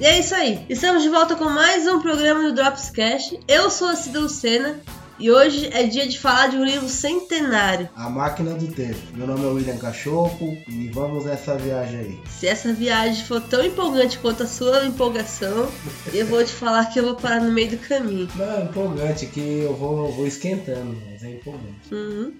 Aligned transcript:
E 0.00 0.06
é 0.06 0.20
isso 0.20 0.32
aí. 0.32 0.64
Estamos 0.68 1.02
de 1.02 1.08
volta 1.08 1.34
com 1.34 1.46
mais 1.46 1.84
um 1.88 2.00
programa 2.00 2.44
do 2.44 2.54
Drops 2.54 2.88
Cash. 2.88 3.34
Eu 3.48 3.68
sou 3.68 3.88
a 3.88 3.96
Cida 3.96 4.20
Lucena. 4.20 4.80
E 5.18 5.28
hoje 5.28 5.68
é 5.72 5.82
dia 5.82 6.06
de 6.06 6.16
falar 6.16 6.46
de 6.46 6.56
um 6.56 6.64
livro 6.64 6.88
centenário. 6.88 7.88
A 7.96 8.08
Máquina 8.08 8.54
do 8.54 8.68
Tempo. 8.68 9.00
Meu 9.14 9.26
nome 9.26 9.44
é 9.44 9.48
William 9.48 9.76
Cachopo 9.76 10.56
e 10.68 10.88
vamos 10.94 11.24
nessa 11.24 11.56
viagem 11.56 11.98
aí. 11.98 12.20
Se 12.30 12.46
essa 12.46 12.72
viagem 12.72 13.24
for 13.24 13.40
tão 13.40 13.64
empolgante 13.64 14.16
quanto 14.18 14.44
a 14.44 14.46
sua 14.46 14.86
empolgação, 14.86 15.68
eu 16.14 16.24
vou 16.26 16.44
te 16.44 16.52
falar 16.52 16.86
que 16.86 17.00
eu 17.00 17.04
vou 17.04 17.16
parar 17.16 17.40
no 17.40 17.50
meio 17.50 17.70
do 17.70 17.78
caminho. 17.78 18.28
Não, 18.36 18.58
é 18.58 18.62
empolgante 18.62 19.26
que 19.26 19.40
eu 19.40 19.74
vou, 19.74 20.12
vou 20.12 20.28
esquentando, 20.28 20.96
mas 21.10 21.24
é 21.24 21.30
empolgante. 21.30 21.92
Uhum. 21.92 22.32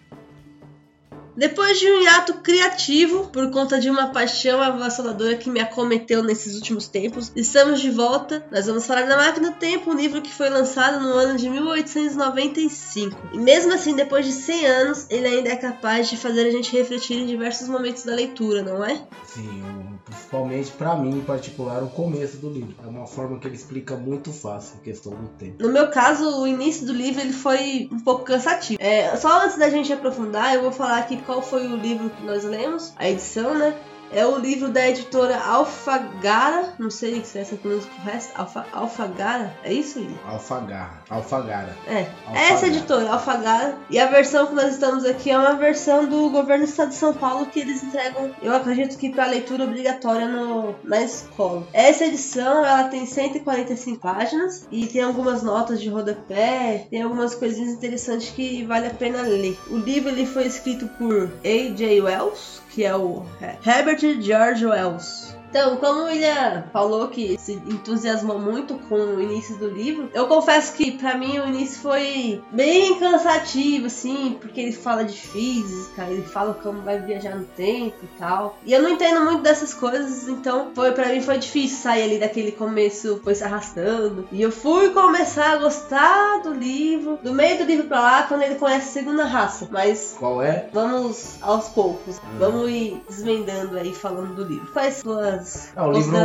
Depois 1.39 1.79
de 1.79 1.89
um 1.89 2.03
hiato 2.03 2.35
criativo 2.35 3.29
por 3.29 3.49
conta 3.53 3.79
de 3.79 3.89
uma 3.89 4.09
paixão 4.09 4.61
avassaladora 4.61 5.37
que 5.37 5.49
me 5.49 5.61
acometeu 5.61 6.21
nesses 6.21 6.57
últimos 6.57 6.89
tempos, 6.89 7.31
estamos 7.37 7.81
de 7.81 7.93
volta. 7.93 8.45
Nós 8.51 8.67
vamos 8.67 8.85
falar 8.85 9.03
da 9.03 9.17
Máquina 9.17 9.53
do 9.53 9.57
Tempo, 9.57 9.93
um 9.93 9.95
livro 9.95 10.21
que 10.21 10.35
foi 10.35 10.51
lançado 10.51 11.01
no 11.01 11.11
ano 11.11 11.39
de 11.39 11.49
1895. 11.49 13.17
E 13.33 13.39
mesmo 13.39 13.73
assim, 13.73 13.95
depois 13.95 14.27
de 14.27 14.33
100 14.33 14.67
anos, 14.67 15.07
ele 15.09 15.29
ainda 15.29 15.51
é 15.51 15.55
capaz 15.55 16.11
de 16.11 16.17
fazer 16.17 16.45
a 16.45 16.51
gente 16.51 16.77
refletir 16.77 17.17
em 17.17 17.27
diversos 17.27 17.69
momentos 17.69 18.03
da 18.03 18.17
leitura, 18.17 18.61
não 18.65 18.85
é? 18.85 19.01
Sim, 19.25 19.63
principalmente 20.05 20.73
para 20.73 20.97
mim 20.97 21.19
em 21.19 21.21
particular, 21.21 21.85
o 21.85 21.89
começo 21.89 22.39
do 22.39 22.51
livro. 22.51 22.75
É 22.83 22.89
uma 22.89 23.07
forma 23.07 23.39
que 23.39 23.47
ele 23.47 23.55
explica 23.55 23.95
muito 23.95 24.33
fácil 24.33 24.79
a 24.81 24.83
questão 24.83 25.13
do 25.13 25.29
tempo. 25.39 25.63
No 25.63 25.73
meu 25.73 25.89
caso, 25.89 26.41
o 26.41 26.49
início 26.49 26.85
do 26.85 26.93
livro 26.93 27.21
ele 27.21 27.33
foi 27.33 27.89
um 27.93 28.01
pouco 28.01 28.25
cansativo. 28.25 28.83
É, 28.83 29.17
só 29.17 29.45
antes 29.45 29.57
da 29.57 29.71
gente 29.71 29.93
aprofundar, 29.93 30.53
eu 30.53 30.63
vou 30.63 30.73
falar 30.73 30.99
aqui 30.99 31.28
qual 31.29 31.43
foi 31.43 31.67
o 31.67 31.77
livro 31.77 32.09
que 32.09 32.23
nós 32.23 32.43
lemos, 32.43 32.95
a 32.97 33.07
edição, 33.07 33.55
né? 33.55 33.79
É 34.13 34.25
o 34.27 34.39
livro 34.39 34.69
da 34.69 34.89
editora 34.89 35.39
Alfagara, 35.39 36.75
não 36.79 36.91
sei 36.91 37.25
se 37.25 37.39
é 37.39 37.43
essa 37.43 37.57
pronúncia 37.57 37.91
correta, 37.91 38.29
Alfa, 38.35 38.67
Alfagara, 38.73 39.55
é 39.63 39.73
isso, 39.73 39.99
William? 39.99 40.17
Alfagara, 40.27 41.03
Alfagara. 41.11 41.77
É, 41.87 42.07
Alfagara. 42.27 42.53
essa 42.53 42.67
editora, 42.67 43.11
Alfagara. 43.11 43.79
E 43.91 43.99
a 43.99 44.07
versão 44.07 44.47
que 44.47 44.55
nós 44.55 44.75
estamos 44.75 45.05
aqui 45.05 45.31
é 45.31 45.39
uma 45.39 45.55
versão 45.55 46.07
do 46.07 46.31
governo 46.31 46.65
do 46.65 46.69
estado 46.69 46.91
de 46.91 46.95
São 46.95 47.13
Paulo 47.13 47.47
que 47.47 47.61
eles 47.61 47.83
entregam, 47.83 48.35
eu 48.43 48.55
acredito 48.55 48.97
que 48.97 49.11
para 49.11 49.27
leitura 49.27 49.65
obrigatória 49.65 50.27
no, 50.27 50.75
na 50.85 51.03
escola. 51.03 51.67
Essa 51.73 52.07
edição, 52.07 52.65
ela 52.65 52.85
tem 52.85 53.07
145 53.07 54.01
páginas 54.01 54.67
e 54.71 54.87
tem 54.87 55.03
algumas 55.03 55.43
notas 55.43 55.81
de 55.81 55.89
rodapé, 55.89 56.87
tem 56.91 57.03
algumas 57.03 57.35
coisinhas 57.35 57.73
interessantes 57.73 58.31
que 58.31 58.65
vale 58.65 58.87
a 58.87 58.91
pena 58.91 59.23
ler. 59.23 59.59
O 59.71 59.77
livro 59.77 60.09
ele 60.09 60.27
foi 60.27 60.47
escrito 60.47 60.87
por 60.99 61.31
A.J. 61.45 62.01
Wells, 62.01 62.63
que 62.71 62.85
é 62.85 62.95
o 62.95 63.25
Herbert 63.67 63.98
George 63.99 64.63
Wells. 64.63 65.35
Então, 65.49 65.77
como 65.77 66.03
o 66.03 66.05
William 66.05 66.65
falou 66.73 67.09
que 67.09 67.39
se 67.39 67.55
entusiasmou 67.55 68.39
muito 68.39 68.75
com 68.89 68.97
o 68.97 69.21
início 69.21 69.57
do 69.57 69.69
livro, 69.69 70.11
eu 70.13 70.27
confesso 70.27 70.75
que 70.75 70.93
para 70.93 71.17
mim 71.17 71.39
o 71.39 71.49
início 71.49 71.81
foi 71.81 72.43
bem 72.53 72.99
cansativo, 72.99 73.87
assim, 73.87 74.37
porque 74.41 74.61
ele 74.61 74.73
fala 74.73 75.05
de 75.05 75.17
física, 75.17 76.05
ele 76.05 76.23
fala 76.23 76.55
como 76.55 76.83
vai 76.83 77.01
viajar 77.01 77.35
no 77.35 77.45
tempo 77.45 77.97
e 78.03 78.19
tal. 78.19 78.59
E 78.65 78.73
eu 78.73 78.83
não 78.83 78.91
entendo 78.91 79.25
muito 79.25 79.43
dessas 79.43 79.73
coisas, 79.73 80.29
então 80.29 80.71
foi 80.75 80.93
para 80.93 81.09
mim 81.09 81.23
foi 81.23 81.39
difícil 81.39 81.79
sair 81.79 82.03
ali 82.03 82.19
daquele 82.19 82.53
começo, 82.53 83.21
foi 83.25 83.35
se 83.35 83.45
arrastando. 83.45 84.29
E 84.31 84.43
eu 84.43 84.53
fui 84.53 84.91
começar 84.91 85.53
a 85.53 85.57
gostar 85.57 86.43
do 86.43 86.53
livro, 86.53 87.19
do 87.23 87.33
meio 87.33 87.59
do 87.59 87.65
livro 87.65 87.87
para 87.87 88.01
lá, 88.01 88.23
quando 88.25 88.43
ele 88.43 88.57
conhece 88.57 88.89
a 88.89 88.93
segunda 88.93 89.25
raça. 89.25 89.69
Mas 89.71 90.17
qual 90.19 90.43
é? 90.43 90.69
Vamos 90.73 91.37
aos 91.41 91.69
poucos. 91.71 92.19
Hum. 92.19 92.39
Vamos 92.39 92.71
ir 92.71 93.03
desvendando 93.09 93.79
aí 93.79 93.95
falando 93.95 94.35
do 94.35 94.45
livro. 94.45 94.71
Quais 94.73 94.99
suas 94.99 95.38
ah, 95.77 95.87
o 95.87 95.93
livro, 95.93 96.17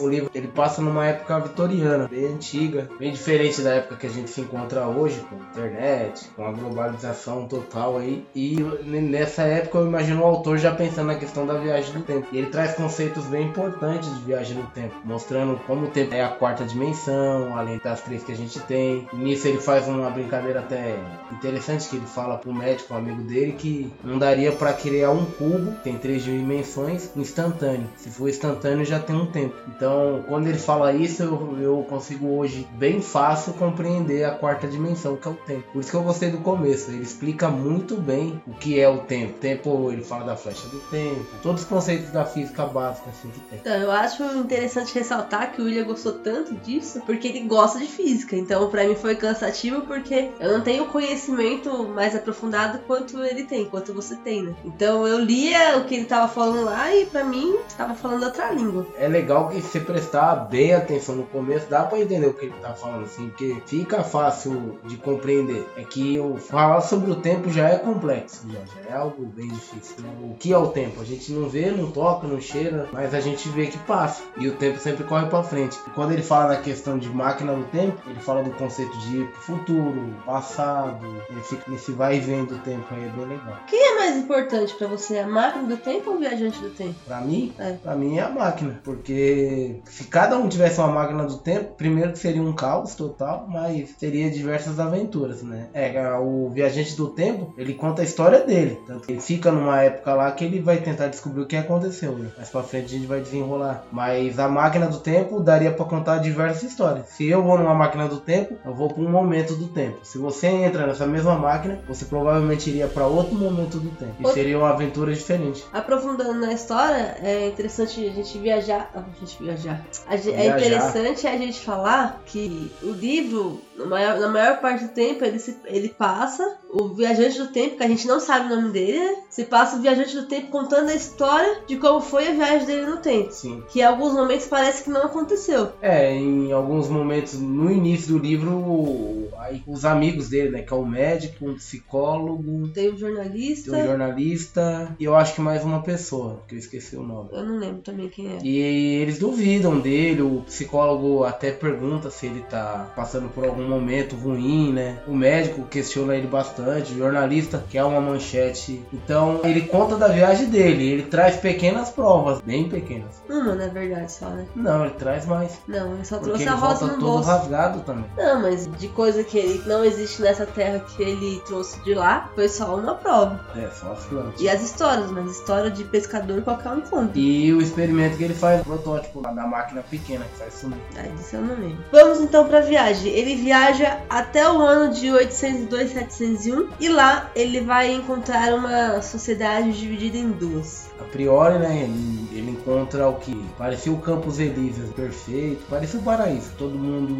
o 0.00 0.08
livro 0.08 0.30
ele 0.34 0.48
passa 0.48 0.80
numa 0.82 1.06
época 1.06 1.38
vitoriana, 1.40 2.08
bem 2.08 2.26
antiga, 2.26 2.88
bem 2.98 3.12
diferente 3.12 3.60
da 3.62 3.74
época 3.74 3.96
que 3.96 4.06
a 4.06 4.10
gente 4.10 4.30
se 4.30 4.40
encontra 4.40 4.86
hoje, 4.86 5.20
com 5.28 5.36
a 5.36 5.38
internet, 5.38 6.28
com 6.36 6.44
a 6.44 6.52
globalização 6.52 7.46
total 7.46 7.98
aí. 7.98 8.24
E 8.34 8.56
nessa 8.84 9.42
época 9.42 9.78
eu 9.78 9.86
imagino 9.86 10.22
o 10.22 10.26
autor 10.26 10.58
já 10.58 10.74
pensando 10.74 11.08
na 11.08 11.14
questão 11.14 11.46
da 11.46 11.54
viagem 11.54 11.92
do 11.92 12.02
tempo. 12.02 12.26
E 12.32 12.38
ele 12.38 12.48
traz 12.48 12.74
conceitos 12.74 13.24
bem 13.26 13.46
importantes 13.48 14.12
de 14.14 14.24
viagem 14.24 14.56
no 14.56 14.66
tempo, 14.68 14.94
mostrando 15.04 15.58
como 15.66 15.86
o 15.86 15.90
tempo 15.90 16.14
é 16.14 16.24
a 16.24 16.28
quarta 16.28 16.64
dimensão, 16.64 17.56
além 17.56 17.78
das 17.82 18.00
três 18.00 18.22
que 18.22 18.32
a 18.32 18.36
gente 18.36 18.58
tem. 18.60 19.08
E 19.12 19.16
nisso 19.16 19.48
ele 19.48 19.58
faz 19.58 19.88
uma 19.88 20.10
brincadeira 20.10 20.60
até 20.60 20.96
interessante 21.32 21.88
que 21.88 21.96
ele 21.96 22.06
fala 22.06 22.38
pro 22.38 22.52
médico, 22.52 22.94
um 22.94 22.96
amigo 22.96 23.22
dele, 23.22 23.52
que 23.52 23.92
não 24.04 24.18
daria 24.18 24.52
para 24.52 24.72
criar 24.72 25.10
um 25.10 25.24
cubo, 25.24 25.72
tem 25.82 25.96
três 25.98 26.22
dimensões, 26.22 27.10
instantâneo. 27.16 27.88
Se 27.96 28.10
for 28.10 28.28
instantâneo 28.28 28.59
já 28.84 28.98
tem 28.98 29.16
um 29.16 29.26
tempo. 29.26 29.54
Então, 29.68 30.24
quando 30.26 30.46
ele 30.46 30.58
fala 30.58 30.92
isso, 30.92 31.22
eu, 31.22 31.58
eu 31.60 31.86
consigo 31.88 32.38
hoje 32.38 32.66
bem 32.72 33.00
fácil 33.00 33.52
compreender 33.54 34.24
a 34.24 34.32
quarta 34.32 34.66
dimensão, 34.66 35.16
que 35.16 35.26
é 35.26 35.30
o 35.30 35.34
tempo. 35.34 35.64
Por 35.72 35.80
isso 35.80 35.90
que 35.90 35.96
eu 35.96 36.02
gostei 36.02 36.30
do 36.30 36.38
começo. 36.38 36.90
Ele 36.90 37.02
explica 37.02 37.48
muito 37.48 37.96
bem 37.96 38.40
o 38.46 38.52
que 38.52 38.80
é 38.80 38.88
o 38.88 38.98
tempo. 38.98 39.38
Tempo, 39.38 39.90
ele 39.90 40.02
fala 40.02 40.24
da 40.24 40.36
flecha 40.36 40.68
do 40.68 40.78
tempo, 40.90 41.26
todos 41.42 41.62
os 41.62 41.68
conceitos 41.68 42.10
da 42.10 42.24
física 42.24 42.66
básica 42.66 43.10
assim 43.10 43.30
que 43.30 43.40
tem. 43.40 43.58
Então, 43.60 43.74
eu 43.74 43.90
acho 43.90 44.22
interessante 44.36 44.94
ressaltar 44.94 45.52
que 45.52 45.60
o 45.60 45.64
William 45.64 45.84
gostou 45.84 46.12
tanto 46.12 46.54
disso 46.54 47.00
porque 47.06 47.28
ele 47.28 47.40
gosta 47.40 47.78
de 47.78 47.86
física. 47.86 48.36
Então, 48.36 48.68
para 48.70 48.84
mim 48.84 48.94
foi 48.94 49.14
cansativo 49.16 49.82
porque 49.82 50.30
eu 50.38 50.52
não 50.52 50.60
tenho 50.60 50.86
conhecimento 50.86 51.88
mais 51.88 52.14
aprofundado 52.14 52.80
quanto 52.86 53.22
ele 53.24 53.44
tem, 53.44 53.64
quanto 53.66 53.92
você 53.94 54.16
tem, 54.16 54.42
né? 54.42 54.54
Então, 54.64 55.06
eu 55.06 55.18
lia 55.18 55.78
o 55.78 55.84
que 55.84 55.94
ele 55.94 56.04
tava 56.04 56.28
falando 56.28 56.64
lá 56.64 56.94
e 56.94 57.06
para 57.06 57.24
mim 57.24 57.56
estava 57.68 57.94
falando 57.94 58.24
outra 58.24 58.49
língua. 58.52 58.86
É 58.98 59.08
legal 59.08 59.48
que 59.48 59.60
se 59.62 59.80
prestar 59.80 60.34
bem 60.36 60.74
atenção 60.74 61.14
no 61.14 61.24
começo, 61.24 61.66
dá 61.68 61.84
para 61.84 62.00
entender 62.00 62.26
o 62.26 62.34
que 62.34 62.46
ele 62.46 62.54
tá 62.60 62.72
falando, 62.74 63.04
assim, 63.04 63.28
porque 63.28 63.56
fica 63.66 64.02
fácil 64.02 64.78
de 64.84 64.96
compreender. 64.96 65.66
É 65.76 65.82
que 65.82 66.16
eu 66.16 66.36
falar 66.36 66.80
sobre 66.80 67.10
o 67.10 67.16
tempo 67.16 67.50
já 67.50 67.68
é 67.68 67.78
complexo, 67.78 68.46
já, 68.50 68.60
já 68.60 68.90
é 68.90 68.98
algo 68.98 69.24
bem 69.26 69.48
difícil. 69.48 69.96
O 70.22 70.34
que 70.34 70.52
é 70.52 70.58
o 70.58 70.68
tempo? 70.68 71.00
A 71.00 71.04
gente 71.04 71.32
não 71.32 71.48
vê, 71.48 71.70
não 71.70 71.90
toca, 71.90 72.26
não 72.26 72.40
cheira, 72.40 72.88
mas 72.92 73.14
a 73.14 73.20
gente 73.20 73.48
vê 73.48 73.66
que 73.66 73.78
passa. 73.78 74.22
E 74.36 74.48
o 74.48 74.54
tempo 74.54 74.78
sempre 74.78 75.04
corre 75.04 75.26
para 75.26 75.42
frente. 75.42 75.78
E 75.86 75.90
quando 75.90 76.12
ele 76.12 76.22
fala 76.22 76.54
na 76.54 76.56
questão 76.56 76.98
de 76.98 77.08
máquina 77.08 77.54
do 77.54 77.64
tempo, 77.64 77.98
ele 78.08 78.20
fala 78.20 78.42
do 78.42 78.50
conceito 78.52 78.96
de 78.98 79.26
futuro, 79.40 80.14
passado, 80.24 81.06
ele 81.28 81.40
fica 81.42 81.70
nesse 81.70 81.92
vai 81.92 82.16
e 82.16 82.20
vem 82.20 82.44
do 82.44 82.58
tempo 82.58 82.86
aí, 82.90 83.04
é 83.04 83.08
bem 83.08 83.26
legal. 83.26 83.58
Quem 83.66 83.80
é 83.80 83.98
mais 83.98 84.16
importante 84.16 84.74
para 84.74 84.86
você, 84.86 85.18
a 85.18 85.26
máquina 85.26 85.64
do 85.64 85.76
tempo 85.76 86.10
ou 86.10 86.16
o 86.16 86.18
viajante 86.18 86.58
do 86.60 86.70
tempo? 86.70 86.94
Para 87.06 87.20
mim, 87.20 87.52
é. 87.58 87.72
para 87.72 87.94
mim 87.94 88.18
é 88.18 88.22
a 88.22 88.28
máquina, 88.28 88.39
porque 88.82 89.80
se 89.84 90.04
cada 90.04 90.38
um 90.38 90.48
tivesse 90.48 90.78
uma 90.78 90.88
máquina 90.88 91.24
do 91.24 91.38
tempo, 91.38 91.74
primeiro 91.76 92.12
que 92.12 92.18
seria 92.18 92.42
um 92.42 92.52
caos 92.52 92.94
total, 92.94 93.46
mas 93.48 93.90
teria 93.98 94.30
diversas 94.30 94.78
aventuras, 94.80 95.42
né? 95.42 95.68
É, 95.72 96.12
o 96.14 96.48
viajante 96.50 96.96
do 96.96 97.08
tempo, 97.08 97.54
ele 97.56 97.74
conta 97.74 98.02
a 98.02 98.04
história 98.04 98.40
dele, 98.40 98.78
tanto 98.86 99.06
que 99.06 99.12
ele 99.12 99.20
fica 99.20 99.50
numa 99.50 99.80
época 99.82 100.14
lá 100.14 100.30
que 100.32 100.44
ele 100.44 100.60
vai 100.60 100.78
tentar 100.78 101.08
descobrir 101.08 101.42
o 101.42 101.46
que 101.46 101.56
aconteceu, 101.56 102.12
né? 102.12 102.30
Mais 102.36 102.48
pra 102.48 102.62
frente 102.62 102.86
a 102.86 102.98
gente 102.98 103.06
vai 103.06 103.20
desenrolar. 103.20 103.84
Mas 103.92 104.38
a 104.38 104.48
máquina 104.48 104.86
do 104.86 104.98
tempo 104.98 105.40
daria 105.40 105.72
para 105.72 105.84
contar 105.84 106.18
diversas 106.18 106.62
histórias. 106.62 107.06
Se 107.08 107.28
eu 107.28 107.42
vou 107.42 107.58
numa 107.58 107.74
máquina 107.74 108.08
do 108.08 108.18
tempo, 108.18 108.56
eu 108.64 108.74
vou 108.74 108.88
para 108.88 109.02
um 109.02 109.10
momento 109.10 109.54
do 109.54 109.68
tempo. 109.68 109.98
Se 110.02 110.18
você 110.18 110.46
entra 110.46 110.86
nessa 110.86 111.06
mesma 111.06 111.34
máquina, 111.36 111.80
você 111.86 112.04
provavelmente 112.04 112.70
iria 112.70 112.86
para 112.86 113.06
outro 113.06 113.34
momento 113.34 113.78
do 113.78 113.90
tempo. 113.90 114.14
E 114.20 114.28
seria 114.28 114.58
uma 114.58 114.70
aventura 114.70 115.12
diferente. 115.12 115.64
Aprofundando 115.72 116.34
na 116.34 116.52
história, 116.52 117.16
é 117.22 117.48
interessante 117.48 118.06
a 118.06 118.12
gente 118.12 118.29
gente 118.30 118.38
viajar. 118.38 118.90
A 118.94 119.18
gente 119.18 119.42
viajar. 119.42 119.84
A 120.06 120.16
gente, 120.16 120.34
é 120.34 120.46
interessante 120.46 121.26
a 121.26 121.36
gente 121.36 121.60
falar 121.60 122.22
que 122.26 122.70
o 122.82 122.92
livro, 122.92 123.60
na 123.80 123.86
maior, 123.86 124.20
na 124.20 124.28
maior 124.28 124.60
parte 124.60 124.84
do 124.84 124.90
tempo, 124.90 125.24
ele, 125.24 125.38
se, 125.38 125.56
ele 125.64 125.88
passa 125.88 126.58
o 126.70 126.88
viajante 126.88 127.38
do 127.38 127.48
tempo, 127.48 127.76
que 127.76 127.82
a 127.82 127.88
gente 127.88 128.06
não 128.06 128.20
sabe 128.20 128.52
o 128.52 128.56
nome 128.56 128.70
dele, 128.70 129.16
se 129.28 129.44
passa 129.44 129.76
o 129.76 129.80
viajante 129.80 130.14
do 130.16 130.26
tempo 130.26 130.48
contando 130.48 130.90
a 130.90 130.94
história 130.94 131.62
de 131.66 131.76
como 131.76 132.00
foi 132.00 132.28
a 132.28 132.32
viagem 132.32 132.66
dele 132.66 132.86
no 132.86 132.98
tempo. 132.98 133.32
Sim. 133.32 133.62
Que 133.68 133.80
em 133.80 133.84
alguns 133.84 134.12
momentos 134.12 134.46
parece 134.46 134.84
que 134.84 134.90
não 134.90 135.02
aconteceu. 135.02 135.72
É, 135.80 136.12
em 136.14 136.52
alguns 136.52 136.88
momentos 136.88 137.38
no 137.40 137.70
início 137.70 138.12
do 138.12 138.18
livro, 138.18 139.28
aí, 139.38 139.62
os 139.66 139.84
amigos 139.84 140.28
dele, 140.28 140.50
né? 140.50 140.62
Que 140.62 140.72
é 140.72 140.76
o 140.76 140.84
médico, 140.84 141.48
um 141.48 141.54
psicólogo. 141.54 142.68
Tem 142.68 142.92
um 142.92 142.98
jornalista. 142.98 143.70
Tem 143.70 143.82
um 143.82 143.86
jornalista. 143.86 144.94
E 144.98 145.04
eu 145.04 145.14
acho 145.14 145.34
que 145.34 145.40
mais 145.40 145.64
uma 145.64 145.82
pessoa, 145.82 146.42
que 146.46 146.54
eu 146.54 146.58
esqueci 146.58 146.96
o 146.96 147.02
nome. 147.02 147.30
Eu 147.32 147.44
não 147.44 147.58
lembro 147.58 147.82
também 147.82 148.08
quem 148.08 148.28
é. 148.28 148.38
E 148.42 148.58
eles 148.58 149.18
duvidam 149.18 149.80
dele, 149.80 150.22
o 150.22 150.42
psicólogo 150.46 151.24
até 151.24 151.50
pergunta 151.50 152.10
se 152.10 152.26
ele 152.26 152.40
tá 152.42 152.92
passando 152.94 153.28
por 153.28 153.44
algum 153.44 153.68
momento 153.70 154.16
ruim, 154.16 154.72
né? 154.72 154.98
O 155.06 155.14
médico 155.14 155.62
questiona 155.62 156.16
ele 156.16 156.26
bastante 156.26 156.50
bastante, 156.50 156.96
jornalista 156.96 157.64
quer 157.70 157.84
uma 157.84 158.00
manchete. 158.00 158.84
Então 158.92 159.40
ele 159.44 159.62
conta 159.62 159.96
da 159.96 160.08
viagem 160.08 160.48
dele, 160.48 160.90
ele 160.90 161.02
traz 161.04 161.36
pequenas 161.36 161.90
provas, 161.90 162.40
bem 162.40 162.68
pequenas. 162.68 163.22
Uma, 163.28 163.54
na 163.54 163.68
verdade, 163.68 164.10
só, 164.10 164.28
né? 164.28 164.46
Não, 164.54 164.84
ele 164.84 164.94
traz 164.94 165.26
mais. 165.26 165.58
Não, 165.66 165.94
ele 165.94 166.04
só 166.04 166.18
trouxe 166.18 166.42
ele 166.42 166.50
a 166.50 166.54
rosa 166.54 166.86
no 166.86 166.92
todo 166.94 167.00
bolso. 167.00 167.28
rasgado 167.28 167.80
também. 167.80 168.04
Não, 168.16 168.42
mas 168.42 168.68
de 168.78 168.88
coisa 168.88 169.22
que 169.22 169.38
ele 169.38 169.62
não 169.66 169.84
existe 169.84 170.22
nessa 170.22 170.46
terra 170.46 170.80
que 170.80 171.02
ele 171.02 171.40
trouxe 171.46 171.80
de 171.82 171.94
lá, 171.94 172.30
foi 172.34 172.48
só 172.48 172.76
uma 172.76 172.94
prova. 172.94 173.40
É, 173.56 173.68
só 173.68 173.92
as 173.92 174.04
plantas. 174.04 174.40
E 174.40 174.48
as 174.48 174.62
histórias, 174.62 175.10
mas 175.10 175.30
história 175.30 175.70
de 175.70 175.84
pescador 175.84 176.42
qualquer 176.42 176.70
um 176.70 176.80
conta. 176.80 177.18
E 177.18 177.52
o 177.52 177.60
experimento 177.60 178.16
que 178.16 178.24
ele 178.24 178.34
faz, 178.34 178.60
o 178.62 178.64
protótipo 178.64 179.22
da 179.22 179.32
máquina 179.46 179.82
pequena 179.82 180.24
que 180.24 180.38
faz 180.38 180.54
sumir. 180.54 180.78
Ah, 180.96 181.02
disso 181.02 181.36
eu 181.36 181.42
não 181.42 181.54
lembro. 181.54 181.84
Vamos 181.92 182.20
então 182.20 182.46
pra 182.46 182.60
viagem. 182.60 183.12
Ele 183.12 183.36
viaja 183.36 183.59
até 184.08 184.50
o 184.50 184.60
ano 184.60 184.92
de 184.92 185.10
802, 185.10 185.92
701 185.92 186.68
e 186.80 186.88
lá 186.88 187.30
ele 187.34 187.60
vai 187.60 187.92
encontrar 187.92 188.54
uma 188.54 189.00
sociedade 189.02 189.72
dividida 189.72 190.16
em 190.16 190.30
duas. 190.30 190.89
A 191.00 191.04
priori, 191.04 191.58
né, 191.58 191.82
ele, 191.84 192.28
ele 192.38 192.50
encontra 192.50 193.08
o 193.08 193.14
que 193.14 193.34
parecia 193.56 193.92
o 193.92 193.98
Campos 193.98 194.38
Elíseos 194.38 194.90
perfeito, 194.90 195.62
parecia 195.68 195.98
o 195.98 196.02
paraíso. 196.02 196.50
Todo 196.58 196.78
mundo 196.78 197.14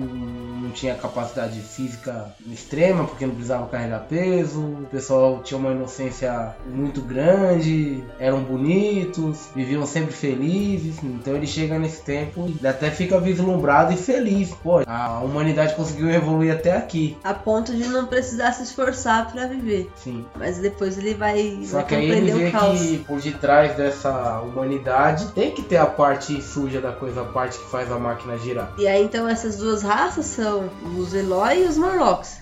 não 0.60 0.70
tinha 0.70 0.94
capacidade 0.94 1.60
física 1.60 2.34
extrema, 2.46 3.04
porque 3.04 3.26
não 3.26 3.34
precisava 3.34 3.66
carregar 3.66 4.06
peso, 4.08 4.60
o 4.60 4.86
pessoal 4.90 5.40
tinha 5.42 5.58
uma 5.58 5.72
inocência 5.72 6.54
muito 6.66 7.00
grande, 7.00 8.04
eram 8.18 8.42
bonitos, 8.42 9.48
viviam 9.54 9.86
sempre 9.86 10.12
felizes. 10.12 11.02
Então 11.02 11.34
ele 11.34 11.46
chega 11.46 11.78
nesse 11.78 12.02
tempo 12.02 12.50
e 12.62 12.66
até 12.66 12.90
fica 12.90 13.18
vislumbrado 13.18 13.92
e 13.92 13.96
feliz. 13.96 14.50
Pô, 14.62 14.82
a 14.86 15.20
humanidade 15.20 15.74
conseguiu 15.74 16.10
evoluir 16.10 16.52
até 16.52 16.76
aqui. 16.76 17.16
A 17.24 17.34
ponto 17.34 17.74
de 17.74 17.88
não 17.88 18.06
precisar 18.06 18.52
se 18.52 18.62
esforçar 18.62 19.30
pra 19.32 19.46
viver. 19.46 19.90
Sim. 19.96 20.24
Mas 20.36 20.58
depois 20.58 20.98
ele 20.98 21.14
vai, 21.14 21.60
Só 21.64 21.78
vai 21.78 21.86
que 21.86 21.94
aí 21.94 22.10
ele 22.10 22.32
vê 22.32 22.50
que 22.50 22.98
por 23.06 23.20
detrás 23.20 23.69
dessa 23.76 24.40
humanidade 24.40 25.32
tem 25.32 25.50
que 25.50 25.62
ter 25.62 25.76
a 25.76 25.86
parte 25.86 26.40
suja 26.42 26.80
da 26.80 26.92
coisa, 26.92 27.22
a 27.22 27.24
parte 27.24 27.58
que 27.58 27.70
faz 27.70 27.90
a 27.90 27.98
máquina 27.98 28.36
girar. 28.38 28.72
E 28.78 28.86
aí 28.86 29.02
então 29.02 29.28
essas 29.28 29.56
duas 29.56 29.82
raças 29.82 30.26
são 30.26 30.70
os 30.96 31.14
Eloy 31.14 31.64
e 31.64 31.68
os 31.68 31.76
Morlocks. 31.76 32.40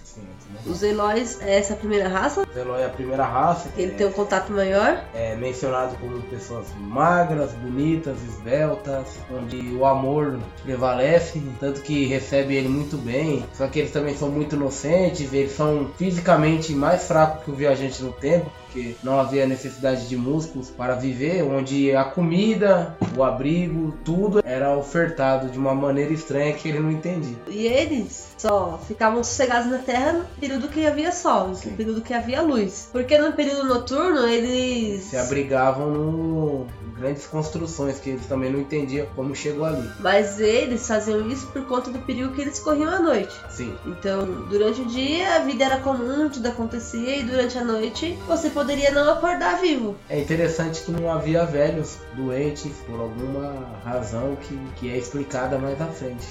Os 0.66 0.82
Eloys 0.82 1.40
é 1.40 1.58
essa 1.58 1.74
primeira 1.74 2.08
raça, 2.08 2.42
O 2.42 2.58
Eloy 2.58 2.82
é 2.82 2.86
a 2.86 2.90
primeira 2.90 3.24
raça 3.24 3.68
ele 3.76 3.92
é, 3.92 3.94
tem 3.94 4.06
um 4.06 4.12
contato 4.12 4.52
maior. 4.52 5.02
é 5.14 5.36
mencionado 5.36 5.96
como 5.96 6.20
pessoas 6.22 6.66
magras, 6.78 7.52
bonitas, 7.52 8.16
esbeltas, 8.22 9.06
onde 9.30 9.56
o 9.74 9.84
amor 9.84 10.38
prevalece, 10.62 11.42
tanto 11.60 11.80
que 11.82 12.06
recebe 12.06 12.54
ele 12.54 12.68
muito 12.68 12.96
bem. 12.96 13.44
Só 13.54 13.66
que 13.68 13.78
eles 13.78 13.92
também 13.92 14.16
são 14.16 14.28
muito 14.28 14.56
inocentes, 14.56 15.32
eles 15.32 15.52
são 15.52 15.90
fisicamente 15.96 16.72
mais 16.72 17.06
fracos 17.06 17.44
que 17.44 17.50
o 17.50 17.54
viajante 17.54 18.02
no 18.02 18.12
tempo, 18.12 18.50
porque 18.78 18.96
não 19.02 19.18
havia 19.18 19.46
necessidade 19.46 20.08
de 20.08 20.16
músculos 20.16 20.70
para 20.70 20.94
viver, 20.94 21.42
onde 21.42 21.94
a 21.94 22.04
comida, 22.04 22.96
o 23.16 23.24
abrigo, 23.24 23.92
tudo 24.04 24.40
era 24.44 24.76
ofertado 24.76 25.48
de 25.48 25.58
uma 25.58 25.74
maneira 25.74 26.12
estranha 26.12 26.52
que 26.52 26.68
ele 26.68 26.78
não 26.78 26.90
entendia. 26.90 27.36
E 27.48 27.66
eles 27.66 28.28
só 28.38 28.78
ficavam 28.86 29.22
sossegados 29.24 29.70
na 29.70 29.78
Terra 29.78 30.12
no 30.12 30.24
período 30.40 30.68
que 30.68 30.86
havia 30.86 31.10
sol, 31.10 31.54
Sim. 31.54 31.70
no 31.70 31.76
período 31.76 32.02
que 32.02 32.14
havia 32.14 32.42
luz. 32.42 32.88
Porque 32.92 33.18
no 33.18 33.32
período 33.32 33.64
noturno 33.64 34.26
eles. 34.26 35.04
Se 35.04 35.16
abrigavam 35.16 35.90
no 35.90 36.66
grandes 36.98 37.26
construções 37.26 37.98
que 37.98 38.10
eles 38.10 38.26
também 38.26 38.50
não 38.50 38.60
entendiam 38.60 39.06
como 39.14 39.34
chegou 39.34 39.64
ali. 39.64 39.88
Mas 40.00 40.40
eles 40.40 40.86
faziam 40.86 41.28
isso 41.28 41.46
por 41.48 41.64
conta 41.66 41.90
do 41.90 41.98
perigo 42.00 42.32
que 42.32 42.40
eles 42.40 42.58
corriam 42.58 42.90
à 42.90 42.98
noite. 42.98 43.34
Sim. 43.50 43.74
Então, 43.86 44.26
durante 44.48 44.82
o 44.82 44.86
dia 44.86 45.36
a 45.36 45.38
vida 45.40 45.64
era 45.64 45.78
comum, 45.78 46.28
tudo 46.28 46.46
acontecia, 46.46 47.16
e 47.16 47.22
durante 47.22 47.56
a 47.56 47.64
noite 47.64 48.18
você 48.26 48.50
poderia 48.50 48.90
não 48.90 49.10
acordar 49.10 49.60
vivo. 49.60 49.96
É 50.08 50.18
interessante 50.18 50.82
que 50.82 50.90
não 50.90 51.10
havia 51.10 51.44
velhos 51.44 51.98
doentes 52.14 52.72
por 52.86 53.00
alguma 53.00 53.80
razão 53.84 54.36
que, 54.36 54.58
que 54.76 54.90
é 54.90 54.96
explicada 54.98 55.58
mais 55.58 55.80
à 55.80 55.86
frente. 55.86 56.26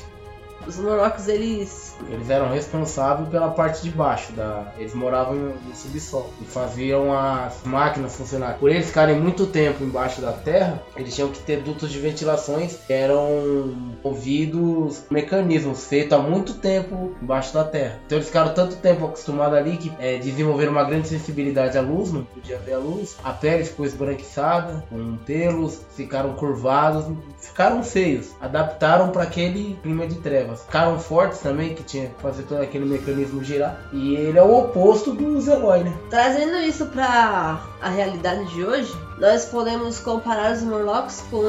Os 0.65 0.77
Morlocks, 0.77 1.27
eles. 1.27 1.95
Eles 2.09 2.29
eram 2.29 2.49
responsáveis 2.51 3.29
pela 3.29 3.49
parte 3.49 3.81
de 3.81 3.89
baixo, 3.89 4.31
da... 4.33 4.71
eles 4.77 4.93
moravam 4.93 5.35
no 5.35 5.75
subsolo 5.75 6.29
e 6.41 6.45
faziam 6.45 7.11
as 7.17 7.63
máquinas 7.63 8.15
funcionar. 8.15 8.57
Por 8.59 8.69
eles 8.69 8.87
ficarem 8.87 9.19
muito 9.19 9.47
tempo 9.47 9.83
embaixo 9.83 10.21
da 10.21 10.31
terra, 10.31 10.81
eles 10.95 11.15
tinham 11.15 11.29
que 11.29 11.39
ter 11.39 11.61
dutos 11.61 11.91
de 11.91 11.99
ventilações 11.99 12.77
que 12.85 12.93
eram 12.93 13.75
movidos 14.03 15.03
mecanismos 15.09 15.87
feitos 15.87 16.13
há 16.13 16.21
muito 16.21 16.55
tempo 16.55 17.15
embaixo 17.21 17.53
da 17.53 17.63
terra. 17.63 17.99
Então 18.05 18.17
eles 18.17 18.27
ficaram 18.27 18.53
tanto 18.53 18.75
tempo 18.77 19.05
acostumados 19.05 19.57
ali 19.57 19.77
que 19.77 19.91
é, 19.99 20.17
desenvolveram 20.17 20.71
uma 20.71 20.83
grande 20.83 21.07
sensibilidade 21.07 21.77
à 21.77 21.81
luz, 21.81 22.11
não 22.11 22.23
podia 22.23 22.57
ver 22.57 22.73
a 22.73 22.79
luz. 22.79 23.17
A 23.23 23.31
pele 23.31 23.63
ficou 23.63 23.85
esbranquiçada, 23.85 24.83
com 24.89 25.17
pelos, 25.17 25.81
ficaram 25.95 26.33
curvados, 26.33 27.05
ficaram 27.39 27.83
feios. 27.83 28.29
Adaptaram 28.39 29.09
para 29.09 29.23
aquele 29.23 29.77
clima 29.81 30.05
de 30.05 30.15
trevas. 30.55 31.05
Fortes 31.07 31.39
também, 31.39 31.73
que 31.73 31.83
tinha 31.83 32.09
que 32.09 32.21
fazer 32.21 32.43
todo 32.43 32.61
aquele 32.61 32.85
mecanismo 32.85 33.43
girar. 33.43 33.79
E 33.91 34.15
ele 34.15 34.37
é 34.37 34.43
o 34.43 34.57
oposto 34.57 35.13
do 35.13 35.39
Zeloy, 35.41 35.83
né? 35.83 35.93
Trazendo 36.09 36.57
isso 36.57 36.85
pra 36.87 37.61
a 37.81 37.89
realidade 37.89 38.45
de 38.53 38.63
hoje, 38.63 38.93
nós 39.19 39.45
podemos 39.45 39.99
comparar 39.99 40.53
os 40.53 40.61
Morlocks 40.61 41.23
com 41.29 41.41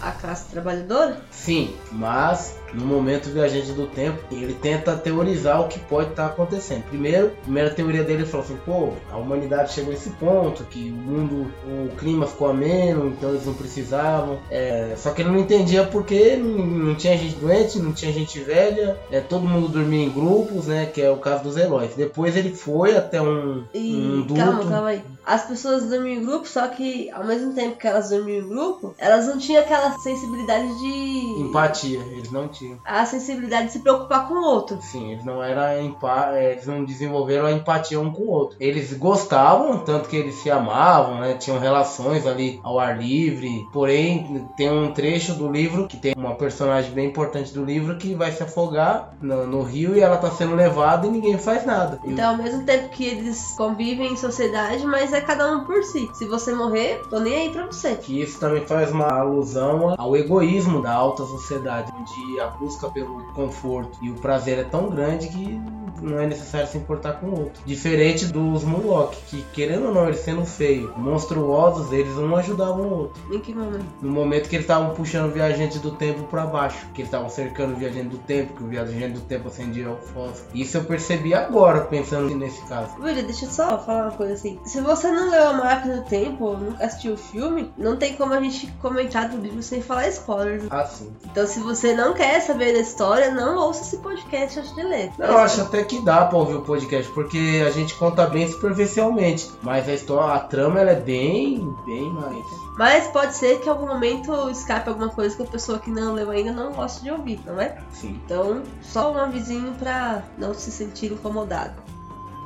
a 0.00 0.10
classe 0.12 0.48
trabalhadora? 0.50 1.20
Sim, 1.30 1.74
mas 1.92 2.56
no 2.74 2.84
momento 2.84 3.30
viajante 3.30 3.72
do 3.72 3.86
tempo, 3.86 4.18
ele 4.30 4.54
tenta 4.54 4.94
teorizar 4.94 5.60
o 5.60 5.68
que 5.68 5.78
pode 5.78 6.10
estar 6.10 6.26
acontecendo. 6.26 6.82
Primeiro, 6.84 7.28
a 7.28 7.42
primeira 7.42 7.70
teoria 7.70 8.04
dele 8.04 8.26
falou 8.26 8.44
assim: 8.44 8.58
pô, 8.64 8.90
a 9.10 9.16
humanidade 9.16 9.72
chegou 9.72 9.90
a 9.90 9.94
esse 9.94 10.10
ponto, 10.10 10.64
que 10.64 10.90
o 10.90 10.92
mundo, 10.94 11.52
o 11.66 11.96
clima 11.96 12.26
ficou 12.26 12.50
ameno, 12.50 13.08
então 13.08 13.30
eles 13.30 13.46
não 13.46 13.54
precisavam. 13.54 14.38
É, 14.50 14.94
só 14.96 15.10
que 15.12 15.22
ele 15.22 15.30
não 15.30 15.38
entendia 15.38 15.84
porque 15.84 16.36
não, 16.36 16.66
não 16.66 16.94
tinha 16.94 17.16
gente 17.16 17.36
doente, 17.36 17.78
não 17.78 17.92
tinha 17.92 18.12
gente 18.12 18.38
velha, 18.40 18.98
é, 19.10 19.20
todo 19.20 19.46
mundo 19.48 19.68
dormia 19.68 20.04
em 20.04 20.10
grupos, 20.10 20.66
né? 20.66 20.86
Que 20.86 21.00
é 21.02 21.10
o 21.10 21.16
caso 21.16 21.42
dos 21.44 21.56
heróis. 21.56 21.94
Depois 21.96 22.36
ele 22.36 22.54
foi 22.54 22.96
até 22.96 23.20
um, 23.20 23.64
E 23.72 23.94
um 23.96 24.22
duto. 24.22 24.34
calma, 24.34 24.64
calma 24.64 24.88
aí. 24.88 25.02
As 25.24 25.42
pessoas 25.46 25.84
dormiam 25.88 26.20
em 26.20 26.24
grupo, 26.24 26.46
só 26.46 26.68
que 26.68 27.07
ao 27.10 27.24
mesmo 27.24 27.52
tempo 27.54 27.76
que 27.76 27.86
elas 27.86 28.10
dormiam 28.10 28.44
em 28.44 28.48
grupo, 28.48 28.94
elas 28.98 29.26
não 29.26 29.38
tinham 29.38 29.62
aquela 29.62 29.98
sensibilidade 29.98 30.66
de. 30.78 31.40
Empatia, 31.40 32.00
eles 32.12 32.30
não 32.30 32.48
tinham. 32.48 32.78
A 32.84 33.04
sensibilidade 33.04 33.66
de 33.66 33.72
se 33.72 33.78
preocupar 33.80 34.28
com 34.28 34.34
o 34.34 34.44
outro. 34.44 34.78
Sim, 34.80 35.12
eles 35.12 35.24
não 35.24 35.42
eram 35.42 35.82
empa 35.82 36.30
é, 36.32 36.52
eles 36.52 36.66
não 36.66 36.84
desenvolveram 36.84 37.46
a 37.46 37.52
empatia 37.52 38.00
um 38.00 38.12
com 38.12 38.22
o 38.22 38.30
outro. 38.30 38.56
Eles 38.60 38.92
gostavam, 38.94 39.78
tanto 39.78 40.08
que 40.08 40.16
eles 40.16 40.36
se 40.36 40.50
amavam, 40.50 41.20
né? 41.20 41.34
Tinham 41.34 41.58
relações 41.58 42.26
ali 42.26 42.60
ao 42.62 42.78
ar 42.78 42.98
livre. 42.98 43.66
Porém, 43.72 44.46
tem 44.56 44.70
um 44.70 44.92
trecho 44.92 45.34
do 45.34 45.50
livro 45.50 45.86
que 45.86 45.96
tem 45.96 46.14
uma 46.16 46.34
personagem 46.34 46.90
bem 46.92 47.08
importante 47.08 47.52
do 47.52 47.64
livro 47.64 47.96
que 47.96 48.14
vai 48.14 48.32
se 48.32 48.42
afogar 48.42 49.14
no, 49.20 49.46
no 49.46 49.62
rio 49.62 49.96
e 49.96 50.00
ela 50.00 50.16
tá 50.16 50.30
sendo 50.30 50.54
levada 50.54 51.06
e 51.06 51.10
ninguém 51.10 51.38
faz 51.38 51.64
nada. 51.64 52.00
Então, 52.04 52.30
ao 52.30 52.36
mesmo 52.36 52.64
tempo 52.64 52.88
que 52.90 53.04
eles 53.04 53.54
convivem 53.56 54.12
em 54.12 54.16
sociedade, 54.16 54.84
mas 54.86 55.12
é 55.12 55.20
cada 55.20 55.50
um 55.52 55.64
por 55.64 55.82
si. 55.84 56.08
Se 56.14 56.26
você 56.26 56.52
morrer, 56.52 56.97
tô 56.98 57.18
nem 57.18 57.34
aí 57.34 57.50
pra 57.50 57.66
você. 57.66 57.94
que 57.96 58.20
isso 58.20 58.38
também 58.38 58.64
faz 58.66 58.90
uma 58.90 59.08
alusão 59.08 59.94
ao 59.96 60.16
egoísmo 60.16 60.82
da 60.82 60.92
alta 60.92 61.24
sociedade, 61.24 61.92
onde 61.98 62.40
a 62.40 62.46
busca 62.48 62.88
pelo 62.88 63.22
conforto 63.32 63.98
e 64.02 64.10
o 64.10 64.14
prazer 64.14 64.58
é 64.58 64.64
tão 64.64 64.88
grande 64.88 65.28
que 65.28 65.60
não 66.02 66.18
é 66.18 66.26
necessário 66.26 66.68
se 66.68 66.78
importar 66.78 67.14
com 67.14 67.26
o 67.26 67.40
outro. 67.40 67.62
Diferente 67.64 68.26
dos 68.26 68.64
Murloc, 68.64 69.14
que 69.26 69.42
querendo 69.52 69.86
ou 69.86 69.94
não, 69.94 70.06
eles 70.06 70.20
sendo 70.20 70.44
feios, 70.44 70.90
monstruosos, 70.96 71.92
eles 71.92 72.16
um 72.16 72.34
ajudavam 72.36 72.86
o 72.86 72.98
outro. 73.00 73.22
Em 73.32 73.40
que 73.40 73.54
momento? 73.54 73.86
No 74.00 74.10
momento 74.10 74.48
que 74.48 74.56
eles 74.56 74.64
estavam 74.64 74.94
puxando 74.94 75.30
o 75.30 75.32
viajante 75.32 75.78
do 75.78 75.90
tempo 75.92 76.22
para 76.24 76.46
baixo, 76.46 76.86
que 76.94 77.00
eles 77.00 77.08
estavam 77.08 77.28
cercando 77.28 77.74
o 77.74 77.76
viajante 77.76 78.08
do 78.08 78.18
tempo, 78.18 78.54
que 78.54 78.62
o 78.62 78.66
viajante 78.66 79.14
do 79.14 79.20
tempo 79.20 79.48
acendia 79.48 79.90
o 79.90 79.96
fósforo. 79.96 80.48
Isso 80.54 80.76
eu 80.76 80.84
percebi 80.84 81.34
agora, 81.34 81.82
pensando 81.82 82.34
nesse 82.34 82.62
caso. 82.66 82.90
William, 83.00 83.24
deixa 83.24 83.46
eu 83.46 83.50
só 83.50 83.78
falar 83.78 84.04
uma 84.04 84.12
coisa 84.12 84.34
assim. 84.34 84.58
Se 84.64 84.80
você 84.80 85.10
não 85.10 85.30
leu 85.30 85.48
a 85.48 85.52
máquina 85.54 85.96
do 85.96 86.04
tempo 86.04 86.56
assistiu 86.88 87.14
o 87.14 87.16
filme, 87.16 87.70
não 87.76 87.96
tem 87.96 88.16
como 88.16 88.34
a 88.34 88.40
gente 88.40 88.66
comentar 88.82 89.28
do 89.28 89.36
livro 89.36 89.62
sem 89.62 89.80
falar 89.80 90.08
spoilers. 90.08 90.64
Assim. 90.70 91.12
Então, 91.24 91.46
se 91.46 91.60
você 91.60 91.94
não 91.94 92.14
quer 92.14 92.40
saber 92.40 92.72
da 92.72 92.80
história, 92.80 93.30
não 93.30 93.56
ouça 93.58 93.82
esse 93.82 93.98
podcast 93.98 94.58
antes 94.58 94.74
de 94.74 94.82
ler. 94.82 95.12
Eu 95.18 95.38
acho 95.38 95.60
até 95.62 95.84
que 95.84 96.04
dá 96.04 96.24
pra 96.24 96.38
ouvir 96.38 96.56
o 96.56 96.62
podcast, 96.62 97.10
porque 97.12 97.64
a 97.66 97.70
gente 97.70 97.94
conta 97.94 98.26
bem 98.26 98.48
superficialmente. 98.50 99.50
Mas 99.62 99.88
a 99.88 99.94
história, 99.94 100.34
a 100.34 100.40
trama, 100.40 100.80
ela 100.80 100.90
é 100.90 101.00
bem, 101.00 101.74
bem 101.86 102.10
mais. 102.10 102.44
Mas 102.76 103.06
pode 103.08 103.34
ser 103.34 103.60
que 103.60 103.66
em 103.66 103.70
algum 103.70 103.86
momento 103.86 104.50
escape 104.50 104.88
alguma 104.88 105.08
coisa 105.08 105.36
que 105.36 105.42
a 105.42 105.46
pessoa 105.46 105.78
que 105.78 105.90
não 105.90 106.14
leu 106.14 106.30
ainda 106.30 106.52
não 106.52 106.72
goste 106.72 107.02
de 107.02 107.10
ouvir, 107.10 107.40
não 107.44 107.60
é? 107.60 107.76
Sim. 107.92 108.20
Então, 108.24 108.62
só 108.82 109.12
um 109.12 109.18
avisinho 109.18 109.72
pra 109.78 110.22
não 110.36 110.54
se 110.54 110.70
sentir 110.70 111.12
incomodado. 111.12 111.74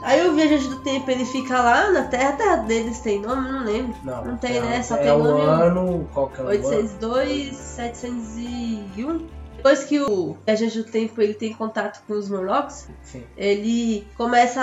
Aí 0.03 0.29
o 0.29 0.35
viajante 0.35 0.69
do 0.69 0.77
tempo 0.81 1.11
ele 1.11 1.25
fica 1.25 1.61
lá 1.61 1.91
na 1.91 2.05
Terra, 2.05 2.31
a 2.31 2.37
Terra 2.37 2.57
deles 2.57 3.01
tem 3.01 3.21
nome, 3.21 3.51
não 3.51 3.65
lembro. 3.65 3.95
Não, 4.03 4.25
Não 4.25 4.37
tem, 4.37 4.57
é, 4.57 4.61
né? 4.61 4.83
Só 4.83 4.97
é 4.97 5.03
tem 5.05 5.13
o 5.13 5.19
nome 5.19 5.43
ano. 5.43 6.09
Qual 6.13 6.29
que 6.29 6.41
é 6.41 6.45
o 6.45 6.49
ano? 6.49 6.51
802, 6.51 7.57
701. 7.57 9.42
Depois 9.63 9.85
que 9.85 10.01
o 10.01 10.37
Agente 10.45 10.79
do 10.79 10.91
Tempo 10.91 11.23
ele 11.23 11.35
tem 11.35 11.53
contato 11.53 12.03
com 12.05 12.15
os 12.15 12.29
Morlocks, 12.29 12.89
Sim. 13.01 13.23
ele 13.37 14.05
começa 14.17 14.61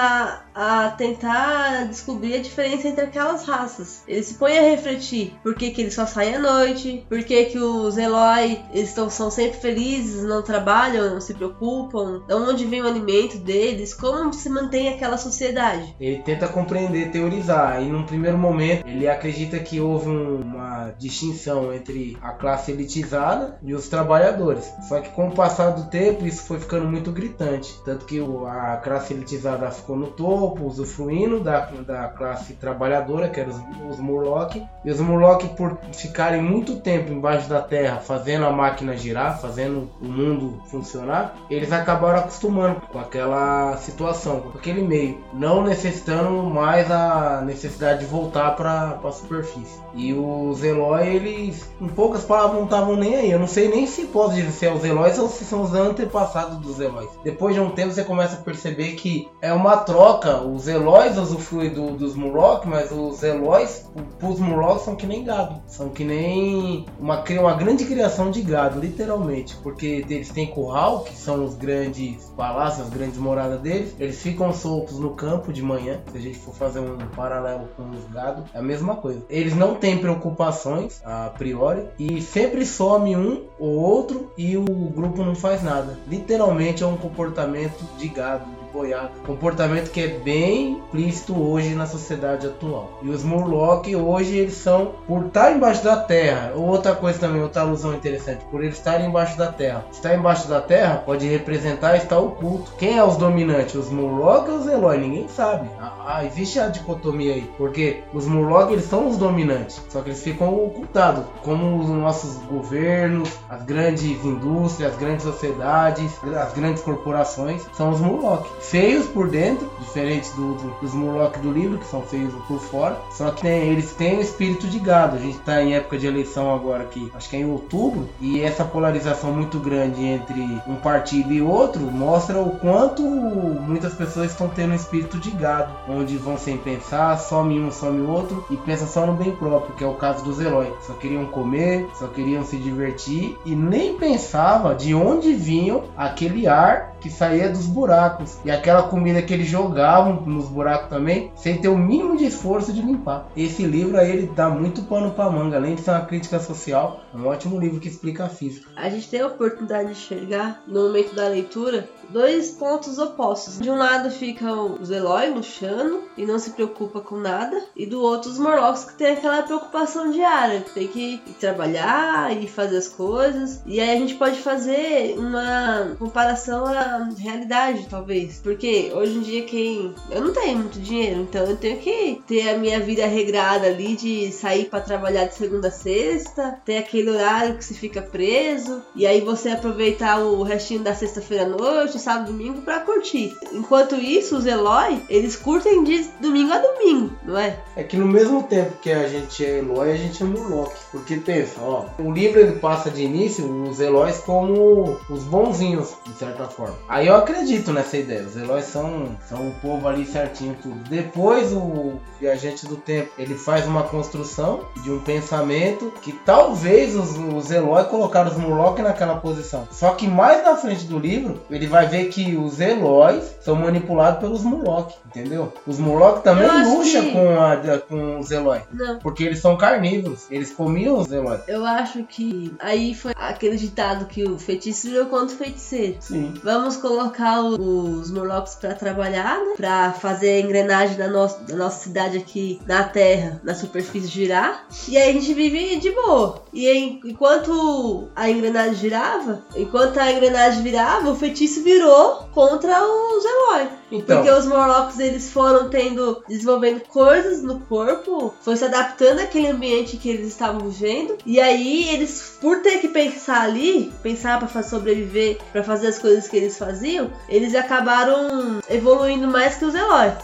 a, 0.54 0.88
a, 0.88 0.92
tentar 0.92 1.88
descobrir 1.88 2.36
a 2.36 2.42
diferença 2.42 2.90
entre 2.90 3.06
aquelas 3.06 3.46
raças. 3.46 4.04
Ele 4.06 4.22
se 4.22 4.34
põe 4.34 4.58
a 4.58 4.62
refletir 4.62 5.34
por 5.42 5.56
que, 5.56 5.72
que 5.72 5.80
eles 5.80 5.94
só 5.94 6.06
saem 6.06 6.36
à 6.36 6.40
noite, 6.40 7.06
por 7.08 7.24
que, 7.24 7.46
que 7.46 7.58
os 7.58 7.98
Eloy 7.98 8.60
eles 8.74 8.94
tão, 8.94 9.10
são 9.10 9.32
sempre 9.32 9.58
felizes, 9.58 10.22
não 10.24 10.42
trabalham, 10.42 11.14
não 11.14 11.22
se 11.22 11.34
preocupam, 11.34 12.22
de 12.28 12.34
onde 12.34 12.66
vem 12.66 12.82
o 12.82 12.88
alimento 12.88 13.38
deles, 13.38 13.94
como 13.94 14.34
se 14.34 14.50
mantém 14.50 14.90
aquela 14.90 15.18
sociedade. 15.18 15.96
Ele 15.98 16.22
tenta 16.24 16.50
compreender, 16.50 17.10
teorizar, 17.10 17.82
e 17.82 17.86
num 17.86 18.04
primeiro 18.04 18.38
momento 18.38 18.86
ele 18.86 19.08
acredita 19.08 19.60
que 19.60 19.80
houve 19.80 20.10
um, 20.10 20.42
uma 20.42 20.92
distinção 21.00 21.74
entre 21.74 22.18
a 22.22 22.32
classe 22.32 22.74
elitizada 22.74 23.58
e 23.64 23.74
os 23.74 23.88
trabalhadores. 23.88 24.70
Só 24.90 25.00
que 25.00 25.10
com 25.10 25.28
o 25.28 25.32
passar 25.32 25.70
do 25.70 25.84
tempo 25.84 26.26
isso 26.26 26.44
foi 26.46 26.60
ficando 26.60 26.88
muito 26.88 27.12
gritante, 27.12 27.80
tanto 27.86 28.06
que 28.06 28.20
a 28.48 28.78
classe 28.78 29.14
elitizada 29.14 29.70
ficou 29.70 29.96
no 29.96 30.08
topo, 30.08 30.66
usufruindo 30.66 31.40
da, 31.40 31.60
da 31.86 32.08
classe 32.08 32.54
trabalhadora, 32.54 33.30
que 33.30 33.40
eram 33.40 33.52
os, 33.52 33.92
os 33.92 34.00
Murloc, 34.00 34.56
e 34.84 34.90
os 34.90 35.00
Murloc 35.00 35.44
por 35.56 35.78
ficarem 35.94 36.42
muito 36.42 36.78
tempo 36.78 37.14
embaixo 37.14 37.48
da 37.48 37.62
terra, 37.62 37.98
fazendo 37.98 38.48
a 38.48 38.52
máquina 38.52 38.98
girar, 38.98 39.40
fazendo 39.40 39.92
o 40.02 40.06
mundo 40.06 40.60
funcionar, 40.72 41.36
eles 41.52 41.72
acabaram 41.72 42.22
acostumando 42.22 42.82
com 42.92 42.98
aquela 42.98 43.78
situação, 43.78 44.40
com 44.40 44.58
aquele 44.58 44.82
meio, 44.82 45.24
não 45.32 45.64
necessitando 45.64 46.32
mais 46.50 46.90
a 46.90 47.44
necessidade 47.46 48.00
de 48.00 48.06
voltar 48.06 48.56
para 48.56 49.00
a 49.04 49.12
superfície. 49.12 49.80
E 49.94 50.14
os 50.14 50.64
Eloy, 50.64 51.08
eles, 51.08 51.70
em 51.80 51.88
poucas 51.88 52.24
palavras, 52.24 52.58
não 52.58 52.66
estavam 52.66 52.96
nem 52.96 53.16
aí. 53.16 53.32
Eu 53.32 53.40
não 53.40 53.48
sei 53.48 53.68
nem 53.68 53.86
se 53.86 54.06
pode 54.06 54.36
dizer 54.36 54.52
se 54.52 54.66
é 54.66 54.79
os 54.80 54.86
Eloys 54.86 55.20
ou 55.20 55.28
se 55.28 55.44
são 55.44 55.62
os 55.62 55.74
antepassados 55.74 56.58
dos 56.58 56.80
Eloys. 56.80 57.10
Depois 57.24 57.54
de 57.54 57.62
um 57.62 57.70
tempo, 57.70 57.94
você 57.94 58.04
começa 58.04 58.36
a 58.36 58.42
perceber 58.42 58.94
que 58.94 59.30
é 59.42 59.52
uma 59.54 59.78
troca. 59.78 60.42
Os 60.42 60.68
Eloys 60.68 61.18
usufruem 61.18 61.74
do, 61.74 61.92
dos 61.92 62.16
Murloc, 62.16 62.66
mas 62.66 62.92
os 62.92 63.22
Eloys, 63.22 63.86
os 64.22 64.40
Murlocs 64.40 64.84
são 64.84 64.96
que 64.96 65.06
nem 65.06 65.24
gado. 65.24 65.62
São 65.68 65.90
que 65.90 66.04
nem 66.04 66.86
uma, 66.98 67.24
uma 67.24 67.54
grande 67.56 67.86
criação 67.86 68.32
de 68.32 68.42
gado, 68.42 68.80
literalmente. 68.80 69.56
Porque 69.58 70.06
eles 70.10 70.30
têm 70.30 70.48
curral, 70.48 71.02
que 71.04 71.16
são 71.16 71.44
os 71.44 71.56
grandes 71.56 72.32
palácios, 72.38 72.88
as 72.88 72.94
grandes 72.94 73.18
moradas 73.18 73.60
deles. 73.60 73.94
Eles 74.00 74.22
ficam 74.22 74.54
soltos 74.54 74.98
no 74.98 75.12
campo 75.12 75.52
de 75.52 75.62
manhã. 75.62 76.00
Se 76.12 76.18
a 76.18 76.22
gente 76.22 76.38
for 76.40 76.54
fazer 76.54 76.80
um 76.80 76.98
paralelo 77.16 77.68
com 77.76 77.90
os 77.90 78.06
gados, 78.12 78.46
é 78.54 78.60
a 78.60 78.64
mesma 78.64 78.96
coisa. 78.96 79.22
Eles 79.30 79.56
não 79.56 79.76
têm 79.76 79.98
preocupações 79.98 81.02
a 81.04 81.32
priori 81.38 81.84
e 82.00 82.22
sempre 82.22 82.66
some 82.66 83.16
um 83.16 83.44
ou 83.60 83.76
outro 83.76 84.32
e 84.38 84.56
o 84.56 84.69
grupo 84.74 85.24
não 85.24 85.36
faz 85.36 85.64
nada. 85.64 85.98
Literalmente 86.08 86.84
é 86.84 86.88
um 86.88 86.98
comportamento 86.98 87.84
de 87.98 88.08
gado 88.08 88.59
boiada. 88.72 89.12
Comportamento 89.26 89.92
que 89.92 90.02
é 90.02 90.08
bem 90.08 90.72
implícito 90.72 91.40
hoje 91.40 91.76
na 91.76 91.86
sociedade 91.86 92.48
atual. 92.48 93.00
E 93.02 93.10
os 93.10 93.24
Murloc 93.24 93.88
hoje 93.88 94.38
eles 94.38 94.56
são 94.56 94.94
por 95.08 95.28
estar 95.28 95.52
embaixo 95.52 95.84
da 95.84 95.98
terra. 95.98 96.54
Outra 96.56 96.96
coisa 96.96 97.20
também, 97.20 97.42
outra 97.42 97.62
alusão 97.62 97.94
interessante, 97.94 98.44
por 98.46 98.64
eles 98.64 98.78
estarem 98.78 99.08
embaixo 99.08 99.38
da 99.38 99.52
terra. 99.52 99.86
Estar 99.92 100.16
embaixo 100.16 100.48
da 100.48 100.62
terra 100.62 101.04
pode 101.06 101.28
representar 101.28 101.98
estar 101.98 102.20
oculto. 102.20 102.72
Quem 102.78 102.98
é 102.98 103.04
os 103.04 103.18
dominantes? 103.18 103.76
Os 103.76 103.90
Murloc 103.90 104.50
ou 104.50 104.58
os 104.58 104.68
Eloy? 104.68 104.98
Ninguém 104.98 105.28
sabe. 105.28 105.70
Ah, 105.80 106.18
ah, 106.18 106.26
existe 106.26 106.60
a 106.60 106.68
dicotomia 106.68 107.34
aí, 107.34 107.50
porque 107.58 108.02
os 108.14 108.26
Murloc 108.26 108.72
eles 108.72 108.86
são 108.86 109.08
os 109.08 109.18
dominantes, 109.18 109.82
só 109.90 110.02
que 110.02 110.10
eles 110.10 110.24
ficam 110.24 110.54
ocultados, 110.66 111.24
como 111.44 111.80
os 111.80 111.90
nossos 111.90 112.38
governos, 112.46 113.30
as 113.50 113.64
grandes 113.64 114.24
indústrias, 114.24 114.94
as 114.94 115.00
grandes 115.00 115.24
sociedades, 115.24 116.12
as 116.24 116.54
grandes 116.54 116.82
corporações 116.82 117.62
são 117.74 117.92
os 117.92 118.00
Murloc 118.00 118.48
feios 118.60 119.08
por 119.08 119.30
dentro, 119.30 119.70
diferentes 119.80 120.32
do, 120.34 120.54
do, 120.54 120.70
dos 120.82 120.94
Murloc 120.94 121.38
do 121.38 121.52
livro, 121.52 121.78
que 121.78 121.88
são 121.88 122.02
feios 122.02 122.34
por 122.48 122.60
fora. 122.60 122.98
Só 123.12 123.32
que 123.32 123.48
eles 123.48 123.94
têm 123.94 124.18
o 124.18 124.22
espírito 124.22 124.68
de 124.68 124.80
gado. 124.80 125.18
A 125.18 125.20
gente 125.20 125.38
está 125.38 125.62
em 125.62 125.74
época 125.74 125.98
de 125.98 126.08
eleição 126.08 126.54
agora 126.54 126.84
aqui, 126.84 127.12
acho 127.16 127.30
que 127.30 127.36
é 127.36 127.40
em 127.40 127.52
outubro, 127.52 128.08
e 128.20 128.42
essa 128.42 128.64
polarização 128.64 129.32
muito 129.32 129.60
grande 129.60 130.04
entre 130.06 130.62
um 130.68 130.76
partido 130.76 131.34
e 131.34 131.42
outro 131.42 131.82
mostra 131.82 132.40
o 132.40 132.58
quanto 132.58 133.02
muitas 133.04 133.94
pessoas 133.94 134.32
estão 134.32 134.48
tendo 134.50 134.72
um 134.72 134.76
espírito 134.76 135.18
de 135.18 135.32
gado, 135.32 135.74
onde 135.88 136.18
vão 136.18 136.38
sem 136.38 136.58
pensar, 136.58 137.18
some 137.18 137.60
um, 137.60 137.72
some 137.72 138.02
outro 138.06 138.46
e 138.50 138.58
pensa 138.58 138.86
só 138.86 139.06
no 139.06 139.14
bem 139.14 139.32
próprio, 139.32 139.76
que 139.76 139.84
é 139.84 139.88
o 139.88 139.96
caso 139.96 140.24
dos 140.24 140.40
heróis. 140.40 140.74
Só 140.86 140.94
queriam 140.94 141.26
comer, 141.26 141.88
só 141.98 142.08
queriam 142.08 142.44
se 142.44 142.58
divertir 142.58 143.38
e 143.46 143.56
nem 143.56 143.96
pensava 143.98 144.76
de 144.76 144.94
onde 144.94 145.34
vinham 145.34 145.84
aquele 145.96 146.48
ar 146.48 146.96
que 147.00 147.10
saía 147.10 147.50
dos 147.50 147.66
buracos 147.66 148.38
e 148.44 148.49
aquela 148.52 148.84
comida 148.84 149.22
que 149.22 149.34
eles 149.34 149.48
jogavam 149.48 150.22
nos 150.22 150.48
buracos 150.50 150.90
também, 150.90 151.32
sem 151.36 151.60
ter 151.60 151.68
o 151.68 151.78
mínimo 151.78 152.18
de 152.18 152.26
esforço 152.26 152.74
de 152.74 152.82
limpar. 152.82 153.28
Esse 153.36 153.64
livro 153.64 153.98
aí 153.98 154.12
ele 154.12 154.32
dá 154.36 154.50
muito 154.50 154.84
pano 154.84 155.12
para 155.12 155.30
manga, 155.30 155.58
além 155.58 155.76
de 155.76 155.82
ser 155.82 155.92
uma 155.92 156.06
crítica 156.06 156.40
social, 156.40 157.02
é 157.14 157.18
um 157.18 157.28
ótimo 157.28 157.60
livro 157.60 157.80
que 157.80 157.88
explica 157.88 158.26
a 158.26 158.30
física. 158.30 158.70
A 158.76 158.90
gente 158.90 159.10
tem 159.10 159.22
a 159.22 159.28
oportunidade 159.28 159.86
de 159.86 159.92
enxergar 159.92 160.64
no 160.68 160.84
momento 160.84 161.16
da 161.16 161.28
leitura 161.28 161.88
dois 162.12 162.52
pontos 162.52 162.98
opostos. 162.98 163.60
De 163.60 163.70
um 163.70 163.78
lado 163.78 164.10
fica 164.12 164.54
os 164.54 164.90
Eloy 164.90 165.30
luxando 165.30 166.04
e 166.18 166.26
não 166.26 166.40
se 166.40 166.52
preocupa 166.52 167.00
com 167.02 167.18
nada, 167.18 167.62
e 167.76 167.86
do 167.86 168.02
outro 168.02 168.30
os 168.30 168.38
Morlocks 168.38 168.86
que 168.86 168.94
tem 168.96 169.14
aquela 169.14 169.44
preocupação 169.44 170.12
diária, 170.12 170.62
que 170.62 170.72
tem 170.72 170.88
que 170.88 171.22
trabalhar 171.40 172.36
e 172.36 172.48
fazer 172.48 172.78
as 172.78 172.88
coisas. 172.88 173.62
E 173.66 173.80
aí 173.80 173.92
a 173.92 173.96
gente 173.96 174.16
pode 174.16 174.40
fazer 174.40 175.16
uma 175.18 175.96
comparação 175.98 176.66
à 176.66 177.10
realidade, 177.18 177.88
talvez. 177.90 178.40
Porque 178.40 178.92
hoje 178.94 179.18
em 179.18 179.22
dia 179.22 179.44
quem. 179.44 179.94
Eu 180.10 180.22
não 180.22 180.34
tenho 180.34 180.58
muito 180.58 180.80
dinheiro, 180.80 181.22
então 181.22 181.46
eu 181.46 181.58
tenho 181.58 181.78
que 181.78 182.22
ter 182.28 182.50
a 182.50 182.58
minha 182.58 182.80
vida 182.80 183.06
regrada 183.06 183.68
ali 183.68 183.96
de 183.96 184.32
sair 184.32 184.66
para 184.66 184.82
trabalhar 184.82 185.26
de 185.26 185.36
segunda 185.36 185.70
a 185.70 185.72
sexta, 185.72 186.60
ter 186.66 186.78
aquele 186.78 187.10
horário 187.10 187.58
que 187.58 187.64
se 187.64 187.74
fica 187.74 188.02
preso, 188.02 188.82
e 188.96 189.06
aí 189.06 189.22
você 189.22 189.50
aproveitar 189.50 190.20
o 190.20 190.44
restinho 190.44 190.82
da 190.82 190.96
sexta-feira 190.96 191.46
à 191.46 191.48
noite 191.48 191.99
sábado, 192.00 192.32
domingo 192.32 192.62
para 192.62 192.80
curtir. 192.80 193.38
Enquanto 193.52 193.96
isso, 193.96 194.38
os 194.38 194.46
Eloy, 194.46 195.02
eles 195.10 195.36
curtem 195.36 195.84
de 195.84 196.04
domingo 196.20 196.54
a 196.54 196.58
domingo, 196.58 197.12
não 197.24 197.38
é? 197.38 197.60
É 197.76 197.84
que 197.84 197.98
no 197.98 198.06
mesmo 198.06 198.44
tempo 198.44 198.78
que 198.82 198.92
a 198.92 199.08
gente 199.08 199.46
é 199.46 199.60
Eloy, 199.60 199.92
a 199.92 199.98
gente 199.98 200.22
é 200.24 200.26
Murloc. 200.26 200.74
Porque 200.92 201.18
pensa, 201.18 201.60
ó, 201.62 201.86
o 202.00 202.12
livro 202.12 202.40
ele 202.40 202.60
passa 202.60 202.90
de 202.90 203.04
início 203.04 203.46
os 203.64 203.80
Eloys 203.80 204.20
como 204.20 204.98
os 205.10 205.24
bonzinhos, 205.24 205.94
de 206.06 206.14
certa 206.14 206.46
forma. 206.46 206.76
Aí 206.88 207.08
eu 207.08 207.16
acredito 207.16 207.72
nessa 207.72 207.98
ideia. 207.98 208.24
Os 208.24 208.36
Eloys 208.36 208.66
são, 208.66 209.18
são 209.28 209.50
o 209.50 209.54
povo 209.62 209.88
ali 209.88 210.06
certinho 210.06 210.56
tudo. 210.62 210.90
Depois 210.90 211.52
o 211.54 212.00
viajante 212.20 212.66
do 212.66 212.76
tempo, 212.76 213.10
ele 213.18 213.36
faz 213.36 213.66
uma 213.66 213.84
construção 213.84 214.66
de 214.84 214.92
um 214.92 215.00
pensamento 215.00 215.94
que 216.02 216.12
talvez 216.12 216.96
os, 216.96 217.18
os 217.18 217.52
Eloy 217.52 217.86
colocaram 217.86 218.32
os 218.32 218.38
Murloc 218.38 218.80
naquela 218.80 219.16
posição. 219.16 219.68
Só 219.72 219.92
que 219.92 220.08
mais 220.08 220.44
na 220.44 220.56
frente 220.56 220.86
do 220.86 221.00
livro, 221.00 221.42
ele 221.50 221.68
vai 221.68 221.88
ver 221.90 222.10
que 222.10 222.36
os 222.36 222.60
Eloys 222.60 223.36
são 223.42 223.56
manipulados 223.56 224.20
pelos 224.20 224.44
Murloc, 224.44 224.94
entendeu? 225.06 225.54
Os 225.66 225.80
Murloc 225.80 226.24
também 226.24 226.48
luxam 226.66 227.06
que... 227.06 227.12
com, 227.12 227.40
a, 227.40 227.78
com 227.80 228.20
os 228.20 228.32
Eloy. 228.32 228.62
Não. 228.72 229.00
Porque 229.00 229.24
eles 229.24 229.40
são 229.40 229.58
carnívoros. 229.58 230.26
Eles 230.30 230.52
comiam 230.52 230.98
os 230.98 231.12
Eloy. 231.12 231.40
Eu 231.48 231.66
acho 231.66 232.04
que 232.04 232.54
aí 232.60 232.94
foi 232.94 233.14
aquele 233.16 233.58
ditado 233.58 234.06
que 234.06 234.24
o 234.24 234.38
feitiço 234.38 234.90
virou 234.90 235.08
contra 235.08 235.36
o 235.36 235.38
feiticeiro. 235.38 235.98
Sim. 236.00 236.34
Vamos 236.44 236.78
colocar 236.78 237.42
os 237.42 238.12
Murlocs 238.12 238.56
para 238.56 238.74
trabalhar, 238.74 239.40
né? 239.40 239.54
Pra 239.58 239.92
fazer 239.94 240.30
a 240.30 240.40
engrenagem 240.40 240.98
da 240.98 241.08
nossa, 241.08 241.44
da 241.44 241.56
nossa 241.56 241.84
cidade 241.84 242.18
aqui 242.18 242.62
na 242.68 242.84
Terra, 242.84 243.40
na 243.44 243.54
superfície 243.56 244.08
girar. 244.08 244.66
E 244.88 244.98
aí 244.98 245.10
a 245.10 245.14
gente 245.14 245.34
vive 245.34 245.78
de 245.78 245.92
boa. 245.92 246.44
E 246.54 246.68
aí, 246.68 247.00
enquanto 247.06 248.10
a 248.16 248.30
engrenagem 248.30 248.76
girava, 248.76 249.42
enquanto 249.56 249.98
a 249.98 250.12
engrenagem 250.12 250.62
virava, 250.62 251.12
o 251.12 251.16
feitiço 251.16 251.64
virou 251.64 251.79
virou 251.80 252.30
contra 252.34 252.84
os 252.84 253.24
Eloy. 253.24 253.68
Então. 253.92 254.18
Porque 254.18 254.32
os 254.32 254.46
Morlocks 254.46 255.00
eles 255.00 255.32
foram 255.32 255.70
tendo, 255.70 256.24
desenvolvendo 256.28 256.82
coisas 256.82 257.42
no 257.42 257.60
corpo, 257.62 258.34
foi 258.42 258.56
se 258.56 258.66
adaptando 258.66 259.20
àquele 259.20 259.48
ambiente 259.48 259.98
que 259.98 260.10
eles 260.10 260.28
estavam 260.28 260.70
vivendo. 260.70 261.18
E 261.26 261.40
aí 261.40 261.90
eles, 261.90 262.38
por 262.40 262.62
ter 262.62 262.80
que 262.80 262.90
pensar 262.90 263.42
ali, 263.42 263.92
pensar 264.04 264.40
para 264.40 264.62
sobreviver, 264.62 265.40
para 265.52 265.64
fazer 265.64 265.88
as 265.88 265.98
coisas 265.98 266.28
que 266.28 266.38
eles 266.38 266.58
faziam, 266.58 267.10
eles 267.28 267.56
acabaram 267.56 268.60
evoluindo 268.70 269.28
mais 269.28 269.56
que 269.56 269.66
os. 269.66 269.80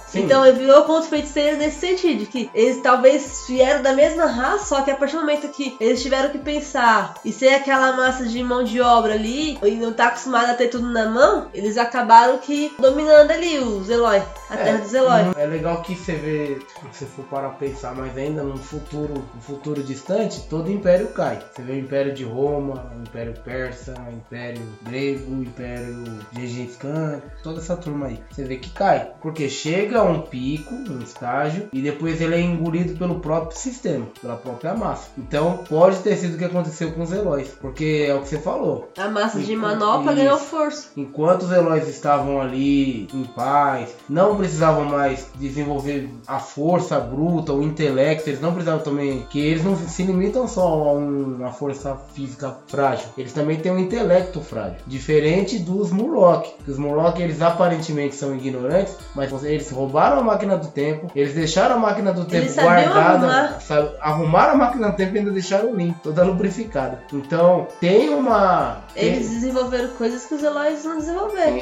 Sim. 0.08 0.24
Então 0.24 0.46
ele 0.46 0.60
virou 0.60 0.84
contra 0.84 1.10
feiticeiro 1.10 1.58
nesse 1.58 1.80
sentido, 1.80 2.26
que 2.26 2.50
eles 2.54 2.82
talvez 2.82 3.46
vieram 3.48 3.82
da 3.82 3.94
mesma 3.94 4.26
raça, 4.26 4.66
só 4.66 4.82
que 4.82 4.92
a 4.92 4.96
partir 4.96 5.16
do 5.16 5.22
momento 5.22 5.48
que 5.48 5.76
eles 5.80 6.02
tiveram 6.02 6.30
que 6.30 6.38
pensar 6.38 7.16
e 7.24 7.32
ser 7.32 7.50
aquela 7.50 7.96
massa 7.96 8.26
de 8.26 8.44
mão 8.44 8.64
de 8.64 8.82
obra 8.82 9.14
ali, 9.14 9.58
e 9.64 9.72
não 9.72 9.94
tá 9.94 10.08
acostumado 10.08 10.52
a 10.52 10.54
ter 10.54 10.68
tudo 10.68 10.88
na 10.88 11.10
mão, 11.10 11.45
eles 11.54 11.78
acabaram 11.78 12.38
que 12.38 12.74
dominando 12.80 13.32
ali 13.32 13.60
os 13.60 13.90
Eloy, 13.90 14.22
a 14.50 14.56
é, 14.56 14.64
terra 14.64 14.78
dos 14.78 14.94
Eloy. 14.94 15.22
É 15.38 15.46
legal 15.46 15.82
que 15.82 15.96
você 15.96 16.14
vê, 16.14 16.60
se 16.92 17.06
for 17.06 17.26
para 17.26 17.50
pensar, 17.50 17.96
mas 17.96 18.18
ainda 18.18 18.44
num 18.44 18.58
futuro, 18.58 19.24
um 19.36 19.42
futuro 19.42 19.84
distante, 19.84 20.48
todo 20.50 20.68
o 20.68 20.72
império 20.72 21.08
cai. 21.10 21.40
Você 21.54 21.62
vê 21.62 21.74
o 21.74 21.80
Império 21.80 22.14
de 22.14 22.24
Roma, 22.24 22.92
o 22.96 23.02
Império 23.02 23.34
Persa 23.44 23.66
persa, 23.66 23.94
império 24.12 24.62
grego, 24.84 25.44
império 25.44 26.04
Gengis 26.34 26.78
Khan, 26.78 27.22
toda 27.44 27.60
essa 27.60 27.76
turma 27.76 28.08
aí. 28.08 28.20
Você 28.32 28.44
vê 28.44 28.58
que 28.58 28.70
cai, 28.70 29.12
porque 29.22 29.50
chega 29.50 30.00
a 30.00 30.04
um 30.04 30.22
pico, 30.22 30.74
um 30.74 31.00
estágio, 31.02 31.70
e 31.74 31.82
depois 31.82 32.22
ele 32.22 32.36
é 32.36 32.42
engolido 32.42 32.98
pelo 32.98 33.20
próprio 33.20 33.58
sistema, 33.58 34.08
pela 34.22 34.36
própria 34.36 34.74
massa. 34.74 35.10
Então 35.18 35.64
pode 35.70 36.00
ter 36.00 36.16
sido 36.18 36.36
o 36.36 36.38
que 36.38 36.46
aconteceu 36.46 36.92
com 36.92 37.04
os 37.04 37.12
Eloys, 37.12 37.50
porque 37.62 38.06
é 38.08 38.14
o 38.14 38.22
que 38.22 38.30
você 38.30 38.40
falou. 38.40 38.92
A 38.98 39.10
massa 39.10 39.40
de 39.40 39.56
manopla 39.56 40.14
ganhou 40.14 40.38
força. 40.38 40.90
Enquanto 40.96 41.25
os 41.26 41.52
Eloys 41.52 41.88
estavam 41.88 42.42
ali 42.42 43.08
em 43.14 43.24
paz, 43.36 43.96
não 44.10 44.36
precisavam 44.36 44.86
mais 44.86 45.28
desenvolver 45.36 46.10
a 46.28 46.40
força 46.40 47.00
bruta, 47.00 47.54
o 47.54 47.64
intelecto, 47.64 48.30
eles 48.30 48.42
não 48.42 48.54
precisavam 48.54 48.84
também, 48.84 49.26
que 49.30 49.40
eles 49.40 49.64
não 49.64 49.76
se 49.76 50.04
limitam 50.04 50.48
só 50.48 50.68
a 50.68 50.94
uma 50.94 51.52
força 51.52 51.96
física 52.14 52.56
frágil, 52.68 53.08
eles 53.18 53.34
também 53.34 53.58
têm 53.58 53.72
um 53.72 53.80
intelecto 53.80 54.42
frágil, 54.42 54.78
diferente 54.86 55.60
dos 55.60 55.92
Murloc, 55.92 56.46
que 56.64 56.72
os 56.72 56.78
Murloc 56.78 57.20
eles 57.20 57.42
aparentemente 57.42 58.16
são 58.16 58.36
ignorantes, 58.36 58.96
mas 59.16 59.32
eles 59.44 59.70
roubaram 59.72 60.20
a 60.20 60.24
máquina 60.24 60.58
do 60.58 60.68
tempo, 60.68 61.12
eles 61.16 61.34
deixaram 61.34 61.76
a 61.76 61.80
máquina 61.80 62.14
do 62.14 62.26
tempo 62.26 62.54
guardada, 62.54 63.28
arrumar. 63.28 63.62
Sabe, 63.62 63.90
arrumaram 64.00 64.54
a 64.54 64.58
máquina 64.58 64.90
do 64.90 64.96
tempo 64.96 65.16
e 65.16 65.20
ainda 65.20 65.32
deixaram 65.32 65.76
limpa, 65.76 66.00
toda 66.04 66.24
lubrificada. 66.24 67.00
Então, 67.12 67.68
tem 67.80 68.10
uma 68.10 68.86
eles 68.96 69.30
desenvolveram 69.30 69.90
coisas 69.90 70.26
que 70.26 70.36
os 70.36 70.44
Eloys 70.44 70.84
não 70.84 70.98
desenvolveram. 70.98 71.15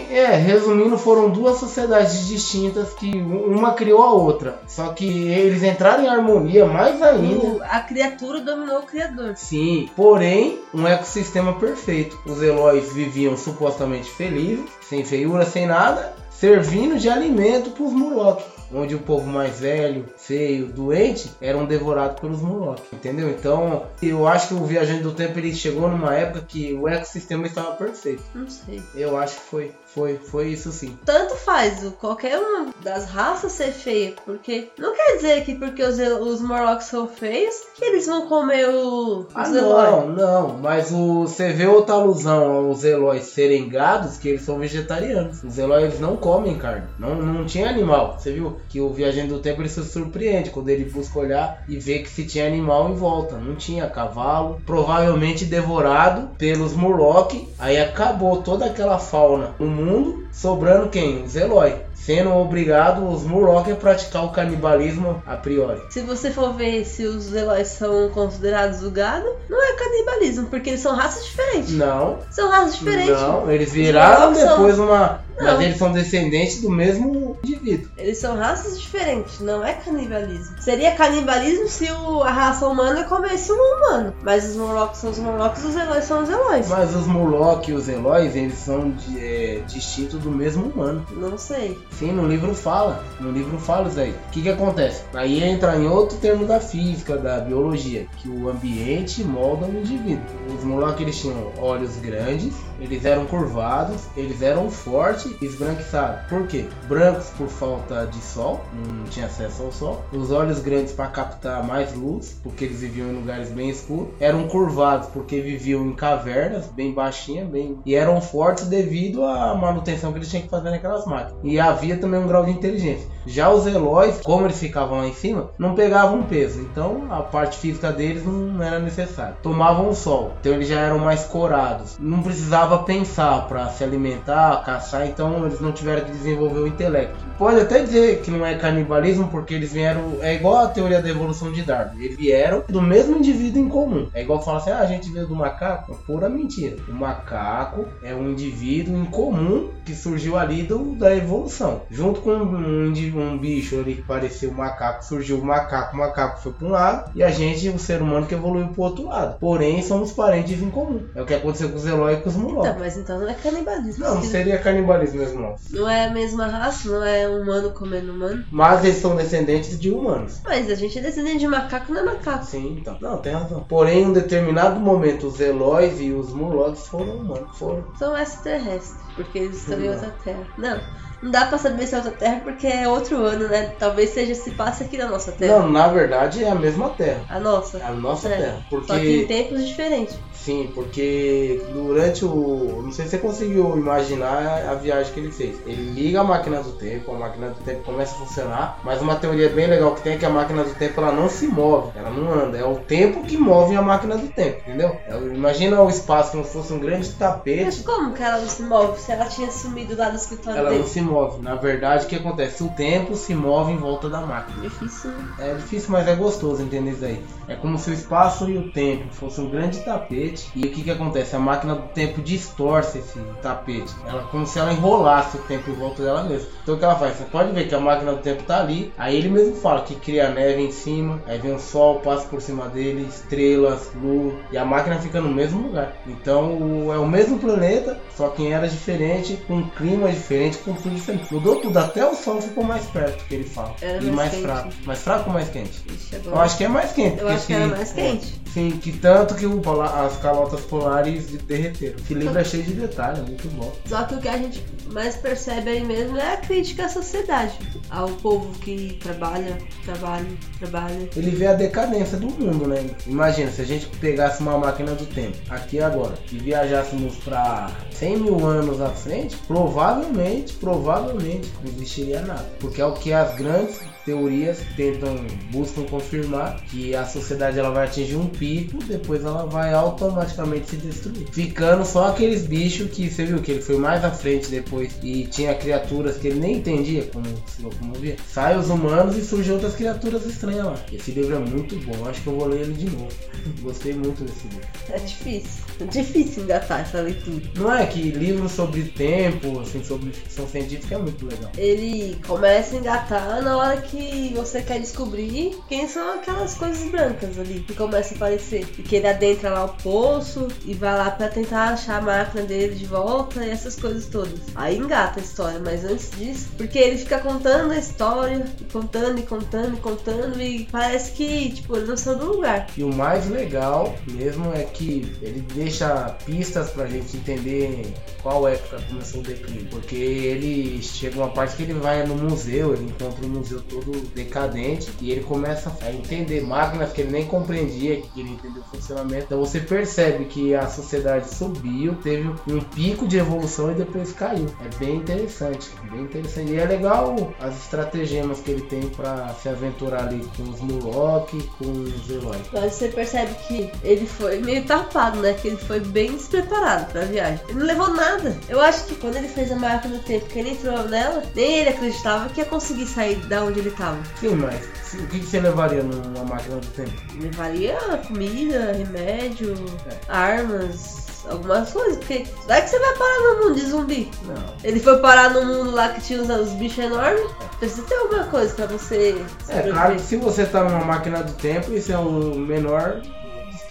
É, 0.10 0.36
resumindo, 0.36 0.98
foram 0.98 1.30
duas 1.30 1.58
sociedades 1.58 2.28
distintas 2.28 2.94
que 2.94 3.12
uma 3.18 3.74
criou 3.74 4.02
a 4.02 4.14
outra. 4.14 4.60
Só 4.68 4.94
que 4.94 5.06
eles 5.06 5.64
entraram 5.64 6.04
em 6.04 6.08
harmonia 6.08 6.66
mais 6.66 7.02
ainda. 7.02 7.46
O, 7.46 7.64
a 7.64 7.80
criatura 7.80 8.42
dominou 8.42 8.80
o 8.80 8.86
criador. 8.86 9.34
Sim, 9.36 9.90
porém, 9.96 10.60
um 10.74 10.88
ecossistema 10.88 11.54
perfeito. 11.54 12.18
Os 12.26 12.42
Eloys 12.42 12.94
viviam 12.94 13.36
supostamente 13.36 14.10
felizes, 14.10 14.66
sem 14.82 15.04
feiura, 15.04 15.46
sem 15.46 15.66
nada, 15.66 16.16
servindo 16.30 16.98
de 16.98 17.10
alimento 17.10 17.72
para 17.72 17.84
os 17.84 17.94
Murlocs 17.94 18.53
onde 18.72 18.96
o 18.96 19.00
povo 19.00 19.26
mais 19.26 19.60
velho, 19.60 20.06
feio, 20.18 20.68
doente 20.68 21.32
eram 21.42 21.66
devorados 21.66 22.20
pelos 22.20 22.42
Murlocs, 22.42 22.84
entendeu? 22.92 23.30
Então, 23.30 23.86
eu 24.02 24.28
acho 24.28 24.50
que 24.50 24.54
o 24.54 24.66
Viajante 24.66 25.04
do 25.04 25.12
Tempo 25.12 25.40
ele 25.40 25.54
chegou 25.54 25.90
numa 25.90 26.14
época 26.14 26.46
que 26.48 26.74
o 26.74 26.88
ecossistema 26.88 27.48
estava 27.48 27.72
perfeito. 27.74 28.24
Não 28.34 28.50
sei. 28.50 28.82
Eu 28.96 29.18
acho 29.18 29.36
que 29.36 29.42
foi. 29.42 29.72
Foi, 29.94 30.18
foi 30.18 30.48
isso 30.48 30.72
sim. 30.72 30.98
Tanto 31.06 31.36
faz 31.36 31.84
qualquer 32.00 32.40
uma 32.40 32.74
das 32.82 33.06
raças 33.06 33.52
ser 33.52 33.72
feia, 33.72 34.16
porque 34.26 34.70
não 34.78 34.96
quer 34.96 35.18
dizer 35.18 35.46
que 35.46 35.54
porque 35.54 35.84
os, 35.84 36.00
os 36.00 36.42
Morlocks 36.42 36.88
são 36.88 37.08
feios 37.08 37.54
que 37.76 37.86
eles 37.86 38.08
vão 38.08 38.28
comer 38.28 38.70
o, 38.70 39.28
ah, 39.36 39.44
os 39.44 39.50
Não, 39.52 40.10
não, 40.10 40.58
mas 40.58 40.92
o, 40.92 41.28
você 41.28 41.54
vê 41.54 41.68
outra 41.68 41.94
alusão 41.94 42.70
aos 42.70 42.84
Eloys 42.84 43.26
serem 43.26 43.70
gados 43.70 44.18
que 44.18 44.30
eles 44.30 44.42
são 44.42 44.58
vegetarianos. 44.58 45.44
Os 45.44 45.60
Eloys 45.60 46.00
não 46.00 46.18
comem 46.18 46.58
carne, 46.58 46.88
não, 46.98 47.16
não 47.16 47.46
tinha 47.46 47.70
animal. 47.70 48.18
Você 48.18 48.32
viu 48.32 48.58
que 48.70 48.82
o 48.82 48.90
Viajante 48.90 49.28
do 49.28 49.40
Tempo 49.40 49.62
ele 49.62 49.70
se 49.70 49.84
surpreende 49.84 50.50
quando 50.50 50.70
ele 50.70 50.86
busca 50.86 51.20
olhar 51.20 51.64
e 51.68 51.78
vê 51.78 52.00
que 52.00 52.10
se 52.10 52.26
tinha 52.26 52.48
animal 52.48 52.90
em 52.90 52.96
volta. 52.96 53.38
Não 53.38 53.56
tinha 53.56 53.90
cavalo, 53.90 54.62
provavelmente 54.66 55.46
devorado 55.46 56.30
pelos 56.38 56.74
Murloc. 56.74 57.34
Aí 57.60 57.78
acabou 57.78 58.42
toda 58.42 58.66
aquela 58.66 58.98
fauna 58.98 59.52
no 59.60 59.68
mundo, 59.68 60.23
sobrando 60.34 60.90
quem? 60.90 61.24
Os 61.24 61.36
Eloy 61.36 61.76
sendo 62.06 62.34
obrigado 62.36 63.08
os 63.08 63.24
Murloc 63.24 63.70
a 63.70 63.76
praticar 63.76 64.26
o 64.26 64.30
canibalismo 64.30 65.24
a 65.26 65.38
priori. 65.38 65.82
Se 65.90 66.02
você 66.02 66.32
for 66.32 66.54
ver 66.54 66.86
se 66.86 67.06
os 67.06 67.34
heróis 67.34 67.70
são 67.70 68.10
considerados 68.10 68.84
o 68.84 68.92
gado, 68.92 69.26
não 69.50 69.64
é 69.64 69.74
canibalismo, 69.74 70.48
porque 70.48 70.72
eles 70.72 70.82
são 70.82 70.94
raças 70.96 71.26
diferentes. 71.26 71.72
Não. 71.72 72.20
São 72.30 72.50
raças 72.50 72.76
diferentes. 72.76 73.22
Não, 73.22 73.50
eles 73.50 73.72
viraram 73.72 74.34
depois 74.34 74.76
são... 74.76 74.86
uma 74.86 75.24
não. 75.38 75.46
Mas 75.46 75.62
eles 75.62 75.78
são 75.78 75.92
descendentes 75.92 76.62
do 76.62 76.70
mesmo 76.70 77.38
indivíduo. 77.44 77.90
Eles 77.98 78.18
são 78.18 78.38
raças 78.38 78.80
diferentes, 78.80 79.40
não 79.40 79.64
é 79.64 79.74
canibalismo. 79.74 80.62
Seria 80.62 80.96
canibalismo 80.96 81.68
se 81.68 81.92
o, 81.92 82.22
a 82.22 82.32
raça 82.32 82.68
humana 82.68 83.04
comesse 83.06 83.52
um 83.52 83.56
humano. 83.56 84.14
Mas 84.22 84.46
os 84.50 84.56
Morlocks 84.56 85.00
são 85.00 85.10
os 85.10 85.20
Morlocks, 85.20 85.64
os 85.66 85.76
Eloys 85.76 86.04
são 86.06 86.24
os 86.24 86.30
Eloys. 86.30 86.68
Mas 86.68 86.96
os 86.96 87.08
Morlock 87.08 87.72
e 87.72 87.74
os 87.74 87.90
Eloys, 87.90 88.36
eles 88.36 88.58
são 88.60 88.92
de, 88.92 89.20
é, 89.20 89.64
distintos 89.68 90.23
do 90.24 90.32
mesmo 90.32 90.66
humano. 90.66 91.06
Não 91.12 91.38
sei. 91.38 91.78
Sim, 91.92 92.12
no 92.14 92.28
livro 92.28 92.54
fala. 92.56 93.04
No 93.20 93.32
livro 93.32 93.58
fala 93.60 93.90
isso 93.90 94.00
aí. 94.00 94.12
O 94.12 94.32
que 94.32 94.42
que 94.42 94.50
acontece? 94.50 95.04
Aí 95.14 95.44
entra 95.44 95.78
em 95.78 95.88
outro 95.88 96.18
termo 96.18 96.46
da 96.46 96.60
física, 96.60 97.18
da 97.18 97.40
biologia, 97.40 98.08
que 98.18 98.30
o 98.30 98.50
ambiente 98.50 99.24
molda 99.24 99.66
o 99.66 99.80
indivíduo. 99.80 100.24
Os 100.58 100.64
Morlock, 100.64 101.02
eles 101.02 101.20
tinham 101.20 101.52
olhos 101.58 101.98
grandes, 101.98 102.54
eles 102.80 103.06
eram 103.06 103.26
curvados, 103.26 104.02
eles 104.16 104.42
eram 104.42 104.70
fortes 104.70 105.32
e 105.42 105.46
esbranquiçados. 105.46 106.28
Por 106.28 106.48
quê? 106.48 106.66
Brancos 106.88 107.30
por 107.38 107.48
falta 107.48 108.06
de 108.08 108.20
sol, 108.20 108.62
não 108.74 109.06
tinha 109.06 109.26
acesso 109.26 109.64
ao 109.64 109.72
sol. 109.72 110.04
Os 110.12 110.32
olhos 110.32 110.60
grandes 110.60 110.94
para 110.94 111.08
captar 111.08 111.64
mais 111.64 111.94
luz, 111.94 112.40
porque 112.44 112.66
eles 112.66 112.80
viviam 112.80 113.10
em 113.10 113.16
lugares 113.16 113.50
bem 113.50 113.70
escuros. 113.70 114.10
Eram 114.20 114.48
curvados 114.48 115.08
porque 115.10 115.42
viviam 115.42 115.86
em 115.86 115.94
cavernas, 115.94 116.68
bem 116.68 116.94
baixinhas, 116.94 117.48
bem 117.48 117.80
e 117.86 117.96
eram 117.96 118.22
fortes 118.22 118.66
devido 118.68 119.24
à 119.24 119.56
manutenção 119.56 120.12
que 120.12 120.20
eles 120.20 120.30
tinham 120.30 120.44
que 120.44 120.50
fazer 120.50 120.70
naquelas 120.70 121.06
máquinas. 121.06 121.40
E 121.44 121.60
havia 121.60 121.98
também 121.98 122.20
um 122.20 122.28
grau 122.28 122.46
de 122.46 122.52
inteligência. 122.52 123.08
Já 123.26 123.50
os 123.50 123.66
Eloys, 123.66 124.20
como 124.22 124.46
eles 124.46 124.60
ficavam 124.60 124.98
lá 125.00 125.08
em 125.08 125.14
cima, 125.14 125.52
não 125.58 125.76
pegavam 125.76 126.24
peso, 126.24 126.60
então 126.60 127.08
a 127.10 127.22
parte 127.22 127.58
física 127.58 127.92
deles 127.92 128.26
não 128.26 128.62
era 128.62 128.80
necessária. 128.80 129.38
Tomavam 129.42 129.90
o 129.90 129.96
sol, 129.96 130.34
então 130.40 130.54
eles 130.54 130.68
já 130.68 130.80
eram 130.80 131.00
mais 131.00 131.24
corados. 131.24 131.98
Não 132.00 132.22
precisava 132.64 132.80
pensar 132.80 133.48
para 133.48 133.70
se 133.70 133.84
alimentar, 133.84 134.64
caçar, 134.64 135.06
então 135.06 135.46
eles 135.46 135.60
não 135.60 135.72
tiveram 135.72 136.06
que 136.06 136.12
desenvolver 136.12 136.60
o 136.60 136.68
intelecto. 136.68 137.34
Pode 137.38 137.60
até 137.60 137.84
dizer 137.84 138.22
que 138.22 138.32
não 138.32 138.46
é 138.46 138.56
canibalismo 138.56 139.28
porque 139.28 139.54
eles 139.54 139.74
vieram, 139.74 140.18
é 140.22 140.36
igual 140.36 140.58
a 140.58 140.68
teoria 140.68 141.02
da 141.02 141.10
evolução 141.10 141.52
de 141.52 141.64
Darwin. 141.64 142.02
Eles 142.02 142.18
vieram 142.18 142.64
do 142.70 142.82
mesmo 142.82 143.18
indivíduo 143.18 143.62
em 143.62 143.68
comum. 143.68 144.08
É 144.14 144.22
igual 144.22 144.42
falar 144.42 144.60
assim: 144.60 144.72
ah, 144.72 144.80
a 144.80 144.86
gente 144.86 145.10
veio 145.10 145.28
do 145.28 145.36
macaco. 145.36 145.92
É 145.92 145.96
pura 146.06 146.30
mentira. 146.30 146.78
O 146.88 146.94
macaco 146.94 147.86
é 148.04 148.14
um 148.14 148.30
indivíduo 148.30 148.96
em 148.96 149.06
comum 149.06 149.70
que 149.84 149.96
surgiu 149.96 150.38
ali 150.38 150.64
do, 150.64 150.96
da 150.96 151.14
evolução. 151.16 151.82
Junto 151.90 152.22
com 152.22 152.32
um, 152.32 152.94
um 152.94 153.38
bicho 153.38 153.80
ali 153.80 153.96
que 153.96 154.04
parecia 154.04 154.50
um 154.50 154.54
macaco, 154.54 155.04
surgiu 155.04 155.40
o 155.40 155.46
macaco, 155.46 155.96
o 155.96 156.00
macaco 156.00 156.42
foi 156.42 156.54
para 156.54 156.68
um 156.68 156.72
lado 156.72 157.12
e 157.16 157.24
a 157.24 157.30
gente, 157.30 157.68
o 157.70 157.80
ser 157.80 158.02
humano, 158.02 158.28
que 158.28 158.36
evoluiu 158.36 158.68
para 158.68 158.82
o 158.82 158.84
outro 158.84 159.06
lado. 159.08 159.38
Porém, 159.40 159.82
somos 159.82 160.12
parentes 160.12 160.62
em 160.62 160.70
comum. 160.70 161.02
É 161.16 161.22
o 161.22 161.26
que 161.26 161.34
aconteceu 161.34 161.70
com 161.70 161.78
os 161.78 161.86
Eloy 161.86 162.14
e 162.14 162.18
com 162.18 162.30
os 162.30 162.36
Então, 162.60 162.76
mas 162.80 162.98
então 162.98 163.20
não 163.20 163.30
é 163.30 163.34
canibalismo. 163.34 164.04
Não, 164.04 164.16
não 164.16 164.24
seria 164.24 164.58
canibalismo 164.58 165.20
mesmo, 165.20 165.42
não. 165.42 165.56
Não 165.72 165.90
é 165.90 166.06
a 166.06 166.10
mesma 166.10 166.48
raça, 166.48 166.90
não 166.90 167.04
é 167.04 167.28
humano 167.28 167.72
comendo 167.72 168.12
humano. 168.12 168.46
Mas 168.52 168.84
eles 168.84 168.98
são 168.98 169.16
descendentes 169.16 169.80
de 169.80 169.92
humanos. 169.92 170.42
Mas 170.44 170.70
a 170.70 170.76
gente 170.76 170.98
é 170.98 171.02
descendente 171.02 171.40
de 171.40 171.48
macaco, 171.48 171.94
não 171.94 172.02
é 172.02 172.06
macaco. 172.06 172.46
Sim, 172.46 172.78
então. 172.80 172.98
Não, 173.02 173.18
tem 173.18 173.34
razão. 173.34 173.64
Porém, 173.64 174.04
em 174.04 174.06
um 174.08 174.14
determinado 174.14 174.80
momento, 174.80 175.28
os 175.28 175.40
Eloys 175.40 176.00
e 176.00 176.12
os 176.12 176.34
Murlocs 176.34 176.88
foram 176.88 177.18
humanos. 177.18 177.58
Foram. 177.58 177.84
São 177.98 178.18
extraterrestres, 178.18 178.96
porque 179.16 179.40
eles 179.40 179.58
estão 179.58 179.80
em 179.80 179.90
outra 179.90 180.14
terra. 180.24 180.48
Não. 180.58 180.80
Não 181.24 181.32
dá 181.32 181.46
pra 181.46 181.58
saber 181.58 181.88
se 181.88 181.96
é 181.96 182.00
outra 182.00 182.12
Terra 182.12 182.42
porque 182.44 182.68
é 182.68 182.86
outro 182.86 183.16
ano, 183.24 183.48
né? 183.48 183.74
Talvez 183.80 184.10
seja 184.10 184.36
se 184.36 184.52
passe 184.52 184.84
aqui 184.84 184.98
na 184.98 185.08
nossa 185.08 185.32
Terra. 185.32 185.60
Não, 185.60 185.72
na 185.72 185.88
verdade 185.88 186.44
é 186.44 186.50
a 186.50 186.56
mesma 186.56 186.90
Terra. 186.90 187.24
A 187.30 187.40
nossa? 187.40 187.78
É 187.78 187.86
a 187.86 187.92
nossa 187.92 188.28
é. 188.28 188.38
Terra. 188.38 188.66
Porque... 188.70 188.88
Só 188.88 189.00
que 189.00 189.22
em 189.22 189.26
tempos 189.26 189.66
diferentes. 189.66 190.20
Sim, 190.44 190.70
porque 190.74 191.64
durante 191.72 192.26
o. 192.26 192.82
Não 192.84 192.92
sei 192.92 193.06
se 193.06 193.12
você 193.12 193.18
conseguiu 193.18 193.78
imaginar 193.78 194.68
a 194.70 194.74
viagem 194.76 195.14
que 195.14 195.20
ele 195.22 195.32
fez. 195.32 195.56
Ele 195.66 195.92
liga 195.92 196.20
a 196.20 196.24
máquina 196.24 196.62
do 196.62 196.74
tempo, 196.74 197.14
a 197.14 197.18
máquina 197.18 197.50
do 197.50 197.64
tempo 197.64 197.84
começa 197.84 198.14
a 198.16 198.18
funcionar, 198.18 198.80
mas 198.84 199.02
uma 199.02 199.16
teoria 199.16 199.48
bem 199.48 199.68
legal 199.68 199.96
que 199.96 200.02
tem 200.02 200.14
é 200.14 200.18
que 200.18 200.26
a 200.26 200.30
máquina 200.30 200.66
do 200.66 200.74
tempo 200.76 201.00
ela 201.00 201.14
não 201.14 201.30
se 201.30 201.48
move, 201.48 201.92
ela 201.96 202.10
não 202.10 202.34
anda. 202.34 202.58
É 202.58 202.66
o 202.66 202.76
tempo 202.76 203.24
que 203.24 203.38
move 203.38 203.74
a 203.76 203.82
máquina 203.82 204.18
do 204.18 204.28
tempo, 204.28 204.62
entendeu? 204.68 205.00
É, 205.08 205.16
imagina 205.16 205.82
o 205.82 205.90
espaço 205.90 206.32
como 206.32 206.44
se 206.44 206.52
fosse 206.52 206.74
um 206.74 206.80
grande 206.80 207.10
tapete. 207.12 207.64
Mas 207.64 207.82
como 207.82 208.14
que 208.14 208.22
ela 208.22 208.40
não 208.40 208.50
se 208.50 208.64
move? 208.64 209.00
Se 209.00 209.12
ela 209.14 209.26
tinha 209.26 209.50
sumido 209.50 209.96
lá 209.96 210.10
do 210.10 210.18
escritório 210.18 210.60
ela 210.60 210.70
dele? 210.72 210.82
não 210.82 210.88
se 210.90 211.00
move. 211.00 211.42
Na 211.42 211.56
verdade, 211.56 212.06
o 212.06 212.10
que 212.10 212.18
acontece? 212.18 212.64
O 212.64 212.70
tempo 212.70 213.16
se 213.16 213.34
move 213.34 213.72
em 213.72 213.78
volta 213.78 214.10
da 214.10 214.20
máquina. 214.20 214.62
Difícil, 214.62 215.12
né? 215.12 215.26
É 215.40 215.54
difícil, 215.54 215.90
mas 215.92 216.06
é 216.06 216.16
gostoso 216.16 216.62
entender 216.62 216.92
isso 216.92 217.06
aí. 217.06 217.24
É 217.48 217.56
como 217.56 217.80
se 217.80 217.90
o 217.90 217.94
espaço 217.94 218.50
e 218.50 218.58
o 218.58 218.70
tempo 218.72 219.06
fossem 219.14 219.46
um 219.46 219.50
grande 219.50 219.80
tapete 219.80 220.33
tapete. 220.34 220.52
E 220.56 220.66
o 220.66 220.72
que 220.72 220.84
que 220.84 220.92
acontece? 220.92 221.36
A 221.36 221.40
máquina 221.40 221.76
do 221.76 221.88
tempo 221.90 222.22
distorce 222.22 223.00
esse 223.00 223.20
tapete. 223.42 223.94
Ela 224.08 224.24
como 224.24 224.46
se 224.46 224.60
ela 224.60 224.74
enrolasse 224.74 225.38
o 225.38 225.42
tempo 225.42 225.70
em 225.70 225.74
volta 225.74 226.04
dela 226.04 226.24
mesma. 226.24 226.48
Então 226.62 226.76
o 226.76 226.78
que 226.78 226.86
ela 226.86 226.96
faz? 226.96 227.18
Você 227.18 227.26
pode 227.26 227.52
ver 227.52 227.68
que 227.68 227.76
a 227.76 227.80
máquina 227.80 228.14
do 228.14 228.22
tempo 228.22 228.44
tá 228.44 228.60
ali. 228.62 228.92
Aí 228.98 229.16
ele 229.16 229.30
mesmo 229.30 229.56
fala 229.56 229.82
que 229.82 229.96
cria 229.96 230.30
neve 230.30 230.62
em 230.62 230.72
cima. 230.72 231.22
Aí 231.28 231.38
vem 231.38 231.54
o 231.54 231.60
sol, 231.60 232.00
passa 232.00 232.28
por 232.28 232.42
cima 232.42 232.68
dele, 232.68 233.08
estrelas, 233.10 233.92
lua. 234.02 234.34
E 234.52 234.58
a 234.58 234.66
máquina 234.66 235.00
fica 235.00 235.22
no 235.22 235.30
mesmo 235.30 235.68
lugar. 235.68 235.96
Então 236.08 236.92
é 236.94 236.98
o 236.98 237.08
mesmo 237.08 237.40
planeta, 237.40 238.00
só 238.16 238.30
que 238.30 238.44
em 238.44 238.54
era 238.54 238.68
diferente, 238.68 239.38
com 239.48 239.56
um 239.56 239.70
clima 239.70 240.10
diferente, 240.10 240.58
com 240.60 240.74
tudo 240.74 240.96
diferente. 240.96 241.34
Mudou 241.34 241.58
tudo, 241.58 241.78
até 241.78 242.06
o 242.06 242.16
sol 242.16 242.42
ficou 242.42 242.64
mais 242.64 242.86
perto, 242.86 243.24
que 243.26 243.36
ele 243.36 243.44
fala. 243.44 243.76
Era 243.82 244.02
e 244.02 244.12
mais, 244.12 244.32
mais 244.32 244.44
fraco. 244.44 244.70
Mais 244.86 245.00
fraco 245.00 245.28
ou 245.28 245.34
mais 245.34 245.50
quente? 245.50 245.84
Ixi, 245.88 246.22
Eu 246.26 246.40
acho 246.40 246.58
que 246.58 246.64
é 246.64 246.68
mais 246.68 246.92
quente. 246.92 247.20
Eu 247.20 247.28
acho 247.30 247.48
que 247.48 247.54
era 247.54 247.68
mais 247.68 247.92
quente. 247.92 248.43
Sim, 248.54 248.70
que 248.72 248.92
tanto 248.92 249.34
que 249.34 249.48
o, 249.48 249.62
as 249.82 250.18
calotas 250.18 250.62
polares 250.62 251.26
derreteram. 251.26 251.96
Esse 251.98 252.14
livro 252.14 252.38
é 252.38 252.44
cheio 252.44 252.64
de 252.64 252.74
detalhes, 252.74 253.20
é 253.20 253.24
muito 253.24 253.48
bom. 253.56 253.74
Só 253.88 254.04
que 254.04 254.14
o 254.14 254.22
que 254.22 254.28
a 254.28 254.38
gente 254.38 254.64
mais 254.92 255.16
percebe 255.16 255.72
aí 255.72 255.84
mesmo 255.84 256.18
é 256.18 256.34
a 256.34 256.38
crítica 256.38 256.86
à 256.86 256.90
sociedade, 256.90 257.58
ao 257.90 258.10
povo 258.10 258.52
que 258.60 259.00
trabalha, 259.02 259.58
trabalha, 259.84 260.28
trabalha. 260.60 261.10
Ele 261.16 261.32
vê 261.32 261.48
a 261.48 261.54
decadência 261.54 262.16
do 262.18 262.28
mundo, 262.28 262.68
né? 262.68 262.92
Imagina, 263.08 263.50
se 263.50 263.62
a 263.64 263.66
gente 263.66 263.88
pegasse 263.98 264.40
uma 264.42 264.56
máquina 264.56 264.92
do 264.94 265.06
tempo, 265.08 265.38
aqui 265.50 265.82
agora, 265.82 266.14
e 266.32 266.38
viajássemos 266.38 267.16
para 267.18 267.72
100 267.92 268.18
mil 268.18 268.46
anos 268.46 268.80
à 268.80 268.90
frente, 268.90 269.36
provavelmente, 269.48 270.54
provavelmente, 270.54 271.52
não 271.64 271.72
existiria 271.72 272.22
nada. 272.22 272.48
Porque 272.60 272.80
é 272.80 272.86
o 272.86 272.94
que 272.94 273.12
as 273.12 273.34
grandes 273.36 273.80
teorias 274.06 274.60
tentam 274.76 275.16
buscam 275.52 275.84
confirmar 275.84 276.62
que 276.66 276.96
a 276.96 277.06
sociedade 277.06 277.60
ela 277.60 277.72
vai 277.72 277.86
atingir 277.86 278.16
um 278.16 278.28
pico, 278.28 278.78
depois 278.84 279.24
ela 279.24 279.46
vai 279.46 279.74
automaticamente 279.74 280.72
se 280.72 280.78
destruir, 280.78 281.28
ficando 281.32 281.86
só 281.86 282.10
aqueles 282.10 282.46
bichos 282.46 282.92
que 282.92 283.10
você 283.10 283.26
viu 283.26 283.42
que 283.42 283.52
ele 283.52 283.62
foi 283.62 283.78
mais 283.78 284.04
à 284.04 284.12
frente 284.12 284.50
depois 284.50 284.94
e 285.02 285.26
tinha 285.28 285.54
criaturas 285.56 286.18
que 286.18 286.28
ele 286.28 286.40
nem 286.40 286.56
entendia 286.58 287.04
como 287.14 287.26
se 287.48 287.62
locomovia. 287.62 288.18
Sai 288.28 288.58
os 288.58 288.70
humanos 288.70 289.16
e 289.18 289.22
surgem 289.22 289.54
outras 289.54 289.76
criaturas 289.76 290.26
estranhas 290.26 290.66
lá. 290.66 290.76
Esse 290.92 291.12
livro 291.12 291.36
é 291.36 291.40
muito 291.40 291.76
bom, 291.86 292.08
acho 292.08 292.22
que 292.22 292.28
eu 292.28 292.36
vou 292.36 292.48
ler 292.48 292.62
ele 292.62 292.74
de 292.74 292.90
novo. 292.90 293.10
Gostei 293.62 293.94
muito 293.94 294.24
desse 294.24 294.48
livro. 294.48 294.68
É 294.90 295.00
difícil, 295.00 295.64
é 295.80 295.86
difícil 295.86 296.44
engatar 296.44 296.82
essa 296.82 297.02
leitura. 297.02 297.44
Não 297.56 297.74
é 297.74 297.86
que 297.86 298.02
livro 298.02 298.50
sobre 298.50 298.84
tempo, 298.84 299.60
assim, 299.60 299.84
sobre 299.84 300.12
ficção 300.12 300.48
científica 300.48 300.96
é 300.96 300.98
muito 300.98 301.26
legal. 301.26 301.52
Ele 301.58 302.18
começa 302.26 302.76
a 302.76 302.80
engatar 302.80 303.42
na 303.42 303.58
hora 303.58 303.78
que 303.78 303.93
que 303.94 304.34
você 304.34 304.62
quer 304.64 304.80
descobrir 304.80 305.56
quem 305.70 305.88
são 305.88 306.16
aquelas 306.16 306.56
coisas 306.56 306.90
brancas 306.90 307.38
ali 307.38 307.60
que 307.60 307.76
começam 307.76 308.14
a 308.14 308.16
aparecer. 308.16 308.66
E 308.78 308.82
que 308.82 308.96
ele 308.96 309.08
adentra 309.08 309.52
lá 309.52 309.66
o 309.66 309.70
poço 309.82 310.48
e 310.66 310.74
vai 310.74 310.98
lá 310.98 311.12
para 311.12 311.30
tentar 311.30 311.74
achar 311.74 312.00
a 312.00 312.02
máquina 312.02 312.44
dele 312.44 312.74
de 312.74 312.86
volta 312.86 313.46
e 313.46 313.52
essas 313.52 313.76
coisas 313.76 314.08
todas. 314.08 314.40
Aí 314.56 314.78
engata 314.78 315.20
a 315.20 315.24
história, 315.24 315.60
mas 315.64 315.86
antes 315.86 316.10
disso, 316.18 316.50
porque 316.58 316.80
ele 316.80 316.98
fica 316.98 317.20
contando 317.20 317.72
a 317.72 317.78
história, 317.78 318.46
e 318.60 318.64
contando 318.66 319.20
e 319.20 319.24
contando 319.24 319.76
e 319.76 319.80
contando 319.80 320.42
e 320.42 320.68
parece 320.72 321.12
que, 321.12 321.52
tipo, 321.52 321.76
ele 321.78 321.86
não 321.86 321.98
saiu 321.98 322.18
do 322.18 322.26
lugar. 322.34 322.68
E 322.76 322.84
o 322.84 322.92
mais 322.92 323.30
legal 323.30 323.96
mesmo 324.12 324.52
é 324.54 324.64
que 324.64 325.16
ele 325.22 325.46
deixa 325.54 326.10
pistas 326.26 326.72
pra 326.72 326.88
gente 326.88 327.16
entender 327.18 327.94
qual 328.24 328.48
época 328.48 328.82
começou 328.90 329.22
o 329.22 329.24
declínio. 329.24 329.68
Porque 329.70 329.96
ele 329.96 330.82
chega 330.82 331.18
uma 331.18 331.30
parte 331.30 331.56
que 331.58 331.64
ele 331.64 331.74
vai 331.74 332.06
no 332.08 332.16
museu, 332.16 332.74
ele 332.74 332.86
encontra 332.86 333.26
o 333.26 333.30
museu 333.30 333.62
todo 333.62 333.83
todo 333.84 334.00
decadente 334.14 334.92
e 335.02 335.12
ele 335.12 335.22
começa 335.22 335.76
a 335.82 335.92
entender 335.92 336.42
máquinas 336.42 336.92
que 336.92 337.02
ele 337.02 337.12
nem 337.12 337.26
compreendia, 337.26 338.02
que 338.02 338.20
ele 338.20 338.32
entender 338.32 338.60
o 338.60 338.64
funcionamento. 338.64 339.26
Então 339.26 339.40
você 339.40 339.60
percebe 339.60 340.26
que 340.26 340.56
a 340.56 340.68
sociedade 340.68 341.34
subiu, 341.34 341.96
teve 341.96 342.28
um 342.28 342.62
pico 342.62 343.08
de 343.08 343.18
evolução 343.18 343.72
e 343.72 343.76
depois 343.76 344.12
caiu. 344.14 344.48
É 344.64 344.78
bem 344.78 344.98
interessante, 344.98 345.70
bem 345.92 346.02
interessante. 346.02 346.52
E 346.52 346.58
é 346.58 346.66
legal 346.66 347.16
as 347.40 347.56
estratagemas 347.58 348.40
que 348.40 348.52
ele 348.52 348.62
tem 348.64 348.82
para 348.90 349.30
se 349.42 349.50
aventurar 349.50 350.08
ali 350.08 350.26
com 350.36 350.44
os 350.44 350.60
Murloc, 350.62 351.32
com 351.58 351.66
os 351.66 352.10
heróis. 352.10 352.42
Mas 352.52 352.74
você 352.74 352.88
percebe 352.90 353.34
que 353.48 353.72
ele 353.84 354.06
foi 354.06 354.40
meio 354.40 354.64
tapado, 354.66 355.20
né? 355.20 355.34
Que 355.34 355.50
ele 355.50 355.58
foi 355.58 355.80
bem 355.80 356.14
despreparado 356.14 356.92
pra 356.92 357.02
viagem. 357.02 357.40
Ele 357.48 357.60
não 357.60 357.66
levou 357.66 357.90
nada. 357.94 358.38
Eu 358.48 358.60
acho 358.62 358.86
que 358.86 358.96
quando 358.96 359.18
ele 359.18 359.28
fez 359.28 359.52
a 359.52 359.56
máquina 359.56 359.98
do 359.98 360.04
tempo, 360.04 360.26
que 360.28 360.40
ele 360.40 360.52
entrou 360.52 360.88
nela, 360.88 361.24
nem 361.36 361.60
ele 361.60 361.70
acreditava 361.70 362.30
que 362.30 362.42
ia 362.42 362.46
conseguir 362.46 362.86
sair 362.86 363.16
da 363.28 363.44
onde 363.44 363.60
ele 363.60 363.72
Sim, 364.20 364.36
mas 364.36 364.70
o 364.94 365.08
que 365.08 365.20
você 365.20 365.40
levaria 365.40 365.84
numa 365.84 366.24
máquina 366.26 366.58
do 366.58 366.68
tempo? 366.68 366.92
Levaria 367.20 367.78
comida, 368.08 368.74
remédio, 368.74 369.54
é. 369.90 370.12
armas 370.12 371.04
algumas 371.30 371.72
coisas, 371.72 371.98
porque 371.98 372.26
vai 372.48 372.62
que 372.62 372.70
você 372.70 372.80
vai 372.80 372.98
parar 372.98 373.20
no 373.20 373.44
mundo 373.44 373.56
de 373.56 373.66
zumbi. 373.66 374.12
Não. 374.26 374.56
Ele 374.64 374.80
foi 374.80 375.00
parar 375.00 375.32
no 375.32 375.46
mundo 375.46 375.72
lá 375.72 375.90
que 375.90 376.02
tinha 376.02 376.22
os, 376.22 376.30
os 376.30 376.52
bichos 376.54 376.84
enormes. 376.84 377.30
Precisa 377.60 377.84
ter 377.84 377.96
alguma 377.96 378.26
coisa 378.26 378.54
pra 378.54 378.66
você. 378.68 379.24
É 379.50 379.62
claro 379.62 379.96
que 379.96 380.02
se 380.02 380.18
você 380.18 380.46
tá 380.46 380.64
numa 380.64 380.84
máquina 380.84 381.24
do 381.24 381.34
tempo, 381.34 381.74
isso 381.74 381.92
é 381.92 381.98
o 381.98 382.36
menor 382.36 383.02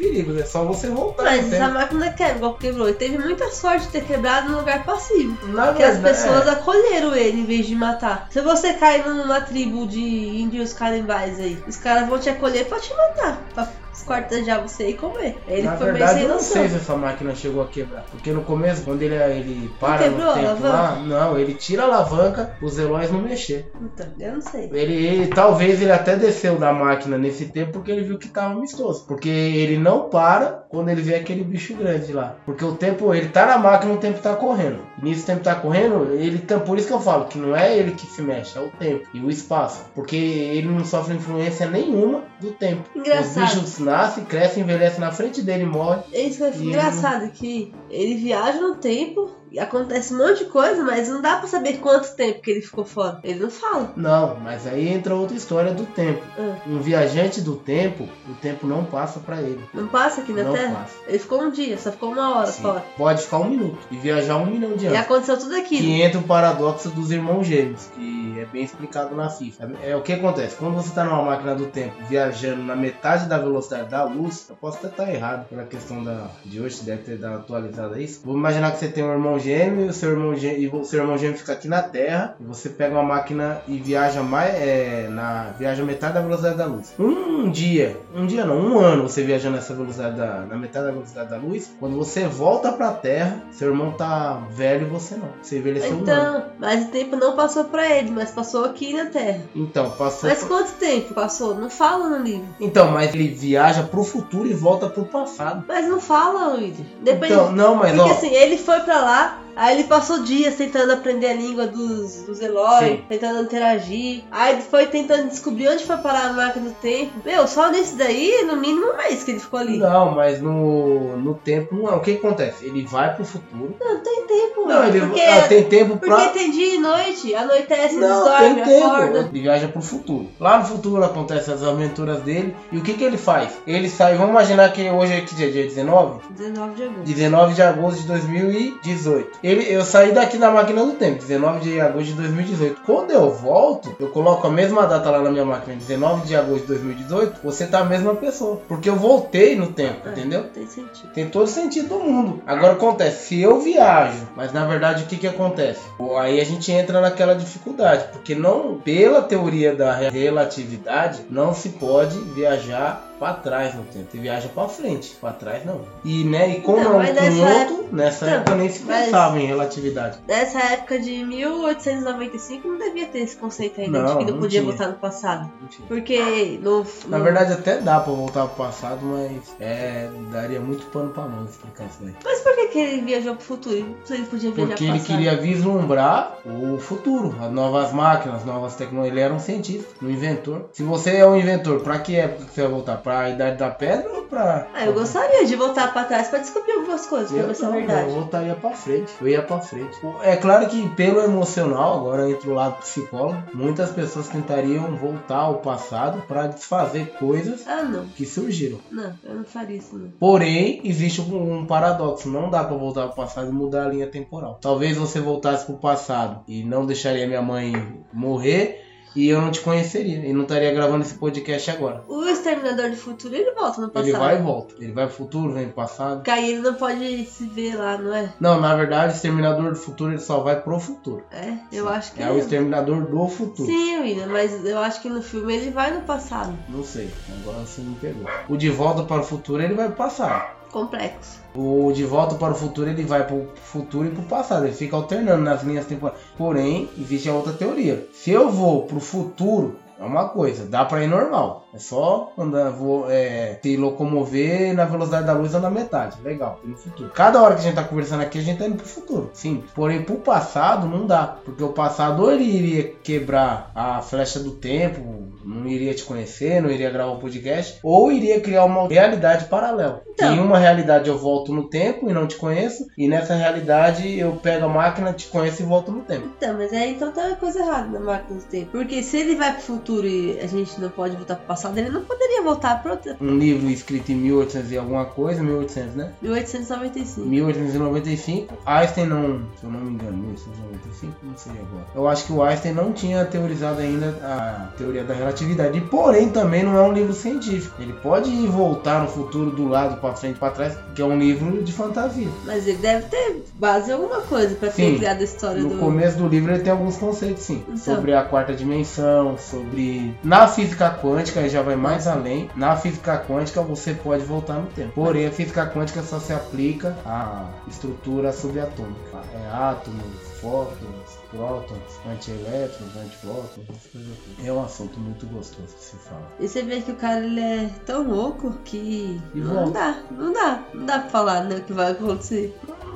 perigos, 0.03 0.37
é 0.37 0.45
só 0.45 0.65
você 0.65 0.89
voltar. 0.89 1.23
Mas 1.23 1.53
essa 1.53 1.69
máquina 1.69 2.13
quebra, 2.13 2.37
igual 2.37 2.55
quebrou. 2.55 2.89
E 2.89 2.95
teve 2.95 3.19
muita 3.19 3.51
sorte 3.51 3.87
de 3.87 3.93
ter 3.93 4.05
quebrado 4.05 4.51
no 4.51 4.59
lugar 4.59 4.85
passivo. 4.85 5.47
Na 5.49 5.67
porque 5.67 5.83
verdade, 5.83 6.07
as 6.07 6.17
pessoas 6.19 6.47
é. 6.49 6.51
acolheram 6.51 7.15
ele 7.15 7.41
em 7.41 7.45
vez 7.45 7.67
de 7.67 7.77
matar. 7.77 8.27
Se 8.31 8.41
você 8.41 8.73
cair 8.75 9.07
numa 9.07 9.41
tribo 9.41 9.87
de 9.87 10.01
índios 10.01 10.73
canibais 10.73 11.39
aí, 11.39 11.63
os 11.67 11.77
caras 11.77 12.09
vão 12.09 12.19
te 12.19 12.29
acolher 12.29 12.67
pra 12.67 12.81
te 12.81 12.93
matar. 12.95 13.41
Pra 13.55 13.69
esquartejar 13.93 14.63
você 14.63 14.89
e 14.89 14.95
comer. 14.95 15.37
Ele 15.47 15.63
Na 15.63 15.75
verdade, 15.75 16.23
eu 16.23 16.29
não 16.29 16.41
sei 16.41 16.69
se 16.69 16.77
essa 16.77 16.97
máquina 16.97 17.35
chegou 17.35 17.63
a 17.63 17.67
quebrar. 17.67 18.05
Porque 18.11 18.31
no 18.31 18.43
começo, 18.43 18.83
quando 18.83 19.03
ele, 19.03 19.15
ele 19.15 19.71
para 19.79 20.09
no 20.09 20.33
tempo 20.33 20.63
lá, 20.63 20.97
não, 20.97 21.39
ele 21.39 21.55
tira 21.55 21.83
a 21.83 21.87
alavanca, 21.87 22.57
os 22.63 22.79
heróis 22.79 23.11
não 23.11 23.21
mexer. 23.21 23.71
Então, 23.81 24.07
eu 24.19 24.35
não 24.35 24.41
sei. 24.41 24.71
Ele, 24.73 24.95
ele, 24.95 25.27
talvez 25.29 25.81
ele 25.81 25.93
até 25.93 26.17
desceu 26.17 26.59
da 26.59 26.73
máquina 26.73 27.19
nesse 27.19 27.47
tempo 27.47 27.73
porque 27.73 27.91
ele 27.91 28.05
viu 28.05 28.19
que 28.19 28.29
tava 28.29 28.55
amistoso. 28.55 29.05
Porque 29.07 29.29
ele 29.29 29.79
não 29.79 30.09
para 30.09 30.65
quando 30.69 30.89
ele 30.89 31.03
vê 31.03 31.15
aquele 31.15 31.45
bicho 31.45 31.75
grande 31.75 32.13
lá. 32.13 32.37
Porque 32.47 32.65
o 32.65 32.75
tempo, 32.75 33.15
ele 33.15 33.29
tá 33.29 33.47
na 33.47 33.59
máquina, 33.59 33.93
o 33.93 33.99
tempo 33.99 34.21
tá 34.21 34.35
correndo. 34.35 34.79
E 34.99 35.05
nisso 35.05 35.23
o 35.23 35.27
tempo 35.27 35.43
tá 35.43 35.55
correndo, 35.55 36.15
ele 36.15 36.39
tá, 36.39 36.59
por 36.59 36.79
isso 36.79 36.87
que 36.87 36.93
eu 36.93 37.01
falo 37.01 37.27
que 37.27 37.39
não 37.39 37.55
é 37.55 37.77
ele 37.77 37.93
que 37.93 38.07
se 38.07 38.23
mexe, 38.23 38.59
é 38.59 38.61
o 38.63 38.71
tempo 38.71 39.07
e 39.13 39.21
o 39.21 39.29
espaço. 39.29 39.85
Porque 39.95 40.17
ele 40.17 40.69
não 40.69 40.85
sofre 40.85 41.15
influência 41.15 41.69
nenhuma 41.69 42.23
do 42.41 42.53
tempo. 42.53 42.83
Engraçado. 42.97 43.45
Os 43.45 43.55
bichos 43.55 43.79
nasce, 43.83 44.23
cresce, 44.23 44.61
envelhece 44.61 45.01
na 45.01 45.13
frente 45.13 45.43
dele 45.43 45.65
e 45.65 45.67
morre. 45.67 46.03
É 46.13 46.23
isso 46.23 46.39
que 46.39 46.45
é 46.45 46.57
engraçado, 46.57 47.25
ele... 47.25 47.33
que 47.33 47.75
ele 47.91 48.15
viaja 48.17 48.61
no 48.61 48.77
tempo 48.77 49.42
acontece 49.59 50.15
um 50.15 50.19
monte 50.19 50.45
de 50.45 50.45
coisa, 50.47 50.83
mas 50.83 51.09
não 51.09 51.21
dá 51.21 51.37
pra 51.37 51.49
saber 51.49 51.79
quanto 51.79 52.15
tempo 52.15 52.41
que 52.41 52.51
ele 52.51 52.61
ficou 52.61 52.85
fora. 52.85 53.21
Ele 53.23 53.41
não 53.41 53.51
fala. 53.51 53.93
Não, 53.97 54.37
mas 54.41 54.67
aí 54.67 54.89
entra 54.89 55.15
outra 55.15 55.37
história 55.37 55.73
do 55.73 55.85
tempo. 55.87 56.23
Ah. 56.39 56.57
Um 56.67 56.79
viajante 56.79 57.41
do 57.41 57.57
tempo, 57.57 58.09
o 58.29 58.35
tempo 58.35 58.67
não 58.67 58.85
passa 58.85 59.21
para 59.21 59.41
ele. 59.41 59.65
Não 59.75 59.89
passa 59.89 60.21
aqui 60.21 60.33
na 60.33 60.45
não 60.45 60.53
Terra? 60.53 60.75
Passa. 60.75 60.95
Ele 61.07 61.19
ficou 61.19 61.43
um 61.43 61.51
dia, 61.51 61.79
só 61.79 61.91
ficou 61.91 62.13
uma 62.13 62.39
hora 62.39 62.53
Sim. 62.53 62.63
fora. 62.63 62.85
Pode 62.97 63.23
ficar 63.23 63.39
um 63.39 63.51
minuto 63.51 63.79
e 63.91 63.97
viajar 63.97 64.37
um 64.37 64.47
milhão 64.47 64.77
de 64.77 64.87
anos. 64.87 64.99
E 64.99 65.01
aconteceu 65.01 65.39
tudo 65.39 65.55
aquilo. 65.57 65.83
Que 65.83 66.03
entra 66.03 66.19
o 66.19 66.25
paradoxo 66.25 66.89
dos 66.91 67.11
irmãos 67.11 67.47
gêmeos, 67.47 67.89
que 67.95 68.39
é 68.39 68.45
bem 68.47 68.65
explicado 68.65 69.15
na 69.15 69.29
FIFA. 69.29 69.73
É, 69.83 69.91
é 69.91 69.97
o 69.97 70.03
que 70.03 70.13
acontece. 70.13 70.57
Quando 70.57 70.75
você 70.75 70.95
tá 70.95 71.05
numa 71.05 71.23
máquina 71.23 71.55
do 71.55 71.67
tempo 71.67 71.95
viajando 72.09 72.63
na 72.63 72.77
metade 72.77 73.27
da 73.27 73.39
velocidade 73.39 73.89
da 73.89 74.05
luz, 74.05 74.47
eu 74.49 74.57
posso 74.57 74.79
até 74.79 74.89
estar 74.89 75.13
errado 75.13 75.49
pela 75.49 75.65
questão 75.65 76.03
da, 76.03 76.29
de 76.45 76.61
hoje, 76.61 76.83
deve 76.83 77.03
ter 77.03 77.19
dado 77.19 77.37
atualizada 77.37 78.01
isso. 78.01 78.21
Vou 78.25 78.37
imaginar 78.37 78.73
que 78.73 78.79
você 78.79 78.89
tem 78.89 79.05
um 79.05 79.13
irmão 79.13 79.39
gêmeo 79.43 79.87
e 79.87 79.89
o 79.89 79.93
seu 79.93 80.11
irmão 80.11 80.35
gêmeo, 80.35 80.61
e 80.61 80.69
o 80.69 80.85
seu 80.85 81.01
irmão 81.01 81.19
gêmeo 81.19 81.37
fica 81.37 81.53
aqui 81.53 81.69
na 81.69 81.83
Terra, 81.83 82.37
e 82.41 82.45
você 82.45 82.69
pega 82.69 82.95
uma 82.95 83.03
máquina 83.03 83.61
e 83.69 83.77
viaja 83.79 84.23
mais 84.23 84.55
é, 84.55 85.09
na 85.11 85.51
viaja 85.59 85.85
metade 85.85 86.15
da 86.15 86.21
velocidade 86.21 86.57
da 86.57 86.67
luz. 86.67 86.95
Um 86.99 87.51
dia, 87.51 87.97
um 88.15 88.27
dia 88.27 88.45
não, 88.45 88.57
um 88.57 88.79
ano 88.79 89.03
você 89.03 89.23
viajando 89.23 89.57
nessa 89.57 89.75
velocidade 89.75 90.17
da, 90.17 90.41
na 90.41 90.57
metade 90.57 90.87
da 90.87 90.93
velocidade 90.93 91.31
da 91.31 91.37
luz, 91.37 91.73
quando 91.79 91.97
você 91.97 92.27
volta 92.27 92.73
pra 92.73 92.93
Terra, 92.93 93.43
seu 93.51 93.69
irmão 93.69 93.93
tá 93.93 94.43
velho 94.51 94.87
e 94.87 94.91
você 94.91 95.17
não. 95.17 95.29
Você 95.43 95.59
envelheceu 95.59 95.91
então, 95.91 96.15
um 96.15 96.37
ano. 96.37 96.45
mas 96.59 96.85
o 96.85 96.89
tempo 96.89 97.17
não 97.17 97.35
passou 97.35 97.65
pra 97.65 97.89
ele, 97.89 98.11
mas 98.11 98.31
passou 98.31 98.65
aqui 98.65 98.93
na 98.93 99.07
Terra. 99.07 99.41
Então, 99.55 99.91
passou. 99.91 100.29
Mas 100.29 100.43
quanto 100.45 100.73
tempo 100.73 101.15
passou? 101.15 101.55
Não 101.55 101.71
fala 101.71 102.09
no 102.09 102.25
livro. 102.25 102.47
Então, 102.61 102.91
mas 102.91 103.15
ele 103.15 103.29
viaja 103.29 103.83
pro 103.83 104.05
futuro 104.05 104.49
e 104.49 104.55
volta 104.55 104.89
pro 104.89 105.05
passado. 105.05 105.65
Mas 105.67 105.89
não 105.89 106.01
fala, 106.01 106.55
Luiz. 106.55 106.77
Depende. 107.01 107.33
Então, 107.33 107.53
não, 107.53 107.75
mas 107.75 107.95
Porque 107.95 108.11
ó, 108.11 108.13
assim, 108.13 108.35
ele 108.35 108.57
foi 108.57 108.81
pra 108.81 109.01
lá, 109.01 109.32
자 109.33 109.52
Aí 109.57 109.79
ele 109.79 109.89
passou 109.89 110.23
dias 110.23 110.55
tentando 110.55 110.93
aprender 110.93 111.29
a 111.29 111.35
língua 111.35 111.67
dos, 111.67 112.23
dos 112.23 112.41
Eloy, 112.41 113.05
tentando 113.09 113.43
interagir. 113.43 114.25
Aí 114.31 114.55
ele 114.55 114.63
foi 114.63 114.87
tentando 114.87 115.29
descobrir 115.29 115.69
onde 115.69 115.85
foi 115.85 115.97
parar 115.99 116.31
a 116.31 116.33
máquina 116.33 116.69
do 116.71 116.75
tempo. 116.77 117.13
Meu, 117.25 117.47
só 117.47 117.71
nesse 117.71 117.97
daí, 117.97 118.45
no 118.47 118.57
mínimo 118.57 118.93
um 118.93 118.97
mês 118.97 119.23
que 119.23 119.33
ele 119.33 119.41
ficou 119.41 119.61
ali. 119.61 119.79
Não, 119.79 120.13
mas 120.13 120.41
no, 120.41 121.17
no 121.19 121.35
tempo 121.35 121.75
não. 121.77 121.97
O 121.97 122.01
que 122.01 122.13
acontece? 122.13 122.65
Ele 122.65 122.85
vai 122.85 123.15
pro 123.15 123.25
futuro. 123.25 123.77
Não, 123.81 124.01
tem 124.01 124.27
tempo, 124.27 124.67
Não, 124.67 124.85
ele 124.85 125.01
porque, 125.01 125.21
ah, 125.21 125.49
tem 125.49 125.65
tempo 125.65 125.97
pra. 125.99 126.17
Porque 126.17 126.39
tem 126.39 126.51
dia 126.51 126.75
e 126.75 126.79
noite, 126.79 127.35
anoitece, 127.35 127.97
não, 127.97 128.09
eles 128.09 128.41
dormem, 128.41 128.65
tem 128.65 128.83
acorda. 128.83 129.19
Ele 129.19 129.41
viaja 129.41 129.69
pro 129.69 129.83
futuro. 129.83 130.29
Lá 130.41 130.59
no 130.59 130.65
futuro 130.65 131.05
acontecem 131.05 131.55
as 131.55 131.63
aventuras 131.63 132.21
dele. 132.23 132.55
E 132.71 132.79
o 132.79 132.83
que 132.83 132.95
que 132.95 133.05
ele 133.05 133.19
faz? 133.19 133.53
Ele 133.67 133.89
sai, 133.89 134.15
vamos 134.15 134.31
imaginar 134.31 134.73
que 134.73 134.89
hoje 134.91 135.13
é 135.13 135.21
que 135.21 135.35
dia? 135.35 135.51
Dia 135.51 135.65
19? 135.65 136.21
19 136.31 136.75
de 136.75 136.83
agosto. 136.83 137.03
19 137.03 137.55
de 137.55 137.63
agosto 137.63 138.01
de 138.01 138.07
2018. 138.09 139.39
Ele, 139.43 139.73
eu 139.73 139.85
saí 139.85 140.13
daqui 140.13 140.39
na 140.39 140.51
máquina 140.51 140.85
do 140.85 140.93
tempo, 140.93 141.19
19 141.19 141.61
de 141.61 141.81
agosto 141.81 142.07
de 142.07 142.15
2018. 142.15 142.81
Quando 142.87 143.11
eu 143.11 143.31
volto, 143.31 143.95
eu 143.99 144.09
coloco 144.09 144.47
a 144.47 144.51
mesma 144.51 144.87
data 144.87 145.11
lá 145.11 145.21
na 145.21 145.31
minha 145.31 145.45
máquina, 145.45 145.77
19 145.77 146.27
de 146.27 146.37
agosto 146.37 146.63
de 146.63 146.69
2018, 146.69 147.41
você 147.43 147.67
tá 147.67 147.81
a 147.81 147.85
mesma 147.85 148.15
pessoa. 148.15 148.61
Porque 148.69 148.89
eu 148.89 148.97
voltei 148.97 149.57
no 149.57 149.73
tempo, 149.73 150.09
é, 150.09 150.13
entendeu? 150.13 150.45
Tem 150.45 150.67
sentido. 150.67 151.13
Tem 151.13 151.29
todo 151.29 151.47
sentido 151.47 151.89
do 151.89 152.01
mundo. 152.01 152.43
Agora 152.47 152.75
acontece, 152.75 153.27
se 153.27 153.41
eu 153.41 153.61
viajo, 153.61 154.29
mas 154.37 154.53
na 154.53 154.65
verdade 154.67 155.05
o 155.05 155.07
que 155.07 155.17
que 155.17 155.27
acontece? 155.27 155.81
Aí 156.21 156.41
a 156.41 156.45
gente 156.45 156.71
entra 156.71 157.01
naquela 157.01 157.35
dificuldade, 157.35 158.07
porque 158.13 158.35
não, 158.35 158.79
pela 158.79 159.23
teoria 159.23 159.75
da 159.75 159.93
relatividade, 159.93 161.23
não 161.29 161.53
se 161.53 161.71
pode 161.71 162.17
viajar 162.19 163.12
pra 163.23 163.35
trás 163.35 163.73
no 163.77 163.85
tempo. 163.85 164.07
Você 164.11 164.19
viaja 164.19 164.49
pra 164.49 164.67
frente, 164.69 165.15
pra 165.21 165.31
trás 165.33 165.65
não. 165.65 165.83
E, 166.05 166.25
né, 166.25 166.57
e 166.57 166.61
como 166.61 166.81
Então, 166.81 166.95
é 167.01 167.05
um 167.05 167.07
com 167.07 167.13
nessa 167.13 167.31
outro, 167.31 167.75
época- 167.75 167.89
nessa 167.93 168.25
Então, 168.27 168.37
época 168.39 168.55
nem 168.57 168.69
se 168.69 168.81
pensava 168.81 169.39
em 169.41 169.47
relatividade. 169.47 170.19
Nessa 170.27 170.59
época 170.59 170.99
de 170.99 171.23
1895 171.25 172.67
não 172.69 172.79
devia 172.79 173.07
ter 173.07 173.19
esse 173.21 173.37
conceito 173.37 173.81
ainda 173.81 173.99
de 174.01 174.05
Não, 174.05 174.19
que 174.19 174.25
não 174.25 174.33
não 174.33 174.41
podia 174.41 174.61
tinha. 174.61 174.73
voltar 174.73 174.89
no 174.89 174.99
passado. 174.99 175.51
Porque 175.87 176.59
no, 176.63 176.85
Na 177.07 177.19
no- 177.19 177.25
verdade 177.25 177.53
até 177.53 177.79
dá 177.79 178.01
pra 178.01 178.13
voltar 178.13 178.47
pro 178.49 178.57
passado, 178.65 179.01
mas 179.05 179.55
é, 179.61 180.09
daria 180.33 180.61
muito 180.61 180.85
pano 180.87 181.11
pra 181.11 181.25
mão 181.25 181.45
explicar 181.45 181.85
isso 181.87 181.99
daí. 182.01 182.15
Mas 182.25 182.41
por 182.41 182.55
que, 182.57 182.67
que 182.69 182.79
ele 182.79 183.03
viajou 183.03 183.37
pro 183.37 183.45
futuro? 183.45 183.97
Se 184.05 184.15
ele 184.15 184.25
podia 184.27 184.51
viajar 184.51 184.69
Porque 184.71 184.85
ele 184.85 184.93
passado? 184.99 185.07
queria 185.07 185.37
vislumbrar 185.37 186.39
o 186.45 186.79
futuro, 186.79 187.35
as 187.41 187.51
novas 187.53 187.93
máquinas, 187.93 188.39
as 188.39 188.45
novas 188.45 188.75
tecnologias. 188.75 189.13
Ele 189.13 189.21
era 189.21 189.35
um 189.35 189.39
cientista, 189.41 189.89
um 190.03 190.09
inventor. 190.11 190.67
Se 190.73 190.83
você 190.83 191.17
é 191.17 191.27
um 191.27 191.37
inventor, 191.37 191.81
pra 191.81 191.99
que 191.99 192.17
época 192.17 192.47
que 192.47 192.55
você 192.55 192.63
vai 192.63 192.71
voltar? 192.71 192.97
Pra 192.99 193.12
idade 193.29 193.57
da 193.59 193.71
pedra 193.71 194.11
ou 194.13 194.23
pra. 194.25 194.67
Ah, 194.75 194.87
eu 194.87 194.93
gostaria 194.93 195.45
de 195.45 195.55
voltar 195.57 195.93
pra 195.93 196.05
trás 196.05 196.29
pra 196.29 196.39
descobrir 196.39 196.73
algumas 196.73 197.07
coisas, 197.07 197.31
pra 197.31 197.41
Eu, 197.41 197.47
ver 197.49 197.55
se 197.55 197.65
é 197.65 197.71
verdade. 197.71 198.09
eu 198.09 198.15
voltaria 198.15 198.55
pra 198.55 198.71
frente. 198.71 199.13
Eu 199.21 199.29
ia 199.29 199.43
pra 199.43 199.61
frente. 199.61 199.97
É 200.23 200.37
claro 200.37 200.67
que 200.69 200.89
pelo 200.91 201.21
emocional, 201.21 201.99
agora 201.99 202.31
entra 202.31 202.51
o 202.51 202.55
lado 202.55 202.79
psicólogo, 202.81 203.43
muitas 203.55 203.91
pessoas 203.91 204.29
tentariam 204.29 204.97
voltar 204.97 205.37
ao 205.39 205.57
passado 205.57 206.23
pra 206.27 206.47
desfazer 206.47 207.13
coisas 207.19 207.67
Ah, 207.67 207.83
não. 207.83 208.07
que 208.07 208.25
surgiram. 208.25 208.79
Não, 208.91 209.13
eu 209.25 209.35
não 209.35 209.45
faria 209.45 209.77
isso, 209.77 209.97
não. 209.99 210.11
Porém, 210.19 210.81
existe 210.85 211.21
um, 211.21 211.59
um 211.59 211.67
paradoxo. 211.67 212.29
Não 212.29 212.49
dá 212.51 212.65
pra 212.65 212.77
voltar 212.77 213.07
pro 213.09 213.17
passado 213.17 213.49
e 213.51 213.53
mudar 213.53 213.85
a 213.87 213.89
linha 213.89 214.07
temporal. 214.07 214.59
Talvez 214.61 214.97
você 214.97 215.21
voltasse 215.21 215.67
pro 215.67 215.75
passado 215.77 216.41
e 216.49 216.63
não 216.65 216.87
deixaria 216.87 217.27
minha 217.27 217.43
mãe 217.43 217.73
morrer 218.13 218.81
e 219.15 219.29
eu 219.29 219.41
não 219.41 219.51
te 219.51 219.61
conheceria. 219.61 220.19
E 220.25 220.33
não 220.33 220.43
estaria 220.43 220.73
gravando 220.73 221.03
esse 221.03 221.15
podcast 221.15 221.71
agora. 221.71 222.03
O 222.09 222.25
Exterminador 222.25 222.91
do 222.91 222.97
Futuro, 222.97 223.35
ele 223.35 223.53
volta 223.53 223.81
no 223.81 223.91
passado. 223.91 224.09
Ele 224.09 224.19
vai 224.19 224.39
e 224.39 224.43
volta. 224.43 224.75
Ele 224.81 224.93
vai 224.93 225.07
pro 225.07 225.17
futuro, 225.17 225.53
vem 225.53 225.65
pro 225.67 225.75
passado. 225.75 226.17
Porque 226.17 226.31
aí 226.31 226.53
ele 226.53 226.63
não 226.63 226.75
pode 226.75 227.27
se 227.27 227.47
ver 227.47 227.77
lá, 227.77 227.99
não 227.99 228.15
é? 228.15 228.33
Não, 228.41 228.61
na 228.61 228.75
verdade, 228.75 229.13
o 229.13 229.17
Exterminador 229.17 229.71
do 229.71 229.77
Futuro 229.79 230.13
ele 230.13 230.21
só 230.21 230.41
vai 230.41 230.61
pro 230.61 230.79
futuro. 230.81 231.25
É, 231.31 231.55
eu 231.71 231.89
acho 231.89 232.13
que 232.13 232.23
É 232.23 232.31
o 232.31 232.39
Exterminador 232.39 233.07
do 233.07 233.29
futuro. 233.29 233.67
Sim, 233.69 234.01
William, 234.01 234.27
mas 234.27 234.65
eu 234.65 234.79
acho 234.79 235.01
que 235.03 235.09
no 235.09 235.23
filme 235.23 235.55
ele 235.55 235.71
vai 235.71 235.93
no 235.93 236.03
passado. 236.03 236.57
Não 236.69 236.85
sei, 236.85 237.11
agora 237.41 237.59
você 237.59 237.81
me 237.81 237.95
pegou. 237.97 238.27
O 238.49 238.57
De 238.57 238.71
Volta 238.71 239.03
para 239.03 239.21
o 239.21 239.25
Futuro 239.25 239.63
ele 239.63 239.75
vai 239.75 239.87
pro 239.89 239.97
passado. 239.97 240.62
Complexo. 240.73 241.39
O 241.55 241.93
De 241.93 242.05
Volta 242.05 242.35
para 242.37 242.55
o 242.55 242.57
Futuro 242.57 242.89
ele 242.89 243.05
vai 243.05 243.27
pro 243.27 243.47
futuro 243.57 244.09
e 244.09 244.11
pro 244.11 244.23
passado. 244.23 244.65
Ele 244.65 244.75
fica 244.75 244.97
alternando 244.97 245.43
nas 245.43 245.63
linhas 245.63 245.85
temporais. 245.85 246.19
Porém, 246.37 246.89
existe 246.99 247.29
a 247.29 247.35
outra 247.35 247.53
teoria. 247.53 248.09
Se 248.13 248.31
eu 248.31 248.51
vou 248.51 248.87
pro 248.87 248.99
futuro, 248.99 249.77
é 250.03 250.05
uma 250.05 250.31
coisa, 250.31 250.67
dá 250.67 250.85
pra 250.85 251.05
ir 251.05 251.07
normal. 251.07 251.67
É 251.73 251.79
só 251.79 252.33
andar, 252.37 252.71
vou, 252.71 253.09
é, 253.09 253.61
se 253.63 253.77
locomover 253.77 254.75
na 254.75 254.85
velocidade 254.85 255.27
da 255.27 255.33
luz 255.33 255.55
andar 255.55 255.71
metade. 255.71 256.21
Legal, 256.23 256.59
no 256.65 256.77
futuro. 256.77 257.11
Cada 257.11 257.41
hora 257.41 257.55
que 257.55 257.61
a 257.61 257.65
gente 257.65 257.77
tá 257.77 257.85
conversando 257.85 258.23
aqui, 258.23 258.39
a 258.39 258.43
gente 258.43 258.59
tá 258.59 258.67
indo 258.67 258.79
pro 258.79 258.87
futuro. 258.87 259.31
Sim. 259.33 259.63
Porém, 259.75 260.03
pro 260.03 260.17
passado 260.17 260.89
não 260.89 261.07
dá. 261.07 261.37
Porque 261.45 261.63
o 261.63 261.69
passado 261.69 262.23
ou 262.23 262.33
ele 262.33 262.45
iria 262.45 262.95
quebrar 263.03 263.71
a 263.75 264.03
flecha 264.03 264.41
do 264.41 264.51
tempo, 264.51 265.32
não 265.45 265.67
iria 265.67 265.95
te 265.95 266.05
conhecer, 266.05 266.61
não 266.63 266.71
iria 266.71 266.91
gravar 266.91 267.13
o 267.13 267.19
podcast, 267.19 267.79
ou 267.83 268.11
iria 268.13 268.41
criar 268.41 268.65
uma 268.65 268.89
realidade 268.89 269.47
paralela. 269.47 270.03
Então. 270.13 270.35
Em 270.35 270.39
uma 270.41 270.59
realidade 270.59 271.09
eu 271.09 271.19
volto 271.19 271.53
no 271.53 271.69
tempo 271.69 272.09
e 272.09 272.13
não 272.13 272.27
te 272.27 272.37
conheço, 272.37 272.87
e 272.97 273.09
nessa 273.09 273.35
realidade 273.35 274.19
eu 274.19 274.33
pego 274.37 274.67
a 274.67 274.69
máquina, 274.69 275.13
te 275.13 275.27
conheço 275.29 275.63
e 275.63 275.67
volto 275.67 275.91
no 275.91 276.01
tempo. 276.03 276.29
Então, 276.37 276.55
mas 276.57 276.73
é 276.73 276.89
então 276.89 277.11
tem 277.13 277.25
uma 277.25 277.37
coisa 277.37 277.59
errada 277.61 277.89
na 277.89 278.01
máquina 278.01 278.39
do 278.39 278.45
tempo. 278.45 278.71
Porque 278.73 279.03
se 279.03 279.17
ele 279.17 279.35
vai 279.37 279.53
pro 279.53 279.63
futuro 279.63 280.07
e 280.07 280.39
a 280.41 280.47
gente 280.47 280.81
não 280.81 280.91
pode 280.91 281.17
voltar 281.17 281.37
pro 281.37 281.47
passado, 281.47 281.77
ele 281.79 281.91
não 281.91 282.03
poderia 282.05 282.43
voltar 282.43 282.83
pro 282.83 282.93
outra- 282.93 283.17
Um 283.21 283.39
livro 283.39 283.69
escrito 283.71 284.13
em 284.13 284.17
1800 284.17 284.71
e 284.73 284.79
alguma 284.79 285.05
coisa, 285.07 285.43
1800, 285.43 285.95
né? 285.95 286.13
1895. 286.23 287.27
1895, 287.27 288.55
Einstein 288.67 289.07
não, 289.07 289.43
se 289.59 289.65
eu 289.65 289.71
não 289.71 289.81
me 289.81 289.91
engano, 289.93 290.17
1895, 290.19 291.15
não 291.23 291.37
sei 291.37 291.53
agora. 291.53 291.87
Eu 291.95 292.07
acho 292.09 292.27
que 292.27 292.33
o 292.33 292.43
Einstein 292.43 292.73
não 292.75 292.93
tinha 292.93 293.25
teorizado 293.25 293.81
ainda 293.81 294.09
a 294.23 294.69
teoria 294.77 295.03
da 295.05 295.13
relatividade. 295.15 295.32
E, 295.77 295.81
porém, 295.81 296.29
também 296.29 296.63
não 296.63 296.77
é 296.77 296.83
um 296.83 296.93
livro 296.93 297.13
científico. 297.13 297.81
Ele 297.81 297.93
pode 297.95 298.31
ir 298.31 298.47
voltar 298.49 299.03
no 299.03 299.09
futuro 299.09 299.51
do 299.51 299.69
lado 299.69 300.01
para 300.01 300.15
frente, 300.15 300.39
para 300.39 300.51
trás, 300.53 300.77
que 300.95 301.03
é 301.03 301.05
um 301.05 301.19
livro 301.19 301.63
de 301.63 301.73
fantasia. 301.73 302.29
Mas 302.45 302.67
ele 302.67 302.79
deve 302.79 303.07
ter 303.07 303.43
base 303.55 303.91
em 303.91 303.95
alguma 303.95 304.21
coisa 304.21 304.55
pra 304.55 304.69
ter 304.71 304.83
Sim. 304.93 304.97
criado 304.99 305.21
a 305.21 305.25
história 305.25 305.63
No 305.63 305.71
do. 305.71 305.79
começo 305.79 306.19
do 306.19 306.29
livro 306.29 306.53
ele 306.53 306.63
tem 306.63 306.73
alguns 306.73 306.97
conceitos, 306.97 307.43
sim. 307.43 307.63
Então. 307.67 307.77
Sobre 307.77 308.15
a 308.15 308.23
quarta 308.23 308.53
dimensão, 308.55 309.37
sobre. 309.39 310.15
Na 310.23 310.47
física 310.47 310.91
quântica 311.03 311.41
ele 311.41 311.49
já 311.49 311.63
vai 311.63 311.77
mais 311.77 312.07
além. 312.07 312.51
Na 312.57 312.77
física 312.77 313.19
quântica 313.27 313.63
você 313.63 313.95
pode 313.95 314.25
voltar 314.25 314.55
no 314.55 314.67
tempo. 314.67 314.93
Porém, 314.95 315.27
a 315.27 315.31
física 315.31 315.67
quântica 315.67 316.03
só 316.03 316.19
se 316.19 316.33
aplica 316.33 316.97
à 317.05 317.45
estrutura 317.69 318.33
subatômica. 318.33 319.23
É 319.35 319.55
átomos, 319.55 320.03
fótons, 320.41 321.02
prótons, 321.33 322.01
antielétrons, 322.07 322.97
antiprótons, 322.97 323.65
essas 323.69 323.91
coisas. 323.91 324.19
É 324.45 324.53
um 324.53 324.63
assunto 324.63 325.01
muito 325.01 325.27
gostoso 325.27 325.75
de 325.75 325.83
se 325.83 325.97
falar. 325.97 326.31
E 326.39 326.47
você 326.47 326.63
vê 326.63 326.81
que 326.81 326.93
o 326.93 326.97
cara 326.97 327.25
ele 327.25 327.41
é 327.41 327.71
tão 327.85 328.09
louco 328.09 328.53
que. 328.65 329.21
Não 329.35 329.73
dá, 329.73 330.03
não 330.11 330.33
dá. 330.33 330.65
Não 330.73 330.87
dá 330.87 330.99
pra 331.01 331.11
falar 331.11 331.45
né, 331.45 331.57
o 331.57 331.63
que 331.63 331.73
vai 331.73 331.93
acontecer. 331.93 332.55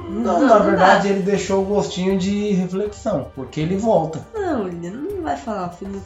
Não, 0.09 0.41
Não, 0.41 0.47
na 0.47 0.59
não 0.59 0.65
verdade 0.65 1.09
ele 1.09 1.23
deixou 1.23 1.63
o 1.63 1.67
gostinho 1.67 2.19
de 2.19 2.53
reflexão, 2.53 3.31
porque 3.35 3.61
ele 3.61 3.77
volta. 3.77 4.27
Não, 4.35 4.65
William, 4.65 4.93
não 4.93 5.23
vai 5.23 5.37
falar 5.37 5.69
o 5.69 5.71
fim 5.71 5.87
do, 5.87 6.01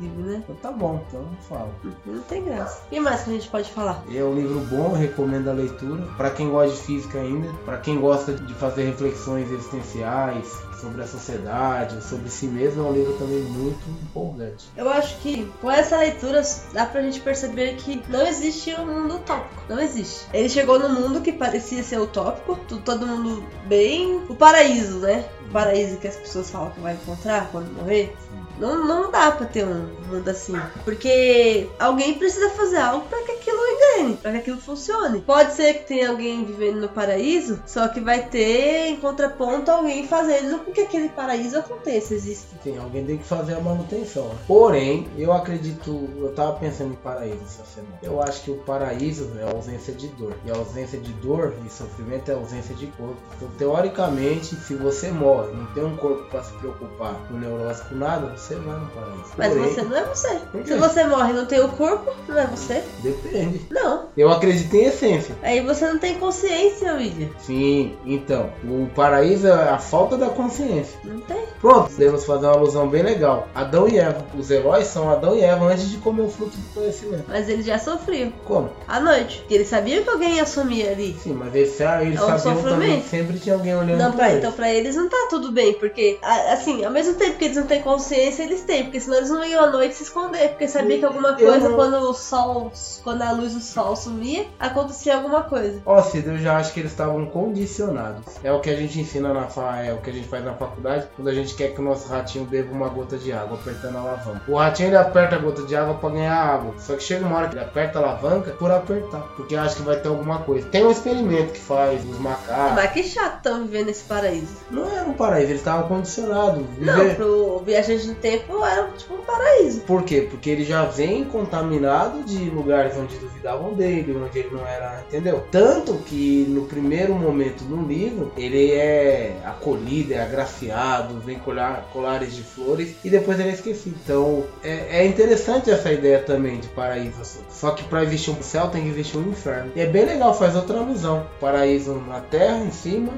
livro, 0.00 0.22
né? 0.22 0.42
Então 0.44 0.56
tá 0.56 0.70
bom, 0.70 1.02
então 1.08 1.20
eu 1.20 1.28
falo. 1.48 1.70
Não 2.06 2.22
tem 2.22 2.44
graça. 2.44 2.82
E 2.90 3.00
mais 3.00 3.22
que 3.22 3.30
a 3.30 3.32
gente 3.32 3.48
pode 3.48 3.70
falar? 3.70 4.04
É 4.12 4.22
um 4.22 4.34
livro 4.34 4.60
bom, 4.60 4.92
recomendo 4.92 5.48
a 5.48 5.52
leitura. 5.52 6.02
Para 6.16 6.30
quem 6.30 6.50
gosta 6.50 6.76
de 6.76 6.82
física 6.82 7.18
ainda, 7.18 7.48
para 7.64 7.78
quem 7.78 8.00
gosta 8.00 8.32
de 8.32 8.54
fazer 8.54 8.84
reflexões 8.84 9.50
existenciais 9.50 10.46
sobre 10.80 11.02
a 11.02 11.06
sociedade, 11.06 12.02
sobre 12.02 12.30
si 12.30 12.46
mesmo, 12.46 12.86
é 12.86 12.90
um 12.90 12.92
livro 12.92 13.12
também 13.14 13.40
muito 13.42 13.80
empolgante. 14.02 14.66
Eu 14.76 14.88
acho 14.88 15.16
que 15.18 15.50
com 15.60 15.70
essa 15.70 15.98
leitura 15.98 16.42
dá 16.72 16.86
pra 16.86 17.02
gente 17.02 17.20
perceber 17.20 17.76
que 17.76 18.02
não 18.08 18.26
existe 18.26 18.74
um 18.74 18.86
mundo 18.86 19.16
utópico. 19.16 19.62
Não 19.68 19.78
existe. 19.78 20.26
Ele 20.32 20.48
chegou 20.48 20.78
no 20.78 20.88
mundo 20.88 21.20
que 21.20 21.32
parecia 21.32 21.82
ser 21.82 21.98
utópico, 22.00 22.58
todo 22.84 23.06
mundo 23.06 23.29
bem. 23.66 24.24
O 24.28 24.34
paraíso, 24.34 24.98
né? 24.98 25.28
O 25.48 25.52
paraíso 25.52 25.98
que 25.98 26.08
as 26.08 26.16
pessoas 26.16 26.50
falam 26.50 26.70
que 26.70 26.80
vai 26.80 26.94
encontrar 26.94 27.48
quando 27.50 27.72
morrer. 27.74 28.16
Não, 28.60 28.86
não 28.86 29.10
dá 29.10 29.32
pra 29.32 29.46
ter 29.46 29.64
um 29.66 29.86
mundo 30.06 30.28
assim. 30.28 30.54
Porque 30.84 31.68
alguém 31.78 32.14
precisa 32.14 32.50
fazer 32.50 32.76
algo 32.76 33.06
pra 33.08 33.22
que 33.22 33.32
aquilo 33.32 33.58
engane, 33.58 34.16
pra 34.16 34.32
que 34.32 34.38
aquilo 34.38 34.60
funcione. 34.60 35.20
Pode 35.20 35.54
ser 35.54 35.74
que 35.74 35.88
tenha 35.88 36.10
alguém 36.10 36.44
vivendo 36.44 36.80
no 36.80 36.88
paraíso, 36.88 37.60
só 37.66 37.88
que 37.88 38.00
vai 38.00 38.26
ter 38.26 38.88
em 38.88 38.96
contraponto 38.96 39.70
alguém 39.70 40.06
fazendo 40.06 40.58
com 40.58 40.72
que 40.72 40.82
aquele 40.82 41.08
paraíso 41.08 41.58
aconteça, 41.58 42.14
exista. 42.14 42.48
Sim, 42.62 42.78
alguém 42.78 43.04
tem 43.06 43.16
que 43.16 43.24
fazer 43.24 43.54
a 43.54 43.60
manutenção. 43.60 44.30
Porém, 44.46 45.08
eu 45.16 45.32
acredito, 45.32 46.08
eu 46.18 46.32
tava 46.34 46.58
pensando 46.58 46.92
em 46.92 46.96
paraíso 46.96 47.42
essa 47.44 47.64
semana. 47.64 47.98
Eu 48.02 48.22
acho 48.22 48.42
que 48.42 48.50
o 48.50 48.58
paraíso 48.58 49.30
é 49.38 49.44
a 49.44 49.50
ausência 49.50 49.94
de 49.94 50.08
dor. 50.08 50.34
E 50.44 50.50
a 50.50 50.56
ausência 50.56 50.98
de 50.98 51.12
dor 51.14 51.54
e 51.64 51.70
sofrimento 51.70 52.30
é 52.30 52.34
a 52.34 52.36
ausência 52.36 52.74
de 52.74 52.86
corpo. 52.88 53.16
Então, 53.36 53.48
teoricamente, 53.58 54.54
se 54.56 54.74
você 54.74 55.10
morre, 55.10 55.52
não 55.52 55.66
tem 55.66 55.84
um 55.84 55.96
corpo 55.96 56.28
para 56.28 56.42
se 56.42 56.52
preocupar 56.54 57.14
com 57.28 57.34
neurose 57.34 57.82
com 57.84 57.94
nada, 57.94 58.36
você 58.36 58.49
vai 58.56 58.78
no 58.78 58.86
paraíso. 58.86 59.20
Mas 59.36 59.52
Porém, 59.52 59.70
você 59.74 59.82
não 59.82 59.96
é 59.96 60.04
você. 60.04 60.40
Se 60.64 60.74
você 60.76 61.04
morre 61.04 61.30
e 61.30 61.36
não 61.36 61.46
tem 61.46 61.60
o 61.60 61.68
corpo, 61.68 62.10
não 62.28 62.38
é 62.38 62.46
você? 62.46 62.82
Depende. 63.02 63.60
Não. 63.70 64.06
Eu 64.16 64.30
acredito 64.30 64.74
em 64.74 64.84
essência. 64.84 65.34
Aí 65.42 65.60
você 65.60 65.86
não 65.86 65.98
tem 65.98 66.14
consciência, 66.18 66.94
William. 66.94 67.28
Sim, 67.38 67.96
então, 68.04 68.50
o 68.64 68.88
paraíso 68.94 69.46
é 69.46 69.70
a 69.70 69.78
falta 69.78 70.16
da 70.16 70.28
consciência. 70.28 70.98
Não 71.04 71.20
tem. 71.20 71.44
Pronto, 71.60 71.90
devemos 71.92 72.24
fazer 72.24 72.46
uma 72.46 72.54
alusão 72.54 72.88
bem 72.88 73.02
legal. 73.02 73.48
Adão 73.54 73.88
e 73.88 73.98
Eva. 73.98 74.24
Os 74.38 74.50
heróis 74.50 74.86
são 74.86 75.10
Adão 75.10 75.36
e 75.36 75.40
Eva 75.42 75.66
antes 75.66 75.90
de 75.90 75.98
comer 75.98 76.22
o 76.22 76.28
fruto 76.28 76.56
do 76.56 76.74
conhecimento. 76.74 77.24
Mas 77.28 77.48
ele 77.48 77.62
já 77.62 77.78
sofreu. 77.78 78.32
Como? 78.44 78.70
À 78.88 79.00
noite. 79.00 79.38
Porque 79.40 79.54
ele 79.54 79.64
sabia 79.64 80.02
que 80.02 80.08
alguém 80.10 80.36
ia 80.36 80.46
sumir 80.46 80.88
ali. 80.88 81.16
Sim, 81.22 81.34
mas 81.34 81.54
eles, 81.54 81.78
eles 81.80 82.20
É 82.20 82.24
um 82.24 82.38
sabiam 82.38 82.62
também 82.62 82.62
sofrimento. 82.62 83.02
que 83.02 83.08
sempre 83.08 83.38
tinha 83.38 83.54
alguém 83.54 83.74
olhando 83.76 83.98
Não, 83.98 84.10
pra 84.12 84.20
pra, 84.20 84.28
eles. 84.30 84.38
então 84.38 84.52
pra 84.52 84.72
eles 84.72 84.96
não 84.96 85.08
tá 85.08 85.26
tudo 85.30 85.52
bem, 85.52 85.74
porque, 85.74 86.18
assim, 86.52 86.84
ao 86.84 86.90
mesmo 86.90 87.14
tempo 87.14 87.36
que 87.38 87.44
eles 87.46 87.56
não 87.56 87.66
têm 87.66 87.80
consciência, 87.82 88.39
eles 88.42 88.62
têm, 88.62 88.84
porque 88.84 89.00
senão 89.00 89.16
eles 89.18 89.30
não 89.30 89.44
iam 89.44 89.64
à 89.64 89.70
noite 89.70 89.94
se 89.94 90.04
esconder, 90.04 90.48
porque 90.50 90.68
sabia 90.68 90.98
que 90.98 91.04
alguma 91.04 91.34
coisa, 91.34 91.68
não- 91.68 91.76
quando 91.76 91.94
o 91.94 92.14
sol, 92.14 92.72
quando 93.02 93.22
a 93.22 93.32
luz 93.32 93.54
do 93.54 93.60
sol 93.60 93.96
sumia, 93.96 94.46
acontecia 94.58 95.16
alguma 95.16 95.42
coisa. 95.42 95.80
Ó, 95.84 96.00
oh, 96.00 96.16
eu 96.16 96.38
já 96.38 96.56
acho 96.56 96.72
que 96.72 96.80
eles 96.80 96.92
estavam 96.92 97.26
condicionados. 97.26 98.24
É 98.42 98.52
o 98.52 98.60
que 98.60 98.70
a 98.70 98.76
gente 98.76 98.98
ensina 99.00 99.32
na 99.32 99.46
fa... 99.46 99.82
é 99.82 99.92
o 99.92 99.98
que 99.98 100.10
a 100.10 100.12
gente 100.12 100.28
faz 100.28 100.44
na 100.44 100.54
faculdade, 100.54 101.06
quando 101.16 101.28
a 101.28 101.34
gente 101.34 101.54
quer 101.54 101.74
que 101.74 101.80
o 101.80 101.84
nosso 101.84 102.08
ratinho 102.08 102.44
beba 102.44 102.72
uma 102.72 102.88
gota 102.88 103.16
de 103.16 103.32
água, 103.32 103.58
apertando 103.58 103.96
a 103.96 104.00
alavanca. 104.00 104.42
O 104.48 104.56
ratinho 104.56 104.88
ele 104.88 104.96
aperta 104.96 105.36
a 105.36 105.38
gota 105.38 105.62
de 105.62 105.76
água 105.76 105.94
para 105.94 106.10
ganhar 106.10 106.34
água. 106.34 106.74
Só 106.78 106.94
que 106.94 107.02
chega 107.02 107.24
uma 107.24 107.36
hora 107.36 107.48
que 107.48 107.54
ele 107.54 107.64
aperta 107.64 107.98
a 107.98 108.02
alavanca 108.02 108.50
por 108.52 108.70
apertar, 108.70 109.22
porque 109.36 109.56
acha 109.56 109.76
que 109.76 109.82
vai 109.82 109.96
ter 109.96 110.08
alguma 110.08 110.38
coisa. 110.38 110.66
Tem 110.68 110.84
um 110.84 110.90
experimento 110.90 111.52
que 111.52 111.60
faz 111.60 112.04
os 112.04 112.18
macacos. 112.18 112.74
Mas 112.74 112.92
que 112.92 113.02
chato 113.02 113.36
estão 113.36 113.62
vivendo 113.62 113.86
nesse 113.86 114.04
paraíso. 114.04 114.56
Não 114.70 114.90
era 114.90 115.08
um 115.08 115.14
paraíso, 115.14 115.50
eles 115.50 115.60
estavam 115.60 115.88
condicionados. 115.88 116.64
Viver... 116.76 116.86
Não, 116.86 117.14
pro 117.14 117.62
viajante 117.64 118.06
do 118.06 118.14
tempo 118.20 118.64
era 118.64 118.88
tipo 118.96 119.14
um 119.14 119.22
paraíso. 119.22 119.80
Por 119.82 120.02
quê? 120.02 120.26
Porque 120.30 120.50
ele 120.50 120.64
já 120.64 120.84
vem 120.84 121.24
contaminado 121.24 122.22
de 122.22 122.50
lugares 122.50 122.96
onde 122.96 123.16
duvidavam 123.16 123.74
dele, 123.74 124.16
onde 124.16 124.38
ele 124.38 124.50
não 124.52 124.66
era, 124.66 125.02
entendeu? 125.08 125.44
Tanto 125.50 125.94
que 125.98 126.46
no 126.48 126.66
primeiro 126.66 127.14
momento 127.14 127.64
no 127.64 127.86
livro, 127.86 128.32
ele 128.36 128.72
é 128.72 129.36
acolhido, 129.44 130.14
é 130.14 130.22
agraciado, 130.22 131.20
vem 131.20 131.38
colar, 131.38 131.88
colares 131.92 132.34
de 132.34 132.42
flores 132.42 132.94
e 133.04 133.10
depois 133.10 133.38
ele 133.40 133.50
é 133.50 133.52
esquecido. 133.52 133.96
Então 134.04 134.44
é, 134.62 135.00
é 135.00 135.06
interessante 135.06 135.70
essa 135.70 135.92
ideia 135.92 136.20
também 136.20 136.60
de 136.60 136.68
paraíso. 136.68 137.20
Assim. 137.20 137.40
Só 137.50 137.70
que 137.70 137.84
para 137.84 138.02
existir 138.02 138.30
um 138.30 138.42
céu 138.42 138.68
tem 138.68 138.82
que 138.82 138.88
existir 138.88 139.18
um 139.18 139.28
inferno. 139.28 139.72
E 139.74 139.80
é 139.80 139.86
bem 139.86 140.04
legal, 140.04 140.34
faz 140.34 140.54
outra 140.54 140.78
alusão. 140.78 141.26
Paraíso 141.40 141.94
na 142.06 142.20
terra, 142.20 142.58
em 142.58 142.70
cima, 142.70 143.12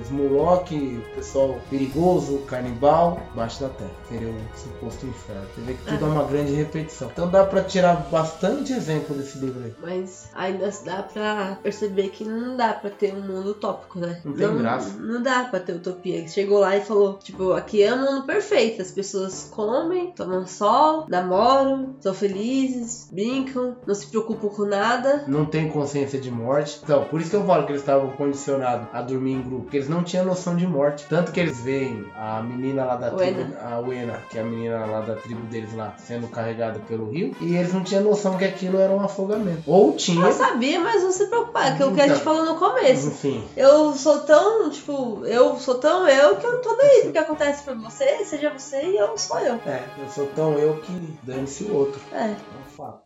os 0.00 0.10
Murloc, 0.10 0.70
o 0.72 1.14
pessoal 1.14 1.58
perigoso, 1.70 2.38
canibal, 2.46 3.20
embaixo 3.32 3.60
da 3.60 3.68
terra. 3.68 3.90
Seria 4.08 4.28
um 4.28 4.40
suposto 4.54 5.06
inferno. 5.06 5.46
Você 5.54 5.60
vê 5.62 5.74
que 5.74 5.84
tudo 5.84 6.04
é 6.04 6.08
uma 6.08 6.24
grande 6.24 6.52
repetição. 6.52 7.08
Então 7.12 7.28
dá 7.28 7.44
para 7.44 7.62
tirar 7.64 8.08
bastante 8.10 8.72
exemplo 8.72 9.16
desse 9.16 9.38
livro 9.38 9.64
aí. 9.64 9.74
Mas 9.82 10.30
ainda 10.34 10.70
dá 10.84 11.02
pra 11.02 11.58
perceber 11.62 12.10
que 12.10 12.24
não 12.24 12.56
dá 12.56 12.72
pra 12.72 12.90
ter 12.90 13.12
um 13.14 13.20
mundo 13.20 13.50
utópico, 13.50 13.98
né? 13.98 14.20
Não 14.24 14.32
tem 14.32 14.46
não, 14.46 14.58
graça. 14.58 14.96
Não 14.98 15.22
dá 15.22 15.44
pra 15.44 15.58
ter 15.58 15.72
utopia. 15.72 16.26
Chegou 16.28 16.60
lá 16.60 16.76
e 16.76 16.80
falou, 16.82 17.14
tipo, 17.14 17.52
aqui 17.52 17.82
é 17.82 17.92
um 17.94 18.00
mundo 18.00 18.26
perfeito. 18.26 18.80
As 18.80 18.92
pessoas 18.92 19.50
comem, 19.50 20.12
tomam 20.12 20.46
sol, 20.46 21.06
namoram, 21.08 21.96
são 22.00 22.14
felizes, 22.14 23.08
brincam, 23.10 23.76
não 23.86 23.94
se 23.94 24.06
preocupam 24.06 24.48
com 24.48 24.64
nada. 24.64 25.24
Não 25.26 25.44
tem 25.44 25.68
consciência 25.68 26.20
de 26.20 26.30
morte. 26.30 26.80
Então, 26.82 27.04
por 27.04 27.20
isso 27.20 27.30
que 27.30 27.36
eu 27.36 27.44
falo 27.44 27.64
que 27.66 27.72
eles 27.72 27.82
estavam 27.82 28.10
condicionados 28.10 28.86
a 28.92 29.02
dormir 29.02 29.32
em 29.32 29.42
grupo. 29.42 29.62
Porque 29.64 29.78
eles 29.78 29.88
não 29.88 30.04
tinham 30.04 30.24
noção 30.24 30.54
de 30.54 30.66
morte. 30.66 31.06
Tanto 31.08 31.32
que 31.32 31.40
eles 31.40 31.60
veem 31.60 32.06
a 32.16 32.40
menina 32.40 32.84
lá 32.84 32.96
da 32.96 33.10
tribo, 33.10 33.56
a 33.60 33.80
Que 34.28 34.38
é 34.38 34.42
a 34.42 34.44
menina 34.44 34.84
lá 34.84 35.00
da 35.00 35.14
tribo 35.14 35.42
deles 35.46 35.74
lá, 35.74 35.94
sendo 35.98 36.28
carregada 36.28 36.78
pelo 36.80 37.10
rio. 37.10 37.34
E 37.40 37.56
eles 37.56 37.72
não 37.72 37.82
tinham 37.82 38.02
noção 38.02 38.36
que 38.36 38.44
aquilo 38.44 38.78
era 38.78 38.92
um 38.92 39.00
afogamento. 39.00 39.62
Ou 39.66 39.92
tinha. 39.94 40.26
Eu 40.26 40.32
sabia, 40.32 40.80
mas 40.80 41.02
não 41.02 41.12
se 41.12 41.26
preocupar, 41.26 41.76
que 41.76 41.82
é 41.82 41.86
o 41.86 41.94
que 41.94 42.00
a 42.00 42.08
gente 42.08 42.20
então, 42.20 42.34
falou 42.34 42.44
no 42.44 42.58
começo. 42.58 43.08
Enfim. 43.08 43.44
Eu 43.56 43.92
sou 43.94 44.20
tão, 44.20 44.68
tipo, 44.70 45.24
eu 45.24 45.56
sou 45.58 45.76
tão 45.76 46.08
eu 46.08 46.36
que 46.36 46.46
eu 46.46 46.52
não 46.52 46.60
tô 46.60 46.74
daí. 46.74 47.08
O 47.08 47.12
que 47.12 47.18
acontece 47.18 47.62
pra 47.62 47.74
você, 47.74 48.24
seja 48.24 48.50
você 48.50 48.82
e 48.82 48.96
eu 48.96 49.16
sou 49.16 49.38
eu. 49.38 49.54
É, 49.66 49.82
eu 49.98 50.08
sou 50.08 50.26
tão 50.34 50.54
eu 50.54 50.76
que 50.78 50.92
dane-se 51.22 51.64
o 51.64 51.74
outro. 51.74 52.00
É. 52.12 52.34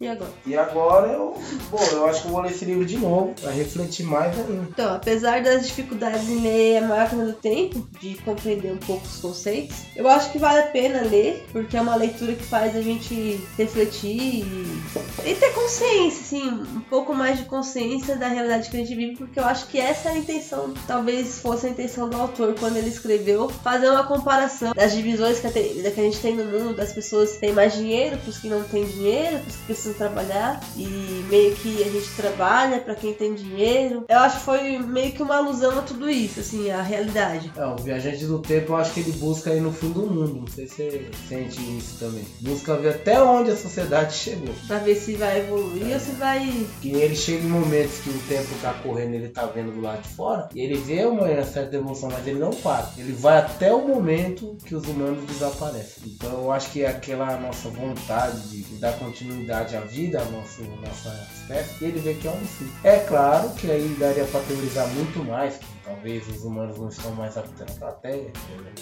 E 0.00 0.06
agora? 0.06 0.33
E 0.46 0.56
agora 0.56 1.06
eu. 1.09 1.37
Bom, 1.70 1.83
eu 1.92 2.06
acho 2.06 2.22
que 2.22 2.28
eu 2.28 2.33
vou 2.33 2.40
ler 2.40 2.50
esse 2.50 2.64
livro 2.64 2.85
de 2.85 2.96
novo, 2.98 3.35
pra 3.40 3.50
refletir 3.50 4.04
mais 4.04 4.37
ainda. 4.38 4.66
Então, 4.68 4.94
apesar 4.94 5.42
das 5.42 5.66
dificuldades 5.66 6.28
em 6.28 6.40
ler 6.40 6.78
A 6.78 6.88
Máquina 6.88 7.24
do 7.26 7.33
Tempo, 7.33 7.87
de 8.00 8.14
compreender 8.16 8.72
um 8.72 8.78
pouco 8.78 9.06
os 9.06 9.18
conceitos, 9.18 9.76
eu 9.94 10.09
acho 10.09 10.30
que 10.30 10.38
vale 10.38 10.61
a 10.61 10.66
pena 10.66 11.02
ler, 11.02 11.46
porque 11.52 11.76
é 11.76 11.80
uma 11.80 11.94
leitura 11.94 12.35
que 12.35 12.44
faz 12.44 12.74
a 12.76 12.83
gente 12.83 13.40
refletir 13.56 14.44
e, 14.44 14.83
e 15.24 15.35
ter 15.35 15.52
consciência, 15.52 16.20
assim, 16.20 16.48
um 16.48 16.80
pouco 16.80 17.14
mais 17.14 17.38
de 17.38 17.44
consciência 17.44 18.16
da 18.16 18.28
realidade 18.28 18.70
que 18.70 18.76
a 18.76 18.80
gente 18.80 18.94
vive, 18.94 19.16
porque 19.16 19.38
eu 19.38 19.44
acho 19.44 19.66
que 19.66 19.78
essa 19.78 20.09
é 20.09 20.12
a 20.12 20.16
intenção, 20.16 20.74
talvez 20.87 21.38
fosse 21.40 21.66
a 21.66 21.70
intenção 21.70 22.09
do 22.09 22.16
autor 22.16 22.54
quando 22.59 22.76
ele 22.76 22.88
escreveu, 22.88 23.48
fazer 23.48 23.88
uma 23.88 24.04
comparação 24.04 24.72
das 24.74 24.92
divisões 24.92 25.40
que 25.40 25.46
a, 25.46 25.50
que 25.50 26.00
a 26.00 26.04
gente 26.04 26.20
tem 26.20 26.35
no 26.35 26.44
mundo, 26.44 26.74
das 26.74 26.92
pessoas 26.92 27.33
que 27.33 27.40
têm 27.40 27.52
mais 27.52 27.74
dinheiro, 27.74 28.16
pros 28.18 28.38
que 28.38 28.48
não 28.48 28.62
têm 28.64 28.85
dinheiro, 28.85 29.38
pros 29.40 29.56
que 29.56 29.59
precisam 29.60 29.94
trabalhar, 29.94 30.60
e 30.76 31.24
meio 31.28 31.54
que 31.56 31.82
a 31.82 31.88
gente 31.88 32.08
trabalha 32.16 32.80
para 32.80 32.94
quem 32.94 33.12
tem 33.12 33.34
dinheiro. 33.34 34.04
Eu 34.08 34.18
acho 34.18 34.38
que 34.38 34.44
foi 34.44 34.78
meio 34.78 35.12
que 35.12 35.22
uma 35.22 35.36
alusão 35.36 35.78
a 35.78 35.82
tudo 35.82 36.08
isso, 36.08 36.40
assim, 36.40 36.70
a 36.70 36.82
realidade. 36.82 37.52
É, 37.56 37.64
o 37.64 37.76
Viajante 37.76 38.24
do 38.26 38.38
Tempo, 38.38 38.72
eu 38.72 38.76
acho 38.76 38.92
que 38.92 39.00
ele 39.00 39.12
busca 39.12 39.52
ir 39.52 39.60
no 39.60 39.72
fim 39.72 39.90
do 39.90 40.06
mundo, 40.06 40.40
não 40.40 40.46
sei 40.46 40.66
se 40.66 40.74
você 40.74 41.10
sente 41.28 41.60
isso 41.78 41.98
também. 41.98 42.24
Busca 42.40 42.76
ver 42.76 42.90
até 42.90 43.22
onde 43.22 43.50
a 43.50 43.56
sociedade 43.56 44.14
chegou. 44.14 44.54
Pra 44.66 44.78
ver 44.78 44.94
se 44.94 45.14
vai 45.14 45.40
evoluir 45.40 45.90
é. 45.90 45.94
ou 45.94 46.00
se 46.00 46.10
vai... 46.12 46.66
Que 46.80 46.90
ele 46.90 47.16
chega 47.16 47.44
em 47.44 47.50
momentos 47.50 47.98
que 47.98 48.10
o 48.10 48.18
tempo 48.28 48.48
tá 48.62 48.72
correndo, 48.82 49.14
ele 49.14 49.28
tá 49.28 49.46
vendo 49.46 49.72
do 49.72 49.80
lado 49.80 50.02
de 50.02 50.08
fora, 50.08 50.48
e 50.54 50.60
ele 50.60 50.76
vê 50.78 51.04
uma 51.04 51.26
certa 51.44 51.76
evolução, 51.76 52.10
mas 52.10 52.26
ele 52.26 52.38
não 52.38 52.50
para. 52.50 52.90
Ele 52.96 53.12
vai 53.12 53.38
até 53.38 53.72
o 53.72 53.86
momento 53.86 54.56
que 54.64 54.74
os 54.74 54.86
humanos 54.86 55.24
desaparecem. 55.24 56.04
Então 56.06 56.30
eu 56.32 56.52
acho 56.52 56.70
que 56.70 56.82
é 56.82 56.88
aquela 56.88 57.36
nossa 57.38 57.68
vontade 57.68 58.48
de 58.48 58.62
dar 58.76 58.92
continuidade 58.98 59.49
à 59.52 59.80
vida, 59.80 60.20
à 60.20 60.24
nossa, 60.26 60.62
nossa 60.62 61.28
espécie, 61.34 61.84
e 61.84 61.88
ele 61.88 62.00
vê 62.00 62.14
que 62.14 62.28
é 62.28 62.30
um 62.30 62.46
fim. 62.46 62.70
É 62.84 62.98
claro 63.00 63.50
que 63.50 63.70
aí 63.70 63.88
daria 63.98 64.24
para 64.24 64.40
teorizar 64.40 64.86
muito 64.88 65.24
mais, 65.24 65.56
que 65.56 65.66
talvez 65.84 66.28
os 66.28 66.44
humanos 66.44 66.78
não 66.78 66.88
estão 66.88 67.12
mais 67.12 67.34
para 67.34 67.88
a 67.88 67.92
Terra, 67.92 68.30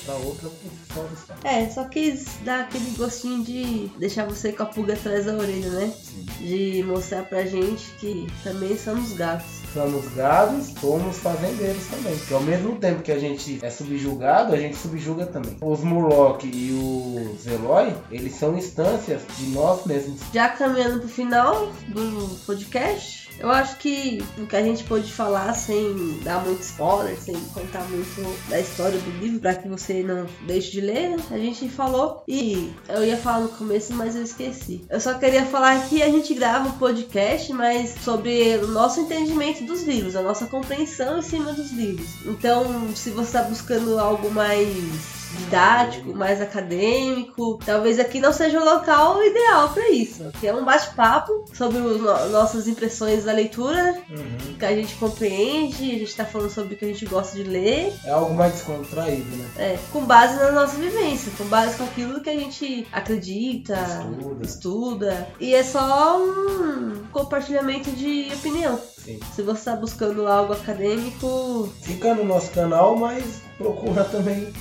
para 0.05 0.15
outra 0.15 0.49
posição 0.49 1.37
É, 1.45 1.69
só 1.69 1.85
quis 1.89 2.27
dar 2.45 2.61
aquele 2.61 2.91
gostinho 2.97 3.45
de 3.45 3.89
deixar 3.99 4.27
você 4.27 4.53
com 4.53 4.63
a 4.63 4.67
pulga 4.67 4.95
atrás 4.95 5.27
da 5.27 5.35
orelha, 5.35 5.71
né? 5.71 5.93
Sim. 6.03 6.27
De 6.41 6.83
mostrar 6.85 7.25
pra 7.25 7.45
gente 7.45 7.91
que 7.99 8.27
também 8.43 8.77
somos 8.77 9.13
gatos 9.13 9.58
somos 9.73 10.07
gados, 10.15 10.75
somos 10.81 11.19
fazendeiros 11.19 11.87
também. 11.87 12.17
Que 12.17 12.35
ao 12.35 12.43
mesmo 12.43 12.77
tempo 12.77 13.03
que 13.03 13.13
a 13.13 13.19
gente 13.19 13.59
é 13.63 13.71
subjugado, 13.71 14.55
a 14.55 14.57
gente 14.57 14.77
subjuga 14.77 15.27
também. 15.27 15.57
Os 15.61 15.81
Murloc 15.81 16.45
e 16.45 16.73
os 16.73 17.47
Eloy, 17.47 17.95
eles 18.11 18.35
são 18.35 18.57
instâncias 18.57 19.23
de 19.37 19.47
nós 19.51 19.85
mesmos. 19.85 20.21
Já 20.33 20.49
caminhando 20.49 21.01
pro 21.01 21.09
final 21.09 21.67
do 21.89 22.39
podcast, 22.47 23.28
eu 23.39 23.51
acho 23.51 23.77
que 23.77 24.23
o 24.39 24.47
que 24.47 24.57
a 24.57 24.63
gente 24.63 24.85
pôde 24.85 25.13
falar 25.13 25.53
sem 25.55 26.19
dar 26.23 26.45
muito 26.45 26.63
spoiler, 26.63 27.17
sem 27.19 27.35
contar 27.55 27.83
muito 27.89 28.49
da 28.49 28.61
história 28.61 28.99
do 28.99 29.11
livro, 29.19 29.41
para 29.41 29.55
que 29.55 29.69
você 29.69 30.03
não 30.03 30.27
deixe 30.47 30.73
de 30.73 30.81
ler, 30.81 31.11
né? 31.11 31.17
a 31.31 31.39
gente 31.39 31.69
falou 31.69 32.23
e 32.27 32.73
eu 32.89 33.05
ia 33.05 33.17
falar 33.17 33.41
no 33.41 33.49
começo, 33.49 33.95
mas 33.95 34.17
eu 34.17 34.23
esqueci. 34.23 34.85
Eu 34.89 35.01
só 35.01 35.15
queria 35.15 35.45
falar 35.47 35.89
que 35.89 36.03
a 36.03 36.09
gente 36.09 36.35
grava 36.35 36.69
um 36.69 36.79
podcast, 36.79 37.53
mas 37.53 37.95
sobre 38.03 38.57
o 38.59 38.69
nosso 38.69 39.01
entendimento 39.01 39.65
dos 39.65 39.83
livros, 39.83 40.17
a 40.17 40.23
nossa 40.23 40.47
compreensão 40.47 41.19
em 41.19 41.23
cima 41.23 41.53
dos 41.53 41.71
livros. 41.73 42.09
Então, 42.27 42.95
se 42.95 43.11
você 43.11 43.29
está 43.29 43.43
buscando 43.43 43.99
algo 43.99 44.31
mais 44.31 45.18
didático, 45.37 46.15
mais 46.15 46.41
acadêmico. 46.41 47.59
Talvez 47.65 47.99
aqui 47.99 48.21
não 48.21 48.33
seja 48.33 48.61
o 48.61 48.65
local 48.65 49.23
ideal 49.23 49.71
para 49.71 49.91
isso. 49.91 50.25
Aqui 50.29 50.47
é 50.47 50.55
um 50.55 50.65
bate-papo 50.65 51.45
sobre 51.53 51.79
no 51.79 51.99
nossas 52.29 52.67
impressões 52.67 53.25
da 53.25 53.33
leitura, 53.33 53.97
uhum. 54.09 54.55
que 54.59 54.65
a 54.65 54.75
gente 54.75 54.95
compreende, 54.97 55.95
a 55.95 55.99
gente 55.99 56.15
tá 56.15 56.25
falando 56.25 56.51
sobre 56.51 56.75
o 56.75 56.77
que 56.77 56.85
a 56.85 56.89
gente 56.89 57.07
gosta 57.07 57.37
de 57.37 57.45
ler. 57.45 57.93
É 58.05 58.11
algo 58.11 58.35
mais 58.35 58.53
descontraído, 58.53 59.37
né? 59.37 59.49
É, 59.57 59.79
com 59.93 60.05
base 60.05 60.37
na 60.37 60.53
nossa 60.53 60.77
vivência, 60.77 61.33
com 61.37 61.45
base 61.45 61.77
com 61.77 61.85
aquilo 61.85 62.21
que 62.21 62.31
a 62.31 62.39
gente 62.39 62.87
acredita, 62.93 63.75
estuda. 63.75 64.45
estuda. 64.45 65.29
E 65.41 65.55
é 65.55 65.63
só 65.63 66.19
um 66.19 67.05
compartilhamento 67.13 67.91
de 67.91 68.31
opinião. 68.35 68.79
Sim. 69.05 69.21
Se 69.35 69.43
você 69.43 69.59
está 69.59 69.77
buscando 69.77 70.27
algo 70.27 70.53
acadêmico. 70.53 71.73
Fica 71.83 72.15
no 72.15 72.25
nosso 72.25 72.51
canal, 72.51 72.97
mas 72.97 73.43
procura 73.57 74.05
também 74.05 74.53